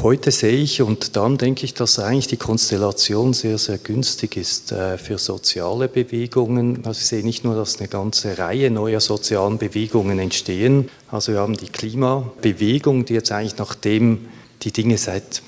Heute 0.00 0.30
sehe 0.30 0.56
ich 0.56 0.80
und 0.80 1.16
dann 1.16 1.36
denke 1.38 1.64
ich, 1.64 1.74
dass 1.74 1.98
eigentlich 1.98 2.26
die 2.26 2.38
Konstellation 2.38 3.34
sehr, 3.34 3.58
sehr 3.58 3.78
günstig 3.78 4.36
ist 4.36 4.72
äh, 4.72 4.96
für 4.96 5.18
soziale 5.18 5.86
Bewegungen. 5.86 6.84
Also 6.86 7.00
ich 7.00 7.06
sehe 7.06 7.22
nicht 7.22 7.44
nur, 7.44 7.54
dass 7.54 7.78
eine 7.78 7.88
ganze 7.88 8.38
Reihe 8.38 8.70
neuer 8.70 9.00
sozialen 9.00 9.58
Bewegungen 9.58 10.18
entstehen. 10.18 10.88
Also 11.10 11.32
wir 11.32 11.40
haben 11.40 11.56
die 11.56 11.68
Klimabewegung, 11.68 13.04
die 13.04 13.14
jetzt 13.14 13.30
eigentlich 13.30 13.58
nachdem 13.58 14.28
die 14.62 14.72
Dinge 14.72 14.96
seit, 14.96 15.42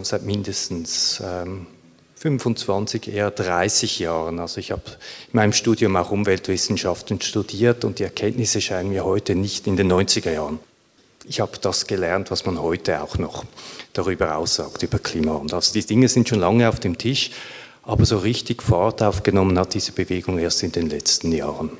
seit 0.00 0.22
mindestens 0.22 1.20
ähm, 1.24 1.66
25, 2.16 3.08
eher 3.08 3.30
30 3.30 4.00
Jahren. 4.00 4.38
Also 4.38 4.60
ich 4.60 4.70
habe 4.70 4.82
in 5.32 5.36
meinem 5.36 5.52
Studium 5.52 5.96
auch 5.96 6.10
Umweltwissenschaften 6.10 7.20
studiert 7.20 7.84
und 7.84 7.98
die 7.98 8.04
Erkenntnisse 8.04 8.60
scheinen 8.60 8.90
mir 8.90 9.04
heute 9.04 9.34
nicht 9.34 9.66
in 9.66 9.76
den 9.76 9.90
90er 9.90 10.32
Jahren. 10.32 10.58
Ich 11.24 11.40
habe 11.40 11.58
das 11.60 11.86
gelernt, 11.86 12.30
was 12.30 12.46
man 12.46 12.60
heute 12.60 13.02
auch 13.02 13.18
noch 13.18 13.44
darüber 13.92 14.36
aussagt, 14.36 14.82
über 14.82 14.98
Klimawandel. 14.98 15.56
Also 15.56 15.72
die 15.72 15.84
Dinge 15.84 16.08
sind 16.08 16.28
schon 16.28 16.40
lange 16.40 16.68
auf 16.68 16.80
dem 16.80 16.98
Tisch, 16.98 17.30
aber 17.82 18.04
so 18.04 18.18
richtig 18.18 18.62
Fahrt 18.62 19.02
aufgenommen 19.02 19.58
hat 19.58 19.74
diese 19.74 19.92
Bewegung 19.92 20.38
erst 20.38 20.62
in 20.62 20.72
den 20.72 20.90
letzten 20.90 21.32
Jahren. 21.32 21.70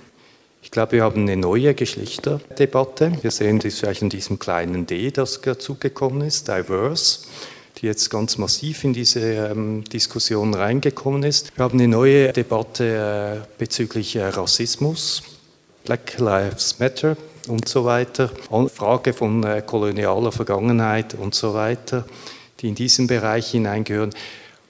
Ich 0.62 0.70
glaube, 0.70 0.92
wir 0.92 1.04
haben 1.04 1.22
eine 1.22 1.36
neue 1.36 1.74
Geschlechterdebatte. 1.74 3.12
Wir 3.22 3.30
sehen 3.30 3.58
das 3.58 3.78
vielleicht 3.78 4.02
in 4.02 4.10
diesem 4.10 4.38
kleinen 4.38 4.86
D, 4.86 5.10
das 5.10 5.40
dazugekommen 5.40 6.22
ist, 6.22 6.48
diverse, 6.48 7.20
die 7.78 7.86
jetzt 7.86 8.10
ganz 8.10 8.38
massiv 8.38 8.84
in 8.84 8.92
diese 8.92 9.20
ähm, 9.20 9.84
Diskussion 9.84 10.52
reingekommen 10.52 11.22
ist. 11.22 11.56
Wir 11.56 11.64
haben 11.64 11.78
eine 11.78 11.88
neue 11.88 12.32
Debatte 12.32 13.44
äh, 13.44 13.46
bezüglich 13.58 14.16
äh, 14.16 14.24
Rassismus, 14.24 15.22
Black 15.84 16.18
Lives 16.18 16.78
Matter, 16.78 17.16
und 17.48 17.68
so 17.68 17.84
weiter, 17.84 18.30
Frage 18.72 19.12
von 19.12 19.44
äh, 19.44 19.62
kolonialer 19.64 20.32
Vergangenheit 20.32 21.14
und 21.14 21.34
so 21.34 21.54
weiter, 21.54 22.04
die 22.60 22.68
in 22.68 22.74
diesen 22.74 23.06
Bereich 23.06 23.50
hineingehören. 23.50 24.10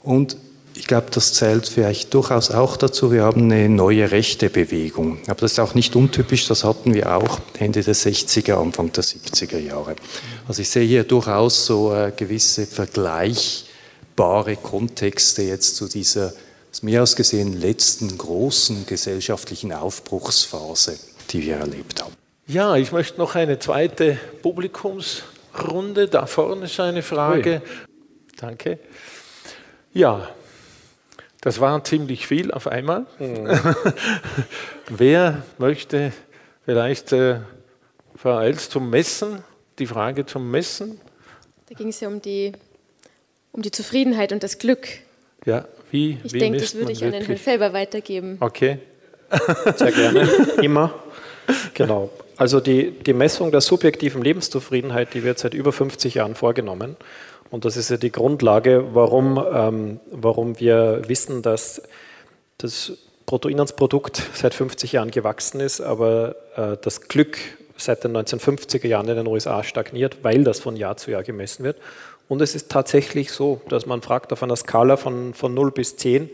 Und 0.03 0.37
ich 0.79 0.87
glaube, 0.87 1.09
das 1.11 1.33
zählt 1.35 1.67
vielleicht 1.67 2.15
durchaus 2.15 2.51
auch 2.51 2.77
dazu. 2.77 3.11
Wir 3.11 3.25
haben 3.25 3.51
eine 3.51 3.69
neue 3.69 4.11
rechte 4.11 4.49
Bewegung. 4.49 5.19
Aber 5.27 5.41
das 5.41 5.53
ist 5.53 5.59
auch 5.59 5.75
nicht 5.75 5.97
untypisch, 5.97 6.47
das 6.47 6.63
hatten 6.63 6.95
wir 6.95 7.17
auch 7.17 7.41
Ende 7.59 7.83
der 7.83 7.97
60er, 7.97 8.55
Anfang 8.55 8.93
der 8.93 9.03
70er 9.03 9.59
Jahre. 9.59 9.97
Also 10.47 10.63
ich 10.63 10.71
sehe 10.71 10.87
hier 10.87 11.05
durchaus 11.05 11.67
so 11.67 11.93
äh, 11.93 12.13
gewisse 12.17 12.67
vergleichbare 12.67 14.57
Kontexte 14.57 15.43
jetzt 15.43 15.77
zu 15.77 15.89
dieser, 15.89 16.33
aus 16.71 16.83
mir 16.83 17.03
aus 17.03 17.17
gesehen, 17.17 17.61
letzten 17.61 18.17
großen 18.17 18.87
gesellschaftlichen 18.87 19.73
Aufbruchsphase, 19.73 20.97
die 21.31 21.43
wir 21.43 21.57
erlebt 21.57 22.03
haben. 22.03 22.13
Ja, 22.49 22.77
ich 22.77 22.93
möchte 22.93 23.19
noch 23.19 23.35
eine 23.35 23.59
zweite 23.59 24.19
Publikumsrunde. 24.41 26.09
Da 26.09 26.25
vorne 26.25 26.65
ist 26.65 26.81
eine 26.81 27.03
Frage. 27.03 27.61
Ui. 27.63 27.71
Danke. 28.39 28.79
Ja, 29.93 30.31
das 31.43 31.61
war 31.61 31.85
ziemlich 31.85 32.27
viel 32.27 32.51
auf 32.51 32.67
einmal. 32.67 33.05
Mhm. 33.19 33.49
Wer 34.89 35.43
möchte 35.59 36.15
vielleicht 36.65 37.13
äh, 37.13 37.41
Frau 38.17 38.39
Eils 38.39 38.71
zum 38.71 38.89
Messen, 38.89 39.45
die 39.79 39.87
Frage 39.87 40.25
zum 40.25 40.51
Messen? 40.51 40.99
Da 41.69 41.75
ging 41.75 41.89
es 41.89 42.01
ja 42.01 42.09
um 42.09 42.23
die, 42.23 42.53
um 43.53 43.61
die 43.61 43.71
Zufriedenheit 43.71 44.33
und 44.33 44.43
das 44.43 44.57
Glück. 44.57 44.89
Ja, 45.45 45.67
wie? 45.91 46.19
Ich 46.25 46.33
wie 46.33 46.39
denke, 46.39 46.61
das 46.61 46.75
würde 46.75 46.93
ich 46.93 47.03
wirklich? 47.03 47.15
an 47.15 47.21
den 47.21 47.27
Herrn 47.27 47.39
Felber 47.39 47.75
weitergeben. 47.75 48.39
Okay. 48.41 48.79
Sehr 49.77 49.93
gerne. 49.93 50.23
Immer. 50.63 50.95
Genau. 51.75 52.11
Also 52.39 52.61
die, 52.61 52.93
die 52.93 53.13
Messung 53.13 53.51
der 53.51 53.61
subjektiven 53.61 54.23
Lebenszufriedenheit, 54.23 55.13
die 55.13 55.25
wird 55.25 55.41
seit 55.41 55.55
über 55.55 55.73
50 55.73 56.15
Jahren 56.15 56.37
vorgenommen. 56.37 56.97
Und 57.51 57.65
das 57.65 57.77
ist 57.77 57.91
ja 57.91 57.97
die 57.97 58.13
Grundlage, 58.13 58.95
warum, 58.95 59.45
ähm, 59.53 60.01
warum 60.13 60.61
wir 60.61 61.03
wissen, 61.09 61.43
dass 61.43 61.83
das 62.59 62.93
Bruttoinlandsprodukt 63.27 64.23
seit 64.35 64.55
50 64.55 64.93
Jahren 64.93 65.11
gewachsen 65.11 65.61
ist, 65.61 65.81
aber 65.81 66.37
äh, 66.55 66.77
das 66.81 67.09
Glück 67.09 67.39
seit 67.77 68.05
den 68.05 68.17
1950er 68.17 68.87
Jahren 68.87 69.09
in 69.09 69.17
den 69.17 69.27
USA 69.27 69.65
stagniert, 69.65 70.19
weil 70.23 70.45
das 70.45 70.61
von 70.61 70.77
Jahr 70.77 70.97
zu 70.97 71.11
Jahr 71.11 71.25
gemessen 71.25 71.65
wird. 71.65 71.77
Und 72.29 72.41
es 72.41 72.55
ist 72.55 72.71
tatsächlich 72.71 73.33
so, 73.33 73.61
dass 73.69 73.87
man 73.87 74.01
fragt 74.01 74.33
auf 74.33 74.45
einer 74.45 74.57
Skala 74.57 74.97
von, 74.97 75.35
von 75.35 75.55
0 75.55 75.73
bis 75.73 75.97
10, 75.97 76.31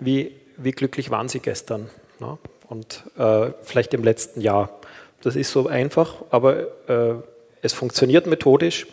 wie, 0.00 0.32
wie 0.56 0.72
glücklich 0.72 1.10
waren 1.10 1.28
Sie 1.28 1.38
gestern? 1.38 1.88
Ne? 2.18 2.36
Und 2.68 3.04
äh, 3.16 3.52
vielleicht 3.62 3.94
im 3.94 4.02
letzten 4.02 4.40
Jahr. 4.40 4.80
Das 5.26 5.34
ist 5.34 5.50
so 5.50 5.66
einfach, 5.66 6.14
aber 6.30 6.68
äh, 6.88 7.14
es 7.60 7.72
funktioniert 7.72 8.28
methodisch. 8.28 8.86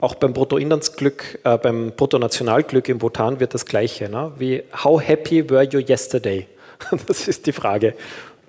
Auch 0.00 0.16
beim 0.16 0.32
Bruttoinlandsglück, 0.32 1.38
äh, 1.44 1.56
beim 1.56 1.92
Bruttonationalglück 1.92 2.88
im 2.88 2.98
Bhutan 2.98 3.38
wird 3.38 3.54
das 3.54 3.64
Gleiche. 3.64 4.08
Ne? 4.08 4.32
Wie 4.38 4.64
How 4.82 5.00
happy 5.00 5.48
were 5.48 5.62
you 5.62 5.78
yesterday? 5.78 6.48
das 7.06 7.28
ist 7.28 7.46
die 7.46 7.52
Frage. 7.52 7.94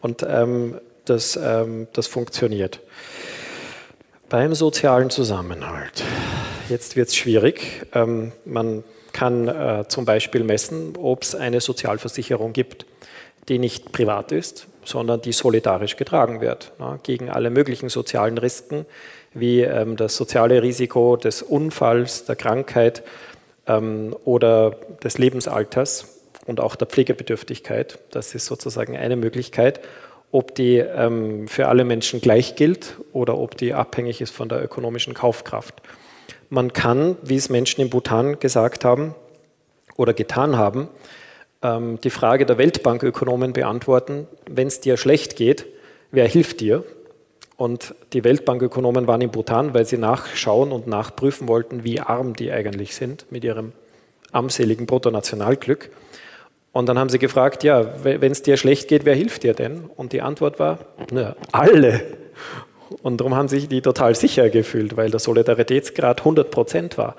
Und 0.02 0.26
ähm, 0.28 0.80
das, 1.06 1.36
ähm, 1.40 1.86
das 1.94 2.08
funktioniert. 2.08 2.80
Beim 4.28 4.56
sozialen 4.56 5.12
Zusammenhalt. 5.12 6.04
Jetzt 6.68 6.96
wird 6.96 7.10
es 7.10 7.16
schwierig. 7.16 7.86
Ähm, 7.94 8.32
man 8.44 8.84
kann 9.12 9.48
äh, 9.48 9.86
zum 9.88 10.06
Beispiel 10.06 10.44
messen, 10.44 10.96
ob 10.98 11.22
es 11.22 11.36
eine 11.36 11.62
Sozialversicherung 11.62 12.54
gibt, 12.54 12.88
die 13.50 13.60
nicht 13.60 13.92
privat 13.92 14.32
ist, 14.32 14.66
sondern 14.86 15.22
die 15.22 15.32
solidarisch 15.32 15.98
getragen 15.98 16.42
wird, 16.42 16.74
ja, 16.80 17.00
gegen 17.04 17.30
alle 17.30 17.50
möglichen 17.50 17.90
sozialen 17.90 18.38
Risiken, 18.38 18.86
wie 19.34 19.62
ähm, 19.62 19.96
das 19.96 20.16
soziale 20.16 20.62
Risiko 20.62 21.16
des 21.16 21.42
Unfalls, 21.42 22.26
der 22.26 22.36
Krankheit 22.36 23.04
ähm, 23.68 24.16
oder 24.26 24.72
des 25.04 25.18
Lebensalters 25.18 26.20
und 26.46 26.60
auch 26.60 26.76
der 26.76 26.88
Pflegebedürftigkeit. 26.88 28.00
Das 28.12 28.36
ist 28.36 28.46
sozusagen 28.46 28.98
eine 28.98 29.16
Möglichkeit, 29.16 29.82
ob 30.32 30.56
die 30.56 30.78
ähm, 30.78 31.48
für 31.48 31.68
alle 31.68 31.86
Menschen 31.86 32.20
gleich 32.20 32.56
gilt 32.56 32.98
oder 33.14 33.38
ob 33.38 33.58
die 33.58 33.74
abhängig 33.74 34.20
ist 34.20 34.32
von 34.34 34.50
der 34.50 34.64
ökonomischen 34.64 35.14
Kaufkraft. 35.14 35.82
Man 36.50 36.74
kann, 36.74 37.18
wie 37.22 37.36
es 37.36 37.50
Menschen 37.50 37.82
in 37.82 37.90
Bhutan 37.90 38.40
gesagt 38.40 38.84
haben 38.84 39.16
oder 39.96 40.14
getan 40.14 40.58
haben, 40.58 40.88
ähm, 41.64 42.00
die 42.04 42.10
Frage 42.10 42.46
der 42.46 42.58
Weltbankökonomen 42.58 43.54
beantworten, 43.54 44.28
wenn 44.50 44.68
es 44.68 44.82
dir 44.82 44.98
schlecht 44.98 45.36
geht, 45.36 45.66
wer 46.12 46.28
hilft 46.28 46.60
dir? 46.60 46.84
Und 47.56 47.96
die 48.14 48.24
Weltbankökonomen 48.24 49.08
waren 49.08 49.22
in 49.22 49.32
Bhutan, 49.32 49.74
weil 49.74 49.86
sie 49.86 49.98
nachschauen 49.98 50.72
und 50.72 50.88
nachprüfen 50.88 51.48
wollten, 51.48 51.84
wie 51.84 52.00
arm 52.00 52.36
die 52.36 52.52
eigentlich 52.52 52.96
sind 52.96 53.26
mit 53.32 53.44
ihrem 53.44 53.72
armseligen 54.32 54.86
Bruttonationalglück. 54.86 55.90
Und 56.72 56.90
dann 56.90 56.98
haben 56.98 57.10
sie 57.10 57.20
gefragt, 57.20 57.64
ja, 57.64 57.94
wenn 58.04 58.32
es 58.32 58.42
dir 58.42 58.58
schlecht 58.58 58.88
geht, 58.88 59.06
wer 59.06 59.16
hilft 59.16 59.44
dir 59.44 59.54
denn? 59.54 59.86
Und 59.96 60.12
die 60.12 60.24
Antwort 60.24 60.60
war, 60.60 60.80
na, 61.12 61.36
alle. 61.52 62.02
Und 63.04 63.20
darum 63.20 63.36
haben 63.36 63.48
sich 63.48 63.70
die 63.70 63.82
total 63.82 64.16
sicher 64.16 64.50
gefühlt, 64.50 64.98
weil 64.98 65.12
der 65.12 65.20
Solidaritätsgrad 65.20 66.22
100 66.22 66.50
Prozent 66.50 66.98
war. 66.98 67.16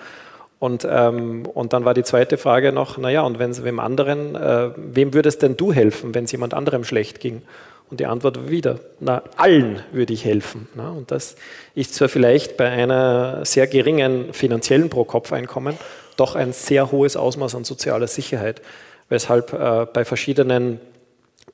Und, 0.58 0.86
ähm, 0.88 1.46
und 1.46 1.72
dann 1.72 1.84
war 1.84 1.94
die 1.94 2.04
zweite 2.04 2.38
Frage 2.38 2.72
noch, 2.72 2.96
naja, 2.96 3.22
und 3.22 3.38
wenn 3.38 3.50
es 3.50 3.64
wem 3.64 3.80
anderen, 3.80 4.34
äh, 4.34 4.70
wem 4.76 5.12
würdest 5.12 5.42
denn 5.42 5.56
du 5.56 5.72
helfen, 5.72 6.14
wenn 6.14 6.24
es 6.24 6.32
jemand 6.32 6.54
anderem 6.54 6.84
schlecht 6.84 7.20
ging? 7.20 7.42
Und 7.90 8.00
die 8.00 8.06
Antwort 8.06 8.38
war 8.38 8.48
wieder, 8.48 8.80
na, 8.98 9.22
allen 9.36 9.80
würde 9.92 10.14
ich 10.14 10.24
helfen. 10.24 10.68
Na, 10.74 10.90
und 10.90 11.10
das 11.10 11.36
ist 11.74 11.94
zwar 11.94 12.08
vielleicht 12.08 12.56
bei 12.56 12.68
einer 12.68 13.44
sehr 13.44 13.66
geringen 13.66 14.32
finanziellen 14.32 14.88
Pro-Kopf-Einkommen 14.88 15.76
doch 16.16 16.34
ein 16.34 16.52
sehr 16.52 16.92
hohes 16.92 17.16
Ausmaß 17.16 17.54
an 17.54 17.64
sozialer 17.64 18.06
Sicherheit, 18.06 18.62
weshalb 19.08 19.52
äh, 19.52 19.86
bei 19.92 20.04
verschiedenen 20.04 20.80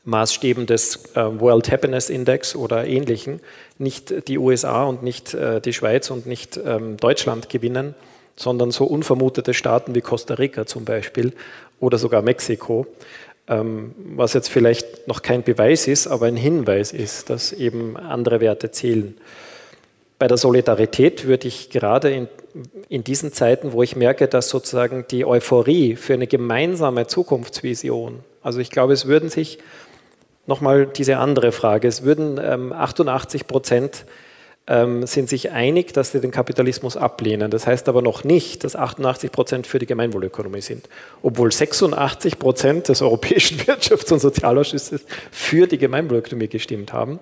Maßstäben 0.05 0.67
des 0.67 1.15
äh, 1.15 1.41
World 1.41 1.71
Happiness 1.71 2.11
Index 2.11 2.57
oder 2.57 2.87
ähnlichen 2.87 3.41
nicht 3.79 4.29
die 4.29 4.39
USA 4.39 4.85
und 4.85 5.03
nicht 5.03 5.35
äh, 5.35 5.61
die 5.61 5.73
Schweiz 5.73 6.11
und 6.11 6.27
nicht 6.27 6.59
ähm, 6.65 6.97
Deutschland 6.97 7.49
gewinnen, 7.49 7.95
sondern 8.41 8.70
so 8.70 8.84
unvermutete 8.84 9.53
Staaten 9.53 9.95
wie 9.95 10.01
Costa 10.01 10.34
Rica 10.34 10.64
zum 10.64 10.86
Beispiel 10.86 11.34
oder 11.78 11.99
sogar 11.99 12.22
Mexiko, 12.22 12.86
ähm, 13.49 13.95
was 14.16 14.32
jetzt 14.32 14.49
vielleicht 14.49 15.07
noch 15.07 15.20
kein 15.20 15.43
Beweis 15.43 15.86
ist, 15.86 16.07
aber 16.07 16.26
ein 16.26 16.36
Hinweis 16.36 16.93
ist, 16.93 17.28
dass 17.28 17.53
eben 17.53 17.99
andere 17.99 18.41
Werte 18.41 18.70
zählen. 18.70 19.14
Bei 20.18 20.26
der 20.26 20.38
Solidarität 20.38 21.26
würde 21.26 21.49
ich 21.49 21.68
gerade 21.68 22.11
in, 22.11 22.28
in 22.88 23.05
diesen 23.05 23.32
Zeiten, 23.32 23.72
wo 23.72 23.82
ich 23.82 23.95
merke, 23.95 24.26
dass 24.26 24.49
sozusagen 24.49 25.05
die 25.11 25.26
Euphorie 25.26 25.97
für 25.97 26.14
eine 26.14 26.26
gemeinsame 26.26 27.07
Zukunftsvision, 27.07 28.20
also 28.43 28.59
ich 28.59 28.70
glaube, 28.70 28.95
es 28.95 29.07
würden 29.07 29.28
sich 29.28 29.59
nochmal 30.47 30.86
diese 30.86 31.18
andere 31.18 31.53
Frage, 31.53 31.88
es 31.88 32.05
würden 32.05 32.41
ähm, 32.43 32.72
88 32.72 33.47
Prozent 33.47 34.07
ähm, 34.71 35.05
sind 35.05 35.29
sich 35.29 35.51
einig, 35.51 35.93
dass 35.93 36.12
sie 36.12 36.21
den 36.21 36.31
Kapitalismus 36.31 36.97
ablehnen. 36.97 37.51
Das 37.51 37.66
heißt 37.66 37.89
aber 37.89 38.03
noch 38.03 38.23
nicht, 38.23 38.62
dass 38.62 38.77
88 38.77 39.33
Prozent 39.33 39.66
für 39.66 39.81
die 39.81 39.87
Gemeinwohlökonomie 39.87 40.61
sind, 40.61 40.89
obwohl 41.23 41.51
86 41.51 42.39
Prozent 42.39 42.89
des 42.89 43.03
Europäischen 43.03 43.59
Wirtschafts- 43.59 44.12
und 44.12 44.21
Sozialausschusses 44.21 45.05
für 45.33 45.66
die 45.66 45.77
Gemeinwohlökonomie 45.77 46.47
gestimmt 46.47 46.93
haben. 46.93 47.18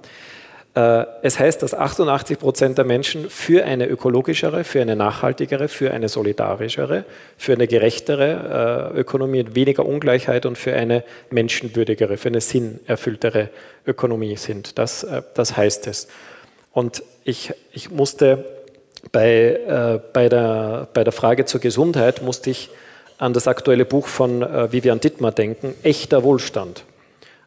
Äh, 0.74 1.07
es 1.22 1.38
heißt, 1.38 1.62
dass 1.62 1.72
88 1.72 2.38
Prozent 2.38 2.76
der 2.76 2.84
Menschen 2.84 3.30
für 3.30 3.64
eine 3.64 3.86
ökologischere, 3.86 4.62
für 4.62 4.82
eine 4.82 4.94
nachhaltigere, 4.94 5.68
für 5.68 5.90
eine 5.90 6.11
solidarischere, 6.11 7.07
für 7.38 7.55
eine 7.55 7.66
gerechtere 7.66 8.92
äh, 8.94 9.01
Ökonomie 9.01 9.38
mit 9.38 9.55
weniger 9.55 9.86
Ungleichheit 9.86 10.44
und 10.44 10.59
für 10.59 10.74
eine 10.74 11.03
menschenwürdigere, 11.30 12.18
für 12.18 12.28
eine 12.28 12.42
sinnerfülltere 12.42 13.49
Ökonomie 13.86 14.36
sind. 14.36 14.78
Das, 14.78 15.03
äh, 15.03 15.22
das 15.32 15.57
heißt 15.57 15.86
es. 15.86 16.09
Und 16.79 17.03
ich, 17.24 17.53
ich 17.72 17.91
musste 17.91 18.45
bei, 19.11 19.26
äh, 19.26 20.01
bei, 20.12 20.29
der, 20.29 20.87
bei 20.95 21.03
der 21.03 21.12
Frage 21.12 21.45
zur 21.45 21.61
Gesundheit, 21.61 22.22
musste 22.22 22.51
ich 22.51 22.70
an 23.18 23.33
das 23.33 23.49
aktuelle 23.49 23.85
Buch 23.85 24.07
von 24.07 24.43
äh, 24.43 24.70
Vivian 24.70 25.01
Dittmar 25.01 25.33
denken, 25.33 25.74
Echter 25.83 26.22
Wohlstand. 26.22 26.85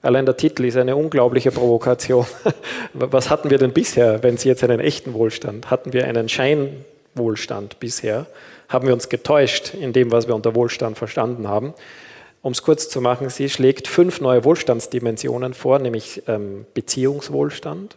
Allein 0.02 0.26
der 0.26 0.36
Titel 0.36 0.66
ist 0.66 0.76
eine 0.76 0.98
unglaubliche 0.98 1.50
Provokation. 1.52 2.26
Was 2.94 3.30
hatten 3.30 3.50
wir 3.50 3.58
denn 3.58 3.72
bisher, 3.72 4.22
wenn 4.22 4.36
Sie 4.36 4.50
jetzt 4.50 4.66
einen 4.66 4.82
echten 4.82 5.14
Wohlstand? 5.14 5.72
Hatten 5.72 5.94
wir 5.94 6.10
einen 6.10 6.28
Scheinwohlstand 6.28 7.80
bisher? 7.80 8.26
Haben 8.68 8.88
wir 8.88 8.94
uns 8.94 9.08
getäuscht 9.08 9.74
in 9.74 9.94
dem, 9.94 10.12
was 10.12 10.28
wir 10.28 10.36
unter 10.36 10.56
Wohlstand 10.56 10.98
verstanden 10.98 11.48
haben? 11.48 11.74
Um 12.42 12.52
es 12.52 12.64
kurz 12.64 12.90
zu 12.90 13.00
machen, 13.00 13.30
sie 13.30 13.50
schlägt 13.50 13.88
fünf 13.88 14.20
neue 14.20 14.44
Wohlstandsdimensionen 14.44 15.54
vor, 15.54 15.80
nämlich 15.80 16.24
ähm, 16.28 16.66
Beziehungswohlstand, 16.74 17.96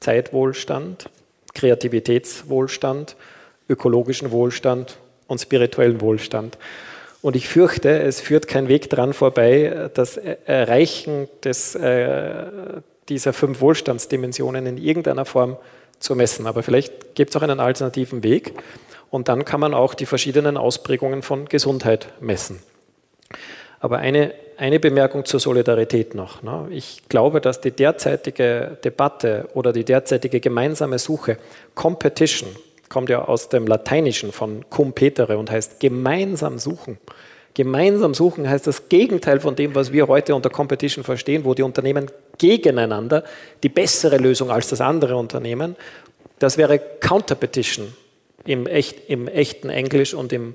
Zeitwohlstand, 0.00 1.08
Kreativitätswohlstand, 1.54 3.16
ökologischen 3.68 4.30
Wohlstand 4.30 4.98
und 5.26 5.40
spirituellen 5.40 6.00
Wohlstand. 6.00 6.58
Und 7.22 7.34
ich 7.34 7.48
fürchte, 7.48 8.00
es 8.00 8.20
führt 8.20 8.46
kein 8.46 8.68
Weg 8.68 8.88
dran 8.90 9.12
vorbei, 9.12 9.90
das 9.94 10.16
Erreichen 10.16 11.28
des, 11.42 11.74
äh, 11.74 12.44
dieser 13.08 13.32
fünf 13.32 13.60
Wohlstandsdimensionen 13.60 14.66
in 14.66 14.78
irgendeiner 14.78 15.24
Form 15.24 15.56
zu 15.98 16.14
messen. 16.14 16.46
Aber 16.46 16.62
vielleicht 16.62 17.14
gibt 17.14 17.30
es 17.30 17.36
auch 17.36 17.42
einen 17.42 17.60
alternativen 17.60 18.22
Weg. 18.22 18.52
Und 19.10 19.28
dann 19.28 19.44
kann 19.44 19.60
man 19.60 19.74
auch 19.74 19.94
die 19.94 20.06
verschiedenen 20.06 20.56
Ausprägungen 20.56 21.22
von 21.22 21.46
Gesundheit 21.46 22.12
messen. 22.20 22.60
Aber 23.80 23.98
eine, 23.98 24.32
eine 24.56 24.80
Bemerkung 24.80 25.24
zur 25.24 25.40
Solidarität 25.40 26.14
noch. 26.14 26.42
Ne? 26.42 26.68
Ich 26.70 27.02
glaube, 27.08 27.40
dass 27.40 27.60
die 27.60 27.70
derzeitige 27.70 28.78
Debatte 28.82 29.48
oder 29.54 29.72
die 29.72 29.84
derzeitige 29.84 30.40
gemeinsame 30.40 30.98
Suche, 30.98 31.36
Competition, 31.74 32.50
kommt 32.88 33.10
ja 33.10 33.24
aus 33.24 33.48
dem 33.48 33.66
Lateinischen 33.66 34.32
von 34.32 34.64
competere 34.70 35.38
und 35.38 35.50
heißt 35.50 35.80
gemeinsam 35.80 36.58
suchen. 36.58 36.98
Gemeinsam 37.54 38.12
suchen 38.12 38.48
heißt 38.48 38.66
das 38.66 38.88
Gegenteil 38.88 39.40
von 39.40 39.56
dem, 39.56 39.74
was 39.74 39.92
wir 39.92 40.08
heute 40.08 40.34
unter 40.34 40.50
Competition 40.50 41.04
verstehen, 41.04 41.44
wo 41.44 41.54
die 41.54 41.62
Unternehmen 41.62 42.10
gegeneinander 42.38 43.24
die 43.62 43.70
bessere 43.70 44.18
Lösung 44.18 44.50
als 44.50 44.68
das 44.68 44.80
andere 44.80 45.16
Unternehmen. 45.16 45.74
Das 46.38 46.58
wäre 46.58 46.78
Counterpetition 46.78 47.94
im, 48.44 48.66
echt, 48.66 49.08
im 49.08 49.26
echten 49.26 49.70
Englisch 49.70 50.12
und 50.12 50.32
im 50.32 50.54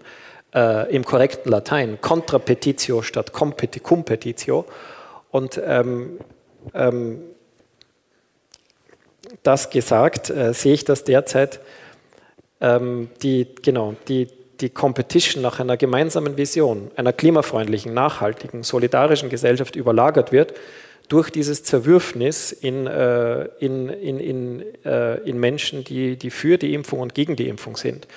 äh, 0.54 0.94
im 0.94 1.06
korrekten 1.06 1.52
Latein, 1.52 2.00
Contrapetitio 2.02 3.02
statt 3.02 3.34
Competitio. 3.34 4.66
Und 5.32 5.62
ähm, 5.64 6.20
ähm, 6.74 7.22
das 9.44 9.70
gesagt, 9.70 10.30
äh, 10.30 10.54
sehe 10.54 10.74
ich, 10.74 10.86
dass 10.86 11.04
derzeit 11.04 11.60
ähm, 12.60 13.10
die, 13.24 13.48
genau, 13.62 13.96
die, 14.08 14.28
die 14.60 14.70
Competition 14.70 15.42
nach 15.42 15.60
einer 15.60 15.78
gemeinsamen 15.78 16.38
Vision, 16.38 16.92
einer 16.96 17.14
klimafreundlichen, 17.14 17.94
nachhaltigen, 17.94 18.64
solidarischen 18.64 19.30
Gesellschaft 19.30 19.76
überlagert 19.76 20.32
wird 20.32 20.54
durch 21.08 21.30
dieses 21.30 21.64
Zerwürfnis 21.64 22.52
in, 22.52 22.88
äh, 22.88 23.46
in, 23.60 23.90
in, 23.90 24.20
in, 24.20 24.64
äh, 24.86 25.18
in 25.28 25.40
Menschen, 25.40 25.84
die, 25.84 26.16
die 26.16 26.30
für 26.30 26.58
die 26.58 26.74
Impfung 26.74 27.00
und 27.00 27.14
gegen 27.14 27.36
die 27.36 27.50
Impfung 27.50 27.76
sind. 27.76 28.08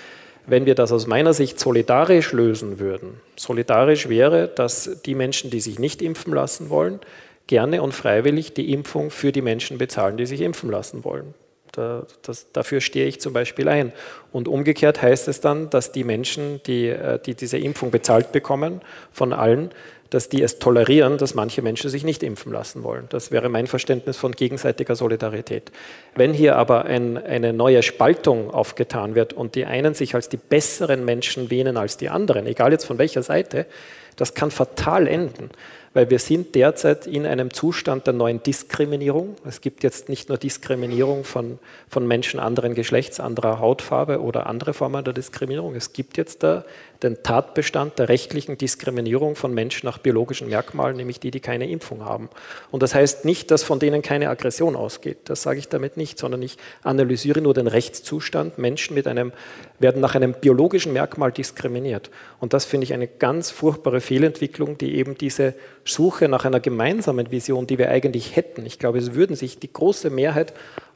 Wenn 0.47 0.67
wir 0.67 0.75
das 0.75 0.93
aus 0.93 1.07
meiner 1.07 1.33
Sicht 1.33 1.59
solidarisch 1.59 2.33
lösen 2.33 2.79
würden, 2.79 3.21
solidarisch 3.37 4.09
wäre, 4.09 4.49
dass 4.49 5.01
die 5.05 5.15
Menschen, 5.15 5.51
die 5.51 5.61
sich 5.61 5.79
nicht 5.79 6.03
impfen 6.03 6.35
lassen 6.35 6.69
wollen, 6.69 7.01
gerne 7.47 7.83
und 7.83 7.93
freiwillig 7.93 8.55
die 8.55 8.73
Impfung 8.73 9.11
für 9.11 9.33
die 9.33 9.43
Menschen 9.43 9.79
bezahlen, 9.79 10.17
die 10.17 10.27
sich 10.27 10.41
impfen 10.41 10.71
lassen 10.71 11.05
wollen. 11.05 11.35
Da, 11.73 12.07
das, 12.23 12.53
dafür 12.53 12.81
stehe 12.81 13.07
ich 13.07 13.21
zum 13.21 13.33
Beispiel 13.33 13.69
ein. 13.69 13.93
Und 14.33 14.47
umgekehrt 14.47 15.03
heißt 15.03 15.27
es 15.29 15.41
dann, 15.41 15.71
dass 15.71 15.91
die 15.91 16.05
Menschen, 16.05 16.61
die, 16.67 16.89
äh, 16.89 17.19
die 17.19 17.35
diese 17.35 17.59
Impfung 17.59 17.91
bezahlt 17.91 18.31
bekommen, 18.31 18.81
von 19.11 19.33
allen, 19.33 19.71
dass 20.15 20.29
die 20.29 20.43
es 20.43 20.61
tolerieren, 20.61 21.19
dass 21.19 21.35
manche 21.35 21.61
Menschen 21.61 21.91
sich 21.91 22.05
nicht 22.05 22.23
impfen 22.23 22.53
lassen 22.53 22.85
wollen. 22.85 23.07
Das 23.09 23.33
wäre 23.33 23.49
mein 23.49 23.67
Verständnis 23.67 24.17
von 24.17 24.31
gegenseitiger 24.31 24.95
Solidarität. 24.95 25.73
Wenn 26.15 26.33
hier 26.33 26.55
aber 26.55 26.85
ein, 26.85 27.17
eine 27.17 27.53
neue 27.53 27.83
Spaltung 27.83 28.53
aufgetan 28.53 29.17
wird 29.17 29.33
und 29.33 29.57
die 29.57 29.65
einen 29.65 29.95
sich 29.95 30.15
als 30.15 30.29
die 30.29 30.37
besseren 30.37 31.05
Menschen 31.05 31.51
wähnen 31.51 31.77
als 31.77 31.97
die 31.97 32.11
anderen, 32.11 32.47
egal 32.47 32.71
jetzt 32.71 32.85
von 32.85 32.99
welcher 32.99 33.25
Seite, 33.25 33.67
das 34.15 34.35
kann 34.35 34.53
fatal 34.53 35.09
enden 35.09 35.51
weil 35.95 36.11
wir 36.11 36.19
sind 36.19 36.57
derzeit 36.57 37.07
in 37.07 37.25
einem 37.25 37.53
Zustand 37.53 38.07
der 38.07 38.15
neuen 38.15 38.43
Diskriminierung. 38.43 39.37
Es 39.47 39.61
gibt 39.61 39.85
jetzt 39.85 40.09
nicht 40.09 40.29
nur 40.29 40.37
Diskriminierung 40.37 41.23
von, 41.23 41.61
von 41.89 42.07
Menschen 42.07 42.41
anderen 42.41 42.75
Geschlechts, 42.75 43.21
anderer 43.21 43.61
Hautfarbe 43.61 44.21
oder 44.21 44.47
andere 44.47 44.75
Formen 44.75 45.05
der 45.05 45.15
Diskriminierung. 45.15 45.77
Es 45.77 45.93
gibt 45.93 46.17
jetzt 46.17 46.43
da 46.43 46.65
den 47.05 47.23
Tatbestand 47.23 47.99
der 47.99 48.09
rechtlichen 48.09 48.59
Diskriminierung 48.59 49.37
von 49.37 49.53
Menschen 49.55 49.87
nach 49.87 49.99
biologischen 49.99 50.49
Merkmalen, 50.49 50.97
nämlich 50.97 51.21
die, 51.21 51.31
die 51.31 51.41
keine 51.41 51.69
Impfung 51.69 52.05
haben. 52.05 52.31
Und 52.71 52.83
das 52.83 52.95
heißt 52.95 53.25
nicht, 53.25 53.51
dass 53.51 53.63
von 53.63 53.79
denen 53.79 54.03
keine 54.03 54.31
Aggression 54.31 54.75
ausgeht. 54.75 55.19
Das 55.27 55.43
sage 55.43 55.59
ich 55.59 55.69
damit 55.69 55.97
nicht, 55.97 56.19
sondern 56.19 56.43
ich 56.43 56.57
analysiere 56.83 57.41
nur 57.41 57.55
den 57.55 57.67
Rechtszustand. 57.67 58.59
Menschen 58.59 58.95
mit 58.95 59.07
einem, 59.07 59.33
werden 59.79 60.01
nach 60.01 60.15
einem 60.15 60.33
biologischen 60.33 60.93
Merkmal 60.93 61.31
diskriminiert. 61.31 62.11
Und 62.41 62.55
das 62.55 62.65
finde 62.65 62.85
ich 62.85 62.95
eine 62.95 63.07
ganz 63.07 63.51
furchtbare 63.51 64.01
Fehlentwicklung, 64.01 64.79
die 64.79 64.97
eben 64.97 65.17
diese 65.17 65.55
Suche 65.85 66.29
nach 66.29 66.45
einer 66.45 66.61
gemeinsamen 66.61 67.31
Vision, 67.31 67.67
die 67.67 67.79
wir 67.79 67.91
eigentlich 67.91 68.35
hätten. 68.35 68.65
Ich 68.65 68.79
glaube, 68.79 68.99
es 68.99 69.15
würden 69.15 69.37
sich 69.37 69.59
die 69.59 69.73
große 69.73 70.09
Mehrheit 70.09 70.55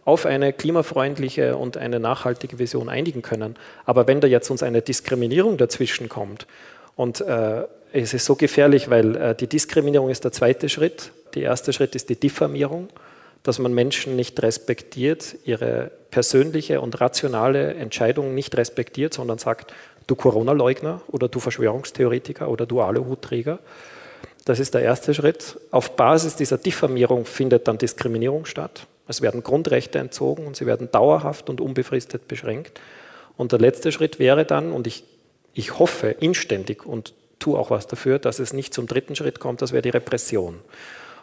auf 0.09 0.24
eine 0.24 0.54
klimafreundliche 0.54 1.54
und 1.59 1.76
eine 1.76 2.00
nachhaltige 2.00 2.59
Vision 2.59 2.88
einigen 2.88 3.20
können. 3.20 3.56
Aber 3.84 4.06
wenn 4.06 4.22
da 4.22 4.26
jetzt 4.26 4.50
uns 4.50 4.62
eine 4.62 4.80
Diskriminierung 4.80 5.59
dazwischen 5.59 6.09
kommt, 6.09 6.46
und 6.96 7.20
äh, 7.20 7.64
es 7.92 8.14
ist 8.14 8.24
so 8.24 8.34
gefährlich, 8.34 8.88
weil 8.88 9.16
äh, 9.16 9.34
die 9.34 9.46
Diskriminierung 9.46 10.09
ist 10.09 10.24
der 10.24 10.32
zweite 10.32 10.70
Schritt. 10.70 11.12
Der 11.34 11.42
erste 11.42 11.74
Schritt 11.74 11.94
ist 11.94 12.09
die 12.09 12.18
Diffamierung, 12.18 12.88
dass 13.42 13.59
man 13.59 13.74
Menschen 13.74 14.16
nicht 14.16 14.42
respektiert, 14.42 15.36
ihre 15.44 15.90
persönliche 16.11 16.80
und 16.80 16.98
rationale 17.02 17.74
Entscheidung 17.74 18.34
nicht 18.34 18.56
respektiert, 18.56 19.12
sondern 19.12 19.36
sagt, 19.36 19.74
du 20.06 20.16
Corona-Leugner 20.16 21.02
oder 21.09 21.28
du 21.28 21.38
Verschwörungstheoretiker 21.38 22.48
oder 22.48 22.64
du 22.64 22.80
Aluhutträger. 22.80 23.59
Das 24.46 24.59
ist 24.59 24.72
der 24.72 24.80
erste 24.80 25.12
Schritt. 25.12 25.59
Auf 25.70 25.96
Basis 25.96 26.34
dieser 26.34 26.56
Diffamierung 26.56 27.26
findet 27.26 27.68
dann 27.68 27.76
Diskriminierung 27.76 28.46
statt. 28.46 28.86
Es 29.09 29.22
werden 29.22 29.42
Grundrechte 29.42 29.98
entzogen 29.98 30.46
und 30.46 30.54
sie 30.56 30.66
werden 30.66 30.90
dauerhaft 30.92 31.50
und 31.50 31.61
unbefristet 31.61 32.28
beschränkt. 32.28 32.80
Und 33.36 33.52
der 33.52 33.59
letzte 33.59 33.90
Schritt 33.90 34.18
wäre 34.18 34.44
dann, 34.44 34.72
und 34.72 34.86
ich, 34.86 35.04
ich 35.54 35.78
hoffe 35.78 36.09
inständig 36.09 36.84
und 36.86 37.14
tue 37.38 37.59
auch 37.59 37.70
was 37.70 37.86
dafür, 37.86 38.18
dass 38.18 38.38
es 38.38 38.52
nicht 38.52 38.74
zum 38.74 38.86
dritten 38.86 39.16
Schritt 39.16 39.40
kommt, 39.40 39.62
das 39.62 39.72
wäre 39.72 39.82
die 39.82 39.90
Repression. 39.90 40.59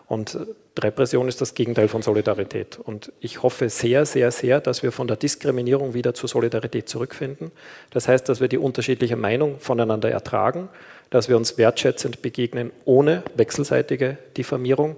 Und 0.08 0.38
Repression 0.78 1.28
ist 1.28 1.42
das 1.42 1.56
Gegenteil 1.56 1.88
von 1.88 2.02
Solidarität. 2.02 2.78
Und 2.78 3.12
ich 3.22 3.42
hoffe 3.42 3.70
sehr, 3.70 4.06
sehr, 4.06 4.32
sehr, 4.32 4.62
dass 4.62 4.84
wir 4.84 4.92
von 4.92 5.08
der 5.08 5.18
Diskriminierung 5.18 5.94
wieder 5.94 6.14
zur 6.14 6.30
Solidarität 6.30 6.88
zurückfinden. 6.88 7.52
Das 7.90 8.08
heißt, 8.08 8.30
dass 8.30 8.40
wir 8.40 8.48
die 8.48 8.60
unterschiedliche 8.60 9.16
Meinung 9.16 9.60
voneinander 9.60 10.12
ertragen, 10.12 10.70
dass 11.10 11.28
wir 11.28 11.38
uns 11.38 11.58
wertschätzend 11.58 12.22
begegnen 12.22 12.72
ohne 12.86 13.24
wechselseitige 13.36 14.18
Diffamierung 14.38 14.98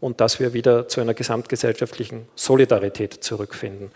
und 0.00 0.20
dass 0.20 0.40
wir 0.40 0.52
wieder 0.52 0.88
zu 0.88 1.00
einer 1.00 1.14
gesamtgesellschaftlichen 1.14 2.28
Solidarität 2.34 3.14
zurückfinden. 3.14 3.90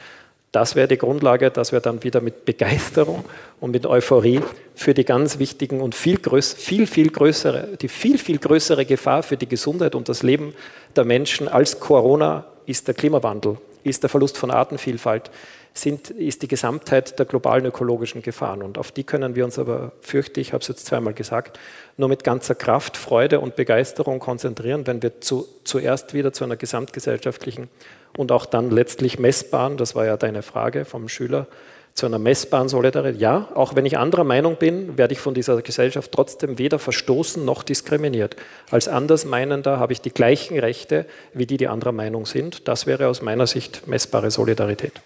Das 0.53 0.77
wäre 0.77 0.87
die 0.87 0.99
Grundlage, 0.99 1.51
dass 1.51 1.73
wir 1.73 1.81
dann 1.81 2.05
wieder 2.05 2.21
mit 2.21 2.45
Begeisterung 2.45 3.25
und 3.59 3.71
mit 3.71 3.87
Euphorie 3.87 4.41
für 4.75 4.93
die 4.93 5.05
ganz 5.05 5.39
wichtigen 5.39 5.81
und 5.81 5.95
viel, 5.95 6.19
größ, 6.19 6.53
viel, 6.53 6.87
viel 6.87 7.11
größere, 7.11 7.79
die 7.81 7.89
viel, 7.89 8.19
viel 8.19 8.39
größere 8.39 8.85
Gefahr 8.85 9.23
für 9.23 9.39
die 9.39 9.49
Gesundheit 9.49 9.95
und 9.95 10.11
das 10.11 10.23
Leben 10.23 10.53
der 10.95 11.05
Menschen 11.05 11.49
als 11.49 11.81
Corona 11.81 12.45
ist 12.67 12.87
der 12.87 12.95
Klimawandel, 12.95 13.57
ist 13.83 14.03
der 14.03 14.11
Verlust 14.11 14.37
von 14.37 14.51
Artenvielfalt, 14.51 15.31
sind, 15.75 16.11
ist 16.11 16.43
die 16.43 16.49
Gesamtheit 16.49 17.19
der 17.19 17.27
globalen 17.27 17.65
ökologischen 17.65 18.23
Gefahren. 18.23 18.63
Und 18.63 18.79
auf 18.79 18.93
die 18.93 19.05
können 19.05 19.35
wir 19.35 19.45
uns 19.45 19.59
aber, 19.59 19.93
fürchte 20.01 20.41
ich, 20.41 20.53
habe 20.53 20.63
es 20.63 20.69
jetzt 20.69 20.87
zweimal 20.87 21.15
gesagt, 21.15 21.59
nur 21.97 22.09
mit 22.09 22.25
ganzer 22.25 22.55
Kraft, 22.55 22.97
Freude 22.97 23.41
und 23.41 23.57
Begeisterung 23.57 24.19
konzentrieren, 24.19 24.87
wenn 24.87 25.03
wir 25.03 25.21
zu, 25.21 25.47
zuerst 25.65 26.15
wieder 26.15 26.33
zu 26.33 26.45
einer 26.45 26.57
gesamtgesellschaftlichen 26.57 27.69
und 28.17 28.33
auch 28.33 28.47
dann 28.47 28.71
letztlich 28.71 29.19
messbaren, 29.19 29.77
das 29.77 29.95
war 29.95 30.05
ja 30.05 30.17
deine 30.17 30.43
Frage 30.43 30.85
vom 30.85 31.09
Schüler, 31.09 31.47
zu 31.95 32.07
einer 32.07 32.19
messbaren 32.19 32.69
Solidarität. 32.69 33.21
Ja, 33.21 33.49
auch 33.55 33.77
wenn 33.77 33.85
ich 33.85 33.99
anderer 33.99 34.25
Meinung 34.25 34.57
bin, 34.57 34.97
werde 34.97 35.13
ich 35.13 35.21
von 35.21 35.35
dieser 35.35 35.61
Gesellschaft 35.61 36.11
trotzdem 36.13 36.59
weder 36.59 36.79
verstoßen 36.79 37.45
noch 37.45 37.63
diskriminiert. 37.63 38.37
Als 38.71 38.89
Andersmeinender 38.89 39.79
habe 39.79 39.93
ich 39.93 40.01
die 40.01 40.13
gleichen 40.13 40.59
Rechte 40.59 41.05
wie 41.35 41.47
die, 41.47 41.59
die 41.59 41.69
anderer 41.69 41.93
Meinung 41.93 42.25
sind. 42.25 42.67
Das 42.67 42.87
wäre 42.87 43.09
aus 43.09 43.21
meiner 43.21 43.47
Sicht 43.47 43.87
messbare 43.87 44.31
Solidarität. 44.31 45.03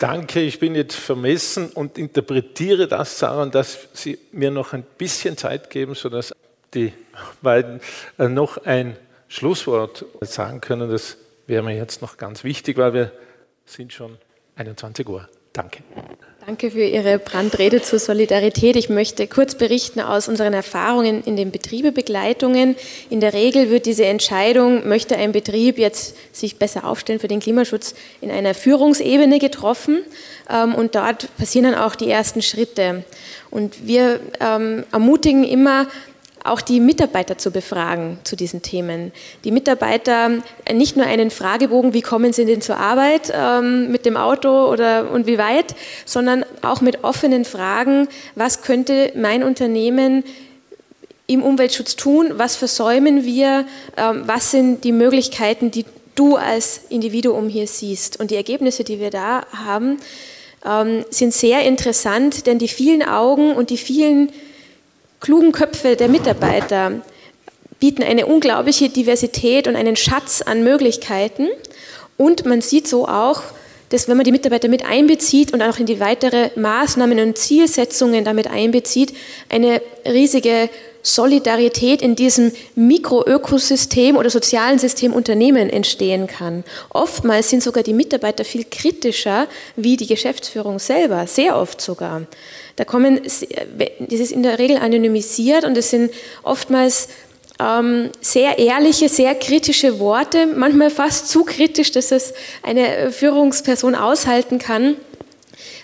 Danke, 0.00 0.40
ich 0.40 0.58
bin 0.58 0.74
jetzt 0.74 0.96
vermessen 0.96 1.68
und 1.68 1.98
interpretiere 1.98 2.88
das 2.88 3.18
daran, 3.18 3.50
dass 3.50 3.86
Sie 3.92 4.18
mir 4.32 4.50
noch 4.50 4.72
ein 4.72 4.82
bisschen 4.82 5.36
Zeit 5.36 5.68
geben, 5.68 5.94
sodass 5.94 6.34
die 6.72 6.94
beiden 7.42 7.82
äh, 8.18 8.26
noch 8.26 8.64
ein 8.64 8.96
Schlusswort 9.28 10.06
sagen 10.22 10.62
können. 10.62 10.90
Das 10.90 11.18
wäre 11.46 11.62
mir 11.62 11.76
jetzt 11.76 12.00
noch 12.00 12.16
ganz 12.16 12.44
wichtig, 12.44 12.78
weil 12.78 12.94
wir 12.94 13.12
sind 13.66 13.92
schon 13.92 14.16
21 14.56 15.06
Uhr. 15.06 15.28
Danke. 15.52 15.82
Danke 16.46 16.70
für 16.70 16.84
Ihre 16.84 17.18
Brandrede 17.18 17.82
zur 17.82 17.98
Solidarität. 17.98 18.74
Ich 18.74 18.88
möchte 18.88 19.26
kurz 19.26 19.54
berichten 19.54 20.00
aus 20.00 20.26
unseren 20.26 20.54
Erfahrungen 20.54 21.22
in 21.22 21.36
den 21.36 21.50
Betriebebegleitungen. 21.50 22.76
In 23.10 23.20
der 23.20 23.34
Regel 23.34 23.68
wird 23.68 23.84
diese 23.84 24.06
Entscheidung, 24.06 24.88
möchte 24.88 25.16
ein 25.16 25.32
Betrieb 25.32 25.78
jetzt 25.78 26.16
sich 26.32 26.56
besser 26.56 26.86
aufstellen 26.86 27.20
für 27.20 27.28
den 27.28 27.40
Klimaschutz, 27.40 27.94
in 28.22 28.30
einer 28.30 28.54
Führungsebene 28.54 29.38
getroffen. 29.38 29.98
Ähm, 30.48 30.74
und 30.74 30.94
dort 30.94 31.28
passieren 31.36 31.72
dann 31.72 31.80
auch 31.82 31.94
die 31.94 32.10
ersten 32.10 32.40
Schritte. 32.40 33.04
Und 33.50 33.86
wir 33.86 34.20
ähm, 34.40 34.84
ermutigen 34.92 35.44
immer, 35.44 35.88
auch 36.44 36.60
die 36.60 36.80
Mitarbeiter 36.80 37.38
zu 37.38 37.50
befragen 37.50 38.18
zu 38.24 38.36
diesen 38.36 38.62
Themen. 38.62 39.12
Die 39.44 39.50
Mitarbeiter 39.50 40.30
äh, 40.64 40.74
nicht 40.74 40.96
nur 40.96 41.06
einen 41.06 41.30
Fragebogen, 41.30 41.92
wie 41.92 42.02
kommen 42.02 42.32
sie 42.32 42.44
denn 42.44 42.62
zur 42.62 42.78
Arbeit 42.78 43.32
ähm, 43.34 43.90
mit 43.90 44.06
dem 44.06 44.16
Auto 44.16 44.66
oder 44.66 45.10
und 45.10 45.26
wie 45.26 45.38
weit, 45.38 45.74
sondern 46.04 46.44
auch 46.62 46.80
mit 46.80 47.04
offenen 47.04 47.44
Fragen, 47.44 48.08
was 48.34 48.62
könnte 48.62 49.12
mein 49.14 49.42
Unternehmen 49.42 50.24
im 51.26 51.42
Umweltschutz 51.42 51.94
tun, 51.96 52.32
was 52.34 52.56
versäumen 52.56 53.24
wir, 53.24 53.66
ähm, 53.96 54.22
was 54.26 54.50
sind 54.50 54.82
die 54.84 54.92
Möglichkeiten, 54.92 55.70
die 55.70 55.84
du 56.14 56.36
als 56.36 56.80
Individuum 56.88 57.48
hier 57.48 57.66
siehst. 57.66 58.18
Und 58.18 58.30
die 58.30 58.36
Ergebnisse, 58.36 58.82
die 58.82 58.98
wir 58.98 59.10
da 59.10 59.46
haben, 59.52 59.98
ähm, 60.64 61.04
sind 61.10 61.32
sehr 61.32 61.62
interessant, 61.62 62.46
denn 62.46 62.58
die 62.58 62.68
vielen 62.68 63.02
Augen 63.02 63.52
und 63.52 63.70
die 63.70 63.76
vielen 63.76 64.32
klugen 65.20 65.52
Köpfe 65.52 65.96
der 65.96 66.08
Mitarbeiter 66.08 67.02
bieten 67.78 68.02
eine 68.02 68.26
unglaubliche 68.26 68.88
Diversität 68.88 69.68
und 69.68 69.76
einen 69.76 69.96
Schatz 69.96 70.42
an 70.42 70.64
Möglichkeiten. 70.64 71.48
Und 72.16 72.44
man 72.44 72.60
sieht 72.60 72.88
so 72.88 73.08
auch, 73.08 73.42
dass 73.90 74.08
wenn 74.08 74.16
man 74.16 74.24
die 74.24 74.32
Mitarbeiter 74.32 74.68
mit 74.68 74.84
einbezieht 74.84 75.52
und 75.52 75.62
auch 75.62 75.78
in 75.78 75.86
die 75.86 76.00
weitere 76.00 76.50
Maßnahmen 76.56 77.20
und 77.20 77.36
Zielsetzungen 77.36 78.24
damit 78.24 78.48
einbezieht, 78.48 79.14
eine 79.48 79.82
riesige 80.06 80.70
Solidarität 81.02 82.02
in 82.02 82.14
diesem 82.14 82.52
Mikroökosystem 82.74 84.16
oder 84.16 84.28
sozialen 84.28 84.78
System 84.78 85.12
Unternehmen 85.12 85.70
entstehen 85.70 86.26
kann. 86.26 86.62
Oftmals 86.90 87.50
sind 87.50 87.62
sogar 87.62 87.82
die 87.82 87.94
Mitarbeiter 87.94 88.44
viel 88.44 88.64
kritischer 88.70 89.48
wie 89.76 89.96
die 89.96 90.06
Geschäftsführung 90.06 90.78
selber, 90.78 91.26
sehr 91.26 91.56
oft 91.56 91.80
sogar. 91.80 92.26
Da 92.76 92.84
kommen, 92.84 93.20
das 93.22 93.42
ist 93.42 94.32
in 94.32 94.42
der 94.42 94.58
Regel 94.58 94.76
anonymisiert 94.76 95.64
und 95.64 95.76
es 95.76 95.90
sind 95.90 96.10
oftmals 96.42 97.08
ähm, 97.60 98.10
sehr 98.20 98.58
ehrliche, 98.58 99.08
sehr 99.08 99.34
kritische 99.34 99.98
Worte, 99.98 100.46
manchmal 100.46 100.90
fast 100.90 101.28
zu 101.28 101.44
kritisch, 101.44 101.90
dass 101.90 102.12
es 102.12 102.32
eine 102.62 103.12
Führungsperson 103.12 103.94
aushalten 103.94 104.58
kann 104.58 104.96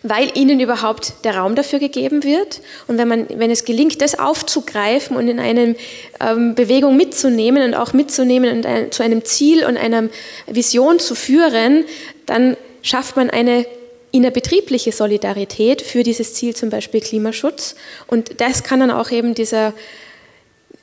weil 0.09 0.31
ihnen 0.37 0.61
überhaupt 0.61 1.15
der 1.25 1.37
Raum 1.37 1.55
dafür 1.55 1.79
gegeben 1.79 2.23
wird. 2.23 2.61
Und 2.87 2.99
wenn, 2.99 3.09
man, 3.09 3.27
wenn 3.35 3.51
es 3.51 3.65
gelingt, 3.65 4.01
das 4.01 4.19
aufzugreifen 4.19 5.17
und 5.17 5.29
in 5.29 5.41
eine 5.41 5.75
ähm, 6.21 6.55
Bewegung 6.55 6.97
mitzunehmen 6.97 7.63
und 7.63 7.75
auch 7.75 7.93
mitzunehmen 7.93 8.57
und 8.57 8.67
ein, 8.67 8.93
zu 8.93 9.03
einem 9.03 9.25
Ziel 9.25 9.65
und 9.65 9.77
einer 9.77 10.09
Vision 10.47 10.99
zu 10.99 11.15
führen, 11.15 11.85
dann 12.27 12.57
schafft 12.83 13.17
man 13.17 13.31
eine 13.31 13.67
innerbetriebliche 14.13 14.93
Solidarität 14.93 15.83
für 15.83 16.03
dieses 16.03 16.35
Ziel, 16.35 16.55
zum 16.55 16.71
Beispiel 16.71 17.01
Klimaschutz. 17.01 17.75
Und 18.07 18.41
das 18.41 18.63
kann 18.63 18.81
dann 18.81 18.91
auch 18.91 19.11
eben 19.11 19.35
dieser, 19.35 19.75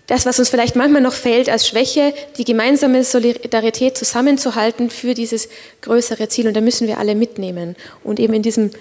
das, 0.08 0.26
was 0.26 0.40
uns 0.40 0.50
vielleicht 0.50 0.76
manchmal 0.76 1.02
noch 1.02 1.14
fehlt 1.14 1.50
als 1.50 1.68
Schwäche, 1.68 2.14
die 2.38 2.44
gemeinsame 2.44 3.04
Solidarität 3.04 3.98
zusammenzuhalten 3.98 4.90
für 4.90 5.14
dieses 5.14 5.48
größere 5.82 6.28
Ziel. 6.28 6.48
Und 6.48 6.56
da 6.56 6.62
müssen 6.62 6.88
wir 6.88 6.98
alle 6.98 7.16
mitnehmen. 7.16 7.76
Und 8.04 8.20
eben 8.20 8.34
in 8.34 8.42
diesem 8.42 8.72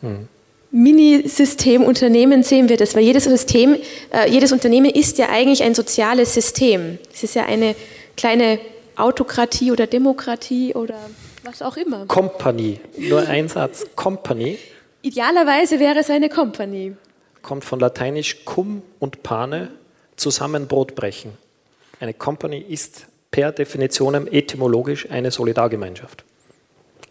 hm. 0.00 0.28
Mini-System 0.72 1.84
Unternehmen 1.84 2.42
sehen 2.42 2.68
wir 2.68 2.76
das, 2.76 2.94
weil 2.94 3.04
jedes 3.04 3.24
System, 3.24 3.76
äh, 4.12 4.28
jedes 4.28 4.52
Unternehmen 4.52 4.90
ist 4.90 5.18
ja 5.18 5.28
eigentlich 5.28 5.62
ein 5.62 5.74
soziales 5.74 6.34
System. 6.34 6.98
Es 7.12 7.22
ist 7.22 7.34
ja 7.34 7.44
eine 7.44 7.76
kleine 8.16 8.58
Autokratie 8.96 9.70
oder 9.70 9.86
Demokratie 9.86 10.74
oder 10.74 10.96
was 11.44 11.62
auch 11.62 11.76
immer. 11.76 12.06
Company, 12.06 12.80
nur 12.96 13.28
ein 13.28 13.48
Satz, 13.48 13.86
Company. 13.94 14.58
Idealerweise 15.02 15.78
wäre 15.78 15.98
es 15.98 16.10
eine 16.10 16.28
Company. 16.28 16.94
Kommt 17.42 17.64
von 17.64 17.80
lateinisch 17.80 18.44
cum 18.44 18.82
und 18.98 19.22
pane, 19.22 19.68
zusammen 20.22 20.66
Brot 20.66 20.94
brechen. 20.94 21.32
Eine 22.00 22.14
Company 22.14 22.58
ist 22.58 23.06
per 23.30 23.52
Definition 23.52 24.26
etymologisch 24.28 25.10
eine 25.10 25.30
Solidargemeinschaft. 25.30 26.24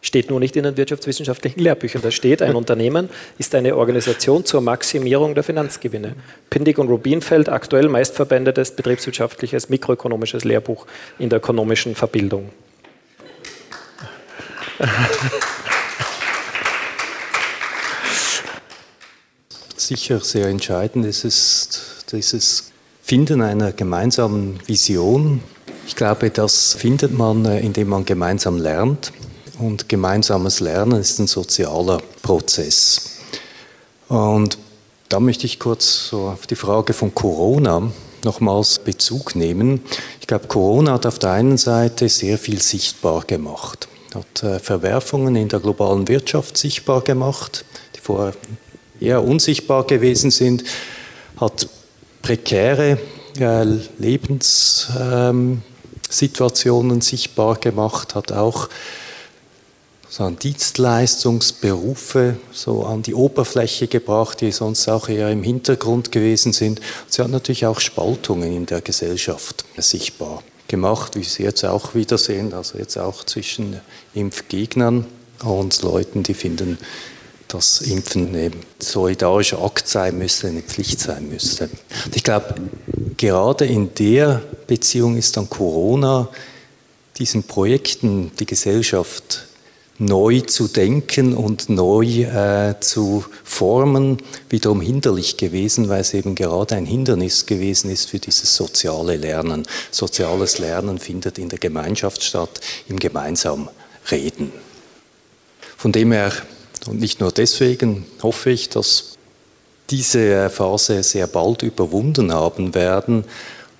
Steht 0.03 0.31
nur 0.31 0.39
nicht 0.39 0.55
in 0.55 0.63
den 0.63 0.77
wirtschaftswissenschaftlichen 0.77 1.59
Lehrbüchern. 1.59 2.01
Da 2.01 2.09
steht, 2.09 2.41
ein 2.41 2.55
Unternehmen 2.61 3.09
ist 3.37 3.53
eine 3.53 3.75
Organisation 3.75 4.45
zur 4.45 4.61
Maximierung 4.61 5.35
der 5.35 5.43
Finanzgewinne. 5.43 6.15
Pindig 6.49 6.79
und 6.79 6.89
Rubinfeld, 6.89 7.49
aktuell 7.49 7.87
meistverwendetes 7.87 8.75
betriebswirtschaftliches 8.75 9.69
mikroökonomisches 9.69 10.43
Lehrbuch 10.43 10.87
in 11.19 11.29
der 11.29 11.37
ökonomischen 11.37 11.95
Verbildung. 11.95 12.49
Sicher 19.77 20.19
sehr 20.19 20.47
entscheidend 20.47 21.05
ist 21.05 21.25
es 21.25 22.05
dieses 22.11 22.70
Finden 23.01 23.41
einer 23.41 23.71
gemeinsamen 23.71 24.59
Vision. 24.65 25.41
Ich 25.87 25.95
glaube, 25.95 26.29
das 26.29 26.73
findet 26.73 27.17
man, 27.17 27.45
äh, 27.45 27.59
indem 27.59 27.89
man 27.89 28.05
gemeinsam 28.05 28.57
lernt. 28.57 29.11
Und 29.59 29.89
gemeinsames 29.89 30.59
Lernen 30.59 30.99
ist 30.99 31.19
ein 31.19 31.27
sozialer 31.27 32.01
Prozess. 32.21 33.19
Und 34.07 34.57
da 35.09 35.19
möchte 35.19 35.45
ich 35.45 35.59
kurz 35.59 36.07
so 36.09 36.29
auf 36.29 36.47
die 36.47 36.55
Frage 36.55 36.93
von 36.93 37.13
Corona 37.13 37.91
nochmals 38.23 38.79
Bezug 38.79 39.35
nehmen. 39.35 39.81
Ich 40.19 40.27
glaube, 40.27 40.47
Corona 40.47 40.93
hat 40.93 41.05
auf 41.05 41.19
der 41.19 41.31
einen 41.31 41.57
Seite 41.57 42.09
sehr 42.09 42.37
viel 42.37 42.61
sichtbar 42.61 43.23
gemacht 43.25 43.87
hat 44.15 44.43
äh, 44.43 44.59
Verwerfungen 44.59 45.35
in 45.35 45.49
der 45.49 45.59
globalen 45.59 46.07
Wirtschaft 46.07 46.57
sichtbar 46.57 47.01
gemacht, 47.01 47.65
die 47.95 47.99
vorher 47.99 48.33
eher 48.99 49.23
unsichtbar 49.23 49.85
gewesen 49.85 50.31
sind, 50.31 50.63
hat 51.37 51.67
prekäre 52.21 52.97
äh, 53.39 53.63
Lebenssituationen 53.97 56.91
ähm, 56.91 57.01
sichtbar 57.01 57.55
gemacht, 57.55 58.15
hat 58.15 58.31
auch 58.31 58.69
so 60.11 60.29
Dienstleistungsberufe 60.29 62.35
so 62.51 62.85
an 62.85 63.01
die 63.01 63.13
Oberfläche 63.13 63.87
gebracht, 63.87 64.41
die 64.41 64.51
sonst 64.51 64.89
auch 64.89 65.07
eher 65.07 65.29
im 65.29 65.41
Hintergrund 65.41 66.11
gewesen 66.11 66.51
sind. 66.51 66.81
Sie 67.07 67.21
hat 67.21 67.29
natürlich 67.29 67.65
auch 67.65 67.79
Spaltungen 67.79 68.53
in 68.53 68.65
der 68.65 68.81
Gesellschaft 68.81 69.63
sichtbar 69.77 70.43
gemacht, 70.67 71.15
wie 71.15 71.23
Sie 71.23 71.43
jetzt 71.43 71.63
auch 71.63 71.95
wiedersehen, 71.95 72.53
also 72.53 72.77
jetzt 72.77 72.97
auch 72.97 73.23
zwischen 73.23 73.79
Impfgegnern 74.13 75.05
und 75.43 75.81
Leuten, 75.81 76.23
die 76.23 76.33
finden, 76.33 76.77
dass 77.53 77.81
Impfen 77.81 78.29
eine 78.29 78.51
solidarischer 78.79 79.61
Akt 79.61 79.87
sein 79.87 80.17
müsste, 80.17 80.47
eine 80.47 80.61
Pflicht 80.61 80.99
sein 80.99 81.29
müsste. 81.29 81.65
Und 82.05 82.15
ich 82.15 82.23
glaube, 82.23 82.55
gerade 83.17 83.65
in 83.65 83.93
der 83.95 84.41
Beziehung 84.67 85.17
ist 85.17 85.35
dann 85.35 85.49
Corona 85.49 86.29
diesen 87.17 87.43
Projekten 87.43 88.31
die 88.39 88.45
Gesellschaft 88.45 89.47
neu 89.97 90.39
zu 90.41 90.67
denken 90.67 91.35
und 91.35 91.69
neu 91.69 92.23
äh, 92.23 92.79
zu 92.79 93.23
formen, 93.43 94.17
wiederum 94.49 94.81
hinderlich 94.81 95.37
gewesen, 95.37 95.89
weil 95.89 96.01
es 96.01 96.13
eben 96.15 96.33
gerade 96.33 96.75
ein 96.75 96.85
Hindernis 96.85 97.45
gewesen 97.45 97.91
ist 97.91 98.09
für 98.09 98.17
dieses 98.17 98.55
soziale 98.55 99.17
Lernen. 99.17 99.63
Soziales 99.91 100.57
Lernen 100.57 100.97
findet 100.97 101.37
in 101.37 101.49
der 101.49 101.59
Gemeinschaft 101.59 102.23
statt, 102.23 102.61
im 102.87 102.97
gemeinsamen 102.97 103.67
Reden. 104.09 104.51
Von 105.77 105.91
dem 105.91 106.11
her, 106.11 106.31
und 106.87 106.99
nicht 106.99 107.19
nur 107.19 107.31
deswegen, 107.31 108.05
hoffe 108.21 108.51
ich, 108.51 108.69
dass 108.69 109.17
diese 109.89 110.49
Phase 110.49 111.03
sehr 111.03 111.27
bald 111.27 111.63
überwunden 111.63 112.33
haben 112.33 112.73
werden 112.73 113.25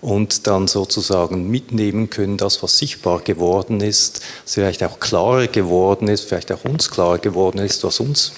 und 0.01 0.47
dann 0.47 0.67
sozusagen 0.67 1.49
mitnehmen 1.49 2.09
können, 2.09 2.37
das, 2.37 2.61
was 2.63 2.77
sichtbar 2.77 3.21
geworden 3.21 3.79
ist, 3.81 4.21
vielleicht 4.45 4.83
auch 4.83 4.99
klarer 4.99 5.47
geworden 5.47 6.07
ist, 6.07 6.25
vielleicht 6.25 6.51
auch 6.51 6.65
uns 6.65 6.89
klarer 6.89 7.19
geworden 7.19 7.59
ist, 7.59 7.83
was 7.83 7.99
uns 7.99 8.33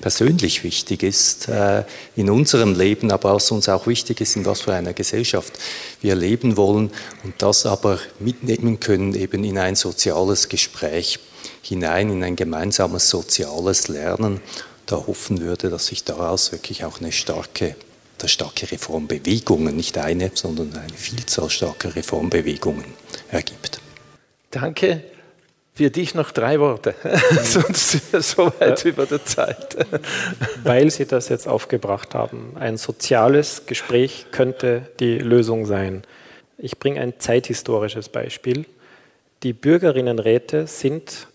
persönlich 0.00 0.62
wichtig 0.62 1.02
ist 1.02 1.48
äh, 1.48 1.84
in 2.16 2.28
unserem 2.28 2.74
Leben, 2.74 3.10
aber 3.10 3.34
was 3.34 3.50
uns 3.50 3.68
auch 3.68 3.86
wichtig 3.86 4.20
ist, 4.20 4.36
in 4.36 4.44
was 4.44 4.60
für 4.60 4.74
einer 4.74 4.92
Gesellschaft 4.92 5.58
wir 6.02 6.14
leben 6.14 6.56
wollen 6.56 6.90
und 7.24 7.34
das 7.38 7.66
aber 7.66 7.98
mitnehmen 8.18 8.78
können 8.78 9.14
eben 9.14 9.42
in 9.42 9.58
ein 9.58 9.74
soziales 9.74 10.48
Gespräch 10.48 11.18
hinein, 11.66 12.10
in 12.10 12.22
ein 12.22 12.36
gemeinsames 12.36 13.10
soziales 13.10 13.88
Lernen. 13.88 14.40
Da 14.86 14.96
hoffen 15.06 15.40
würde, 15.40 15.68
dass 15.68 15.86
sich 15.86 16.04
daraus 16.04 16.52
wirklich 16.52 16.84
auch 16.84 17.00
eine 17.00 17.12
starke 17.12 17.76
dass 18.18 18.30
starke 18.30 18.70
Reformbewegungen, 18.70 19.76
nicht 19.76 19.98
eine, 19.98 20.30
sondern 20.34 20.72
eine 20.74 20.92
Vielzahl 20.92 21.50
starker 21.50 21.94
Reformbewegungen 21.94 22.84
ergibt. 23.30 23.80
Danke. 24.50 25.02
Für 25.74 25.90
dich 25.90 26.14
noch 26.14 26.30
drei 26.30 26.58
Worte, 26.58 26.94
sonst 27.42 27.90
sind 27.90 28.12
wir 28.14 28.22
so 28.22 28.46
weit 28.58 28.82
ja. 28.82 28.90
über 28.90 29.04
der 29.04 29.22
Zeit. 29.26 29.76
Weil 30.64 30.90
Sie 30.90 31.04
das 31.04 31.28
jetzt 31.28 31.46
aufgebracht 31.46 32.14
haben, 32.14 32.56
ein 32.58 32.78
soziales 32.78 33.66
Gespräch 33.66 34.26
könnte 34.30 34.88
die 35.00 35.18
Lösung 35.18 35.66
sein. 35.66 36.04
Ich 36.56 36.78
bringe 36.78 37.02
ein 37.02 37.20
zeithistorisches 37.20 38.08
Beispiel. 38.08 38.64
Die 39.42 39.52
Bürgerinnenräte 39.52 40.66
sind 40.66 41.28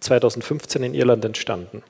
2015 0.00 0.82
in 0.82 0.94
Irland 0.94 1.24
entstanden 1.24 1.82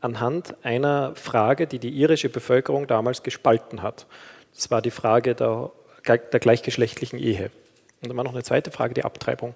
anhand 0.00 0.54
einer 0.62 1.14
Frage, 1.14 1.66
die 1.66 1.78
die 1.78 1.90
irische 1.90 2.28
Bevölkerung 2.28 2.86
damals 2.86 3.22
gespalten 3.22 3.82
hat. 3.82 4.06
Das 4.54 4.70
war 4.70 4.82
die 4.82 4.90
Frage 4.90 5.34
der, 5.34 5.70
der 6.06 6.40
gleichgeschlechtlichen 6.40 7.18
Ehe. 7.18 7.50
Und 8.02 8.08
dann 8.08 8.16
war 8.16 8.24
noch 8.24 8.32
eine 8.32 8.42
zweite 8.42 8.70
Frage, 8.70 8.94
die 8.94 9.04
Abtreibung. 9.04 9.54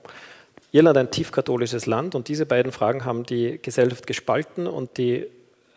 Irland 0.72 0.96
ein 0.96 1.10
tiefkatholisches 1.10 1.86
Land 1.86 2.14
und 2.14 2.28
diese 2.28 2.46
beiden 2.46 2.72
Fragen 2.72 3.04
haben 3.04 3.24
die 3.24 3.58
Gesellschaft 3.60 4.06
gespalten 4.06 4.66
und 4.66 4.96
die 4.96 5.26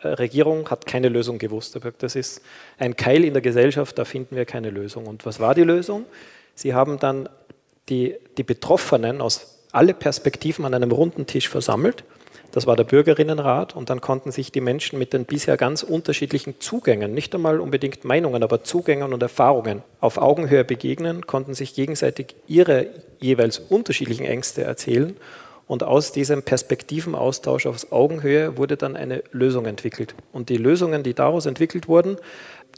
äh, 0.00 0.08
Regierung 0.08 0.70
hat 0.70 0.86
keine 0.86 1.08
Lösung 1.08 1.38
gewusst. 1.38 1.78
Das 1.98 2.16
ist 2.16 2.42
ein 2.78 2.96
Keil 2.96 3.24
in 3.24 3.34
der 3.34 3.42
Gesellschaft, 3.42 3.98
da 3.98 4.04
finden 4.04 4.36
wir 4.36 4.46
keine 4.46 4.70
Lösung. 4.70 5.06
Und 5.06 5.26
was 5.26 5.38
war 5.38 5.54
die 5.54 5.62
Lösung? 5.62 6.06
Sie 6.54 6.72
haben 6.72 6.98
dann 6.98 7.28
die, 7.88 8.16
die 8.38 8.42
Betroffenen 8.42 9.20
aus 9.20 9.55
alle 9.76 9.92
Perspektiven 9.92 10.64
an 10.64 10.74
einem 10.74 10.90
runden 10.90 11.26
Tisch 11.26 11.48
versammelt. 11.48 12.04
Das 12.52 12.66
war 12.66 12.76
der 12.76 12.84
Bürgerinnenrat. 12.84 13.76
Und 13.76 13.90
dann 13.90 14.00
konnten 14.00 14.32
sich 14.32 14.50
die 14.50 14.62
Menschen 14.62 14.98
mit 14.98 15.12
den 15.12 15.26
bisher 15.26 15.58
ganz 15.58 15.82
unterschiedlichen 15.82 16.58
Zugängen, 16.60 17.12
nicht 17.12 17.34
einmal 17.34 17.60
unbedingt 17.60 18.02
Meinungen, 18.04 18.42
aber 18.42 18.64
Zugängen 18.64 19.12
und 19.12 19.22
Erfahrungen 19.22 19.82
auf 20.00 20.16
Augenhöhe 20.16 20.64
begegnen, 20.64 21.26
konnten 21.26 21.52
sich 21.52 21.74
gegenseitig 21.74 22.36
ihre 22.46 22.86
jeweils 23.20 23.58
unterschiedlichen 23.58 24.24
Ängste 24.24 24.62
erzählen. 24.62 25.14
Und 25.66 25.82
aus 25.82 26.12
diesem 26.12 26.42
Perspektivenaustausch 26.42 27.66
auf 27.66 27.92
Augenhöhe 27.92 28.56
wurde 28.56 28.76
dann 28.76 28.96
eine 28.96 29.24
Lösung 29.32 29.66
entwickelt. 29.66 30.14
Und 30.32 30.48
die 30.48 30.56
Lösungen, 30.56 31.02
die 31.02 31.12
daraus 31.12 31.44
entwickelt 31.44 31.88
wurden, 31.88 32.16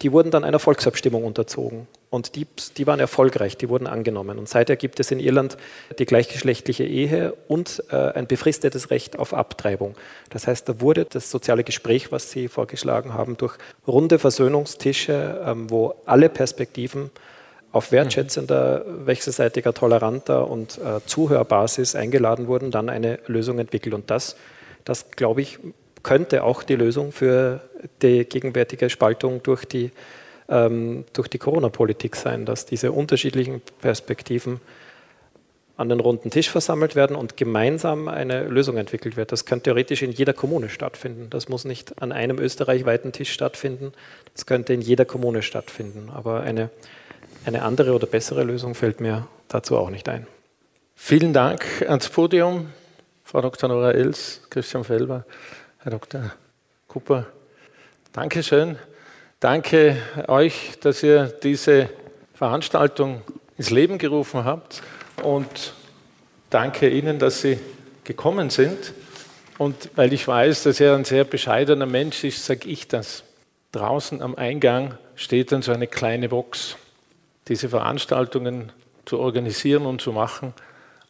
die 0.03 0.13
wurden 0.13 0.31
dann 0.31 0.45
einer 0.45 0.59
Volksabstimmung 0.59 1.25
unterzogen. 1.25 1.87
Und 2.11 2.37
die, 2.37 2.47
die 2.77 2.87
waren 2.87 3.01
erfolgreich, 3.01 3.57
die 3.57 3.69
wurden 3.69 3.87
angenommen. 3.87 4.39
Und 4.39 4.49
seither 4.49 4.77
gibt 4.77 4.99
es 5.01 5.11
in 5.11 5.21
Irland 5.21 5.57
die 5.99 6.07
gleichgeschlechtliche 6.07 6.85
Ehe 6.85 7.35
und 7.49 7.83
äh, 7.91 7.97
ein 7.97 8.27
befristetes 8.27 8.91
Recht 8.91 9.19
auf 9.19 9.35
Abtreibung. 9.35 9.95
Das 10.31 10.47
heißt, 10.47 10.69
da 10.69 10.81
wurde 10.81 11.05
das 11.05 11.31
soziale 11.31 11.65
Gespräch, 11.65 12.11
was 12.13 12.31
Sie 12.31 12.49
vorgeschlagen 12.49 13.15
haben, 13.15 13.37
durch 13.37 13.57
runde 13.87 14.19
Versöhnungstische, 14.19 15.43
ähm, 15.45 15.71
wo 15.71 15.95
alle 16.07 16.29
Perspektiven 16.29 17.11
auf 17.73 17.93
wertschätzender, 17.93 18.85
wechselseitiger, 19.05 19.75
toleranter 19.75 20.49
und 20.49 20.79
äh, 20.79 21.05
Zuhörbasis 21.05 21.95
eingeladen 21.95 22.47
wurden, 22.47 22.71
dann 22.71 22.89
eine 22.89 23.19
Lösung 23.27 23.59
entwickelt. 23.59 23.95
Und 23.95 24.11
das, 24.11 24.37
das 24.85 25.11
glaube 25.11 25.43
ich, 25.43 25.59
könnte 26.09 26.43
auch 26.43 26.63
die 26.63 26.75
Lösung 26.75 27.13
für 27.13 27.61
die 28.01 28.25
gegenwärtige 28.25 28.89
Spaltung 28.89 29.43
durch 29.43 29.67
die, 29.67 29.91
ähm, 30.49 31.05
die 31.15 31.39
Corona-Politik 31.39 32.17
sein, 32.17 32.47
dass 32.47 32.65
diese 32.65 32.93
unterschiedlichen 32.93 33.61
Perspektiven 33.83 34.63
an 35.77 35.91
den 35.91 36.01
runden 36.01 36.31
Tisch 36.31 36.49
versammelt 36.49 36.97
werden 36.97 37.15
und 37.15 37.37
gemeinsam 37.37 38.09
eine 38.09 38.49
Lösung 38.49 38.79
entwickelt 38.79 39.19
wird. 39.19 39.33
Das 39.33 39.45
könnte 39.45 39.65
theoretisch 39.65 40.01
in 40.01 40.11
jeder 40.11 40.33
Kommune 40.33 40.71
stattfinden. 40.71 41.29
Das 41.29 41.51
muss 41.51 41.67
nicht 41.67 42.01
an 42.01 42.11
einem 42.13 42.39
österreichweiten 42.39 43.13
Tisch 43.13 43.31
stattfinden. 43.31 43.93
Das 44.33 44.47
könnte 44.47 44.73
in 44.73 44.81
jeder 44.81 45.05
Kommune 45.05 45.43
stattfinden. 45.43 46.09
Aber 46.15 46.41
eine, 46.41 46.71
eine 47.45 47.61
andere 47.63 47.93
oder 47.93 48.07
bessere 48.07 48.45
Lösung 48.45 48.75
fällt 48.75 49.03
mir 49.03 49.29
dazu 49.49 49.77
auch 49.77 49.91
nicht 49.91 50.09
ein. 50.09 50.27
Vielen 50.97 51.35
Dank 51.35 51.67
ans 51.87 52.09
Podium, 52.09 52.71
Frau 53.25 53.43
Dr. 53.43 53.69
Nora 53.69 53.93
Els, 53.93 54.41
Christian 54.49 54.85
Felber. 54.85 55.27
Herr 55.81 55.93
Dr. 55.93 56.33
Cooper, 56.89 57.27
Dankeschön. 58.13 58.77
Danke 59.39 59.97
euch, 60.27 60.73
dass 60.81 61.05
ihr 61.05 61.27
diese 61.27 61.89
Veranstaltung 62.35 63.23
ins 63.57 63.71
Leben 63.71 63.97
gerufen 63.97 64.45
habt 64.45 64.83
und 65.23 65.75
danke 66.51 66.89
Ihnen, 66.89 67.21
dass 67.21 67.43
Sie 67.43 67.61
gekommen 68.03 68.51
sind. 68.51 68.93
Und 69.57 69.91
weil 69.95 70.13
ich 70.13 70.27
weiß, 70.27 70.65
dass 70.65 70.81
er 70.81 70.97
ein 70.97 71.05
sehr 71.05 71.23
bescheidener 71.23 71.87
Mensch 71.87 72.25
ist, 72.25 72.45
sage 72.45 72.69
ich 72.69 72.89
das. 72.89 73.23
Draußen 73.71 74.21
am 74.21 74.35
Eingang 74.35 74.99
steht 75.15 75.53
dann 75.53 75.63
so 75.63 75.71
eine 75.71 75.87
kleine 75.87 76.29
Box, 76.29 76.75
diese 77.47 77.69
Veranstaltungen 77.69 78.73
zu 79.05 79.21
organisieren 79.21 79.87
und 79.87 80.01
zu 80.01 80.11
machen. 80.11 80.55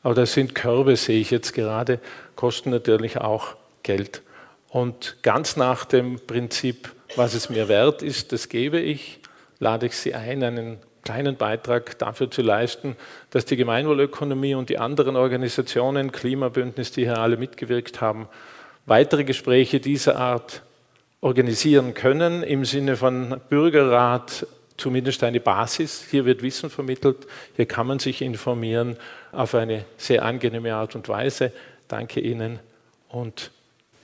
Aber 0.03 0.13
das 0.13 0.35
sind 0.35 0.55
Körbe, 0.55 0.97
sehe 0.97 1.23
ich 1.23 1.31
jetzt 1.31 1.55
gerade, 1.55 2.01
kosten 2.37 2.69
natürlich 2.69 3.17
auch 3.17 3.57
Geld. 3.83 4.21
Und 4.69 5.17
ganz 5.23 5.57
nach 5.57 5.85
dem 5.85 6.21
Prinzip, 6.27 6.95
was 7.17 7.35
es 7.35 7.49
mir 7.49 7.69
wert 7.69 8.03
ist, 8.03 8.33
das 8.33 8.49
gebe 8.49 8.79
ich, 8.79 9.21
lade 9.59 9.87
ich 9.87 9.97
Sie 9.97 10.15
ein, 10.15 10.43
einen 10.43 10.79
kleinen 11.03 11.37
Beitrag 11.37 11.99
dafür 11.99 12.31
zu 12.31 12.43
leisten, 12.43 12.97
dass 13.31 13.47
die 13.47 13.57
Gemeinwohlökonomie 13.57 14.55
und 14.55 14.69
die 14.69 14.79
anderen 14.79 15.17
Organisationen, 15.17 16.13
Klimabündnis, 16.13 16.93
die 16.93 17.05
hier 17.05 17.19
alle 17.19 17.39
mitgewirkt 17.39 18.01
haben, 18.03 18.29
weitere 18.85 19.25
Gespräche 19.25 19.81
dieser 19.81 20.17
Art 20.19 20.63
organisieren 21.21 21.95
können, 21.95 22.43
im 22.43 22.65
Sinne 22.65 22.97
von 22.97 23.41
Bürgerrat 23.49 24.47
zumindest 24.77 25.25
eine 25.25 25.41
Basis. 25.41 26.07
Hier 26.11 26.25
wird 26.25 26.43
Wissen 26.43 26.71
vermittelt, 26.71 27.27
hier 27.57 27.67
kann 27.67 27.87
man 27.87 27.99
sich 27.99 28.23
informieren 28.23 28.97
auf 29.33 29.55
eine 29.55 29.85
sehr 29.97 30.25
angenehme 30.25 30.75
Art 30.75 30.95
und 30.95 31.09
Weise. 31.09 31.53
Danke 31.89 32.21
Ihnen 32.21 32.61
und 33.09 33.51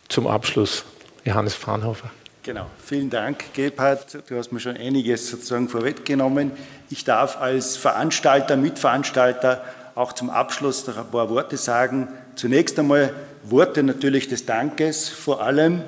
zum 0.09 0.27
Abschluss 0.27 0.85
Johannes 1.25 1.55
Fraunhofer. 1.55 2.11
Genau, 2.43 2.67
vielen 2.85 3.09
Dank, 3.09 3.55
Gebhard. 3.55 4.19
Du 4.29 4.37
hast 4.37 4.53
mir 4.53 4.61
schon 4.61 4.77
einiges 4.77 5.31
sozusagen 5.31 5.69
vorweggenommen. 5.69 6.53
Ich 6.91 7.05
darf 7.05 7.41
als 7.41 7.79
Veranstalter, 7.79 8.57
Mitveranstalter 8.57 9.65
auch 9.95 10.13
zum 10.13 10.29
Abschluss 10.29 10.87
noch 10.87 10.99
ein 10.99 11.11
paar 11.11 11.31
Worte 11.31 11.57
sagen. 11.57 12.09
Zunächst 12.35 12.79
einmal 12.79 13.15
Worte 13.45 13.83
natürlich 13.83 14.29
des 14.29 14.45
Dankes, 14.45 15.09
vor 15.09 15.41
allem 15.43 15.83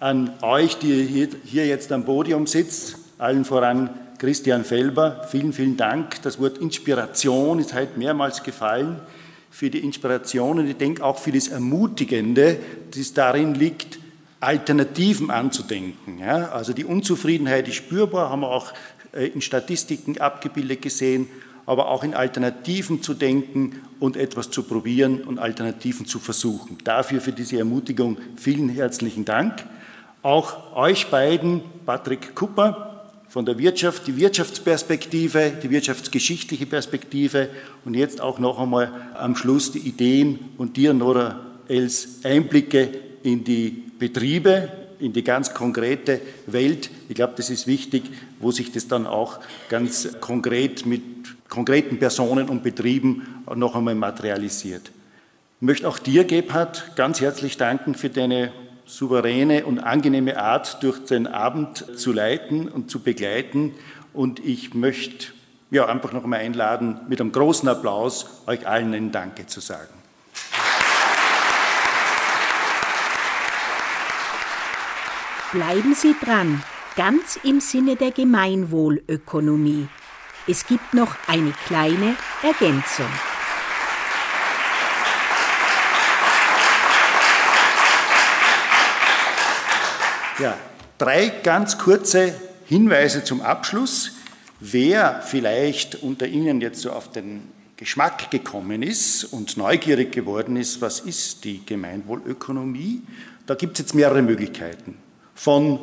an 0.00 0.34
euch, 0.42 0.78
die 0.78 1.30
hier 1.44 1.66
jetzt 1.66 1.90
am 1.92 2.04
Podium 2.04 2.46
sitzt, 2.46 2.96
allen 3.18 3.44
voran 3.46 3.88
Christian 4.18 4.64
Felber. 4.64 5.26
Vielen, 5.30 5.52
vielen 5.52 5.76
Dank. 5.78 6.20
Das 6.22 6.38
Wort 6.38 6.58
Inspiration 6.58 7.58
ist 7.58 7.72
heute 7.72 7.98
mehrmals 7.98 8.42
gefallen 8.42 9.00
für 9.52 9.68
die 9.68 9.80
Inspiration 9.80 10.58
und 10.58 10.66
ich 10.66 10.78
denke 10.78 11.04
auch 11.04 11.18
für 11.18 11.30
das 11.30 11.48
Ermutigende, 11.48 12.58
das 12.96 13.12
darin 13.12 13.54
liegt, 13.54 13.98
Alternativen 14.40 15.30
anzudenken. 15.30 16.18
Ja, 16.18 16.48
also 16.48 16.72
die 16.72 16.86
Unzufriedenheit 16.86 17.68
ist 17.68 17.76
spürbar, 17.76 18.30
haben 18.30 18.40
wir 18.40 18.50
auch 18.50 18.72
äh, 19.12 19.26
in 19.26 19.42
Statistiken 19.42 20.18
abgebildet 20.18 20.82
gesehen, 20.82 21.28
aber 21.66 21.88
auch 21.88 22.02
in 22.02 22.14
Alternativen 22.14 23.02
zu 23.02 23.12
denken 23.14 23.82
und 24.00 24.16
etwas 24.16 24.50
zu 24.50 24.64
probieren 24.64 25.22
und 25.22 25.38
Alternativen 25.38 26.06
zu 26.06 26.18
versuchen. 26.18 26.78
Dafür 26.82 27.20
für 27.20 27.32
diese 27.32 27.58
Ermutigung 27.58 28.16
vielen 28.36 28.70
herzlichen 28.70 29.24
Dank. 29.26 29.64
auch 30.22 30.74
euch 30.74 31.08
beiden, 31.08 31.60
Patrick 31.84 32.34
Kupper 32.34 32.91
von 33.32 33.46
der 33.46 33.56
Wirtschaft, 33.56 34.06
die 34.06 34.18
Wirtschaftsperspektive, 34.18 35.52
die 35.62 35.70
wirtschaftsgeschichtliche 35.70 36.66
Perspektive 36.66 37.48
und 37.86 37.94
jetzt 37.94 38.20
auch 38.20 38.38
noch 38.38 38.58
einmal 38.58 38.92
am 39.14 39.36
Schluss 39.36 39.72
die 39.72 39.78
Ideen 39.78 40.38
und 40.58 40.76
dir, 40.76 40.92
Nora 40.92 41.40
Els, 41.66 42.20
Einblicke 42.24 42.90
in 43.22 43.42
die 43.42 43.84
Betriebe, 43.98 44.68
in 45.00 45.14
die 45.14 45.24
ganz 45.24 45.54
konkrete 45.54 46.20
Welt. 46.46 46.90
Ich 47.08 47.14
glaube, 47.14 47.32
das 47.38 47.48
ist 47.48 47.66
wichtig, 47.66 48.02
wo 48.38 48.50
sich 48.50 48.70
das 48.70 48.86
dann 48.86 49.06
auch 49.06 49.40
ganz 49.70 50.10
konkret 50.20 50.84
mit 50.84 51.02
konkreten 51.48 51.98
Personen 51.98 52.50
und 52.50 52.62
Betrieben 52.62 53.44
noch 53.54 53.74
einmal 53.74 53.94
materialisiert. 53.94 54.90
Ich 55.58 55.66
möchte 55.66 55.88
auch 55.88 55.98
dir, 55.98 56.24
Gebhard, 56.24 56.96
ganz 56.96 57.22
herzlich 57.22 57.56
danken 57.56 57.94
für 57.94 58.10
deine 58.10 58.52
souveräne 58.86 59.64
und 59.64 59.78
angenehme 59.78 60.38
Art, 60.38 60.82
durch 60.82 61.04
den 61.04 61.26
Abend 61.26 61.98
zu 61.98 62.12
leiten 62.12 62.68
und 62.68 62.90
zu 62.90 63.00
begleiten. 63.00 63.74
Und 64.12 64.44
ich 64.44 64.74
möchte 64.74 65.28
ja, 65.72 65.86
einfach 65.86 66.12
noch 66.12 66.24
einmal 66.24 66.40
einladen, 66.40 67.00
mit 67.08 67.20
einem 67.20 67.32
großen 67.32 67.68
Applaus 67.68 68.42
euch 68.46 68.68
allen 68.68 68.92
ein 68.92 69.10
Danke 69.10 69.46
zu 69.46 69.60
sagen. 69.60 69.88
Bleiben 75.52 75.94
Sie 75.94 76.14
dran, 76.22 76.62
ganz 76.96 77.38
im 77.42 77.60
Sinne 77.60 77.96
der 77.96 78.10
Gemeinwohlökonomie. 78.10 79.88
Es 80.46 80.66
gibt 80.66 80.92
noch 80.92 81.16
eine 81.26 81.52
kleine 81.66 82.16
Ergänzung. 82.42 83.06
Ja, 90.42 90.58
drei 90.98 91.28
ganz 91.44 91.78
kurze 91.78 92.34
Hinweise 92.64 93.22
zum 93.22 93.42
Abschluss. 93.42 94.16
Wer 94.58 95.22
vielleicht 95.24 96.02
unter 96.02 96.26
Ihnen 96.26 96.60
jetzt 96.60 96.80
so 96.80 96.90
auf 96.90 97.12
den 97.12 97.42
Geschmack 97.76 98.28
gekommen 98.32 98.82
ist 98.82 99.22
und 99.22 99.56
neugierig 99.56 100.10
geworden 100.10 100.56
ist, 100.56 100.80
was 100.80 100.98
ist 100.98 101.44
die 101.44 101.64
Gemeinwohlökonomie, 101.64 103.02
da 103.46 103.54
gibt 103.54 103.74
es 103.74 103.84
jetzt 103.84 103.94
mehrere 103.94 104.20
Möglichkeiten. 104.20 104.96
Von 105.36 105.78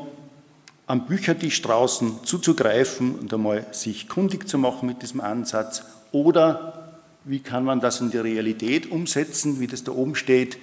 am 0.87 1.05
Büchertisch 1.07 1.61
draußen 1.61 2.25
zuzugreifen 2.25 3.15
und 3.15 3.33
einmal 3.33 3.65
sich 3.71 4.09
kundig 4.09 4.49
zu 4.49 4.57
machen 4.57 4.89
mit 4.89 5.01
diesem 5.01 5.21
Ansatz 5.21 5.83
oder 6.11 6.99
wie 7.23 7.39
kann 7.39 7.63
man 7.63 7.79
das 7.79 8.01
in 8.01 8.11
die 8.11 8.17
Realität 8.17 8.91
umsetzen, 8.91 9.61
wie 9.61 9.67
das 9.67 9.85
da 9.85 9.93
oben 9.93 10.15
steht, 10.15 10.57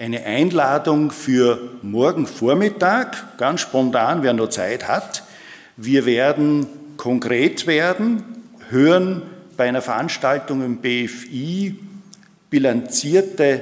eine 0.00 0.24
Einladung 0.24 1.10
für 1.10 1.58
morgen 1.82 2.26
Vormittag, 2.26 3.36
ganz 3.36 3.60
spontan, 3.60 4.22
wer 4.22 4.32
noch 4.32 4.48
Zeit 4.48 4.88
hat. 4.88 5.24
Wir 5.76 6.06
werden 6.06 6.66
konkret 6.96 7.66
werden, 7.66 8.24
hören 8.70 9.20
bei 9.58 9.68
einer 9.68 9.82
Veranstaltung 9.82 10.64
im 10.64 10.78
BFI 10.78 11.76
bilanzierte 12.48 13.60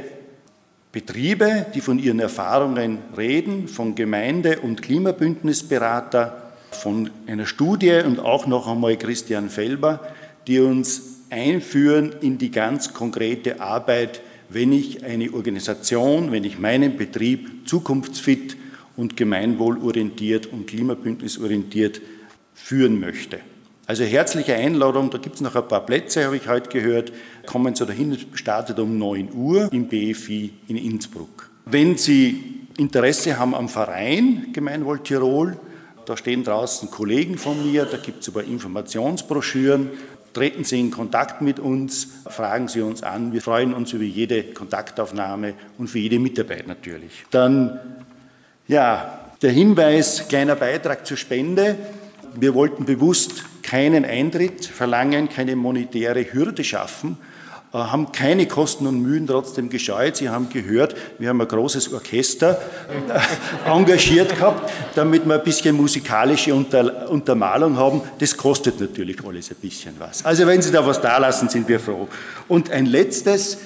Betriebe, 0.93 1.67
die 1.75 1.81
von 1.81 1.99
ihren 1.99 2.21
Erfahrungen 2.21 2.99
reden, 3.17 3.67
von 3.67 3.97
Gemeinde- 3.97 4.61
und 4.61 4.81
Klimabündnisberater, 4.81 6.53
von 6.71 7.11
einer 7.27 7.47
Studie 7.47 8.03
und 8.07 8.21
auch 8.21 8.47
noch 8.47 8.69
einmal 8.69 8.97
Christian 8.97 9.51
Felber, 9.51 10.07
die 10.47 10.61
uns 10.61 11.03
einführen 11.31 12.15
in 12.21 12.39
die 12.39 12.53
ganz 12.53 12.95
konkrete 12.95 13.61
Arbeit, 13.61 14.21
wenn 14.51 14.73
ich 14.73 15.05
eine 15.05 15.33
Organisation, 15.33 16.33
wenn 16.33 16.45
ich 16.45 16.59
meinen 16.59 16.97
Betrieb 16.97 17.69
zukunftsfit 17.69 18.57
und 18.97 19.17
gemeinwohlorientiert 19.17 20.47
und 20.47 20.67
klimabündnisorientiert 20.67 22.01
führen 22.55 22.99
möchte. 22.99 23.41
Also 23.87 24.05
herzliche 24.05 24.55
Einladung, 24.55 25.11
da 25.11 25.19
gibt 25.19 25.37
es 25.37 25.41
noch 25.41 25.57
ein 25.57 25.67
paar 25.67 25.87
Plätze, 25.87 26.25
habe 26.27 26.37
ich 26.37 26.47
heute 26.47 26.69
gehört. 26.69 27.13
Kommen 27.47 27.75
Sie 27.75 27.87
dahin, 27.87 28.19
startet 28.35 28.79
um 28.79 28.99
9 28.99 29.33
Uhr 29.33 29.73
im 29.73 29.89
BFI 29.89 30.53
in 30.69 30.77
Innsbruck. 30.77 31.51
Wenn 31.65 31.97
Sie 31.97 32.67
Interesse 32.77 33.39
haben 33.39 33.55
am 33.55 33.69
Verein 33.69 34.49
Gemeinwohl 34.53 35.03
Tirol, 35.03 35.57
da 36.09 36.17
stehen 36.17 36.43
draußen 36.43 36.91
Kollegen 36.91 37.37
von 37.37 37.71
mir, 37.71 37.85
da 37.85 37.99
gibt 37.99 38.23
es 38.23 38.29
über 38.29 38.43
Informationsbroschüren. 38.43 39.91
Treten 40.33 40.65
Sie 40.65 40.81
in 40.81 40.91
Kontakt 40.91 41.43
mit 41.43 41.59
uns, 41.59 42.09
fragen 42.27 42.69
Sie 42.69 42.81
uns 42.81 43.03
an. 43.03 43.33
Wir 43.33 43.43
freuen 43.43 43.75
uns 43.75 43.93
über 43.93 44.05
jede 44.05 44.43
Kontaktaufnahme 44.43 45.55
und 45.77 45.89
für 45.89 45.99
jede 45.99 46.19
Mitarbeit 46.19 46.67
natürlich. 46.67 47.25
Dann, 47.31 47.79
ja, 48.69 49.21
der 49.43 49.51
Hinweis, 49.51 50.29
kleiner 50.29 50.57
Beitrag 50.57 51.07
zur 51.07 51.17
Spende. 51.17 51.77
Wir 52.35 52.55
wollten 52.55 52.85
bewusst 52.85 53.45
keinen 53.63 54.05
Eintritt 54.05 54.65
verlangen, 54.65 55.29
keine 55.29 55.57
monetäre 55.57 56.33
Hürde 56.33 56.65
schaffen, 56.65 57.19
haben 57.73 58.13
keine 58.13 58.47
Kosten 58.47 58.87
und 58.87 59.01
Mühen 59.03 59.27
trotzdem 59.27 59.69
gescheut. 59.69 60.17
Sie 60.17 60.29
haben 60.29 60.49
gehört, 60.49 60.97
wir 61.19 61.29
haben 61.29 61.41
ein 61.41 61.49
großes 61.49 61.93
Orchester 61.93 62.61
äh, 63.09 63.71
engagiert 63.71 64.37
gehabt, 64.37 64.71
damit 64.95 65.27
wir 65.27 65.35
ein 65.35 65.45
bisschen 65.45 65.77
musikalische 65.77 66.55
Unter 66.55 67.11
Untermalung 67.11 67.77
haben. 67.77 68.01
Das 68.19 68.37
kostet 68.37 68.81
natürlich 68.81 69.23
alles 69.25 69.51
ein 69.51 69.57
bisschen 69.61 69.95
was. 69.99 70.25
Also 70.25 70.47
wenn 70.47 70.63
Sie 70.63 70.73
da 70.73 70.87
was 70.87 71.01
da 71.01 71.19
lassen, 71.19 71.49
sind 71.49 71.69
wir 71.69 71.79
froh. 71.79 72.09
Und 72.49 72.71
ein 72.71 72.87
letztes, 72.87 73.59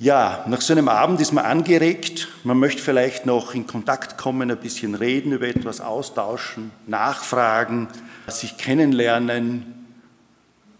ja, 0.00 0.44
nach 0.48 0.60
so 0.60 0.72
einem 0.72 0.88
Abend 0.88 1.20
ist 1.20 1.32
man 1.32 1.44
angeregt, 1.44 2.28
man 2.42 2.58
möchte 2.58 2.82
vielleicht 2.82 3.26
noch 3.26 3.54
in 3.54 3.66
Kontakt 3.66 4.18
kommen, 4.18 4.50
ein 4.50 4.56
bisschen 4.56 4.96
reden, 4.96 5.32
über 5.32 5.46
etwas 5.46 5.80
austauschen, 5.80 6.72
nachfragen 6.86 7.88
sich 8.26 8.56
kennenlernen, 8.56 9.79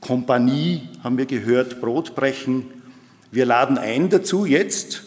Kompanie, 0.00 0.88
haben 1.04 1.18
wir 1.18 1.26
gehört, 1.26 1.80
Brot 1.80 2.14
brechen. 2.14 2.66
Wir 3.30 3.46
laden 3.46 3.78
ein 3.78 4.08
dazu 4.08 4.46
jetzt. 4.46 5.04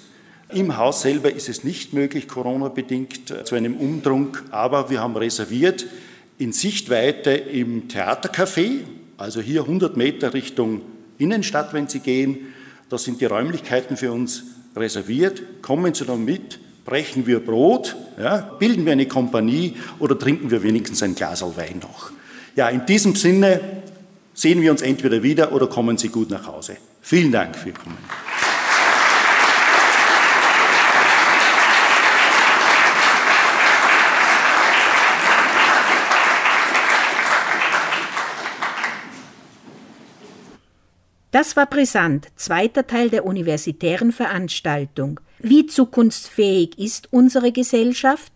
Im 0.54 0.78
Haus 0.78 1.02
selber 1.02 1.34
ist 1.34 1.50
es 1.50 1.64
nicht 1.64 1.94
möglich, 1.94 2.28
Corona-bedingt, 2.28 3.32
äh, 3.32 3.44
zu 3.44 3.56
einem 3.56 3.76
Umtrunk, 3.76 4.44
aber 4.52 4.90
wir 4.90 5.02
haben 5.02 5.18
reserviert 5.18 5.88
in 6.38 6.54
Sichtweite 6.54 7.32
im 7.32 7.88
Theatercafé, 7.88 8.82
also 9.18 9.42
hier 9.42 9.62
100 9.62 9.98
Meter 9.98 10.34
Richtung 10.34 10.82
Innenstadt, 11.18 11.74
wenn 11.74 11.88
Sie 11.88 12.00
gehen. 12.00 12.54
Da 12.90 12.98
sind 12.98 13.22
die 13.22 13.26
Räumlichkeiten 13.26 13.98
für 13.98 14.12
uns 14.12 14.44
reserviert. 14.76 15.42
Kommen 15.62 15.94
Sie 15.94 16.06
dann 16.06 16.26
mit, 16.26 16.60
brechen 16.86 17.26
wir 17.26 17.40
Brot, 17.40 17.96
ja, 18.20 18.38
bilden 18.60 18.86
wir 18.86 18.92
eine 18.92 19.08
Kompanie 19.08 19.76
oder 20.00 20.18
trinken 20.18 20.52
wir 20.52 20.64
wenigstens 20.64 21.02
ein 21.02 21.16
Glas 21.16 21.42
Wein 21.42 21.80
noch. 21.82 22.12
Ja, 22.56 22.70
in 22.70 22.86
diesem 22.86 23.16
Sinne 23.16 23.60
sehen 24.34 24.62
wir 24.62 24.72
uns 24.72 24.82
entweder 24.82 25.24
wieder 25.24 25.52
oder 25.52 25.68
kommen 25.68 25.98
Sie 25.98 26.10
gut 26.10 26.30
nach 26.30 26.48
Hause. 26.48 26.78
Vielen 27.02 27.32
Dank 27.32 27.56
für 27.56 27.70
Ihr 27.70 27.76
Kommen. 27.76 27.98
Das 41.34 41.56
war 41.56 41.66
brisant, 41.66 42.28
zweiter 42.36 42.86
Teil 42.86 43.10
der 43.10 43.26
universitären 43.26 44.12
Veranstaltung. 44.12 45.20
Wie 45.40 45.66
zukunftsfähig 45.66 46.78
ist 46.78 47.12
unsere 47.12 47.52
Gesellschaft? 47.52 48.32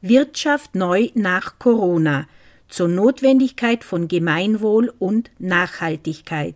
Wirtschaft 0.00 0.76
neu 0.76 1.08
nach 1.14 1.58
Corona 1.58 2.28
zur 2.70 2.88
Notwendigkeit 2.88 3.84
von 3.84 4.08
Gemeinwohl 4.08 4.92
und 4.98 5.30
Nachhaltigkeit. 5.38 6.54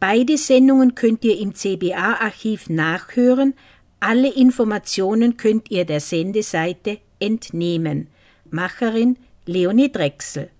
Beide 0.00 0.36
Sendungen 0.36 0.94
könnt 0.94 1.24
ihr 1.24 1.38
im 1.38 1.54
CBA-Archiv 1.54 2.68
nachhören. 2.68 3.54
Alle 4.00 4.32
Informationen 4.32 5.36
könnt 5.36 5.70
ihr 5.70 5.84
der 5.84 6.00
Sendeseite 6.00 6.98
entnehmen. 7.20 8.08
Macherin 8.50 9.16
Leonie 9.46 9.90
Drechsel 9.90 10.50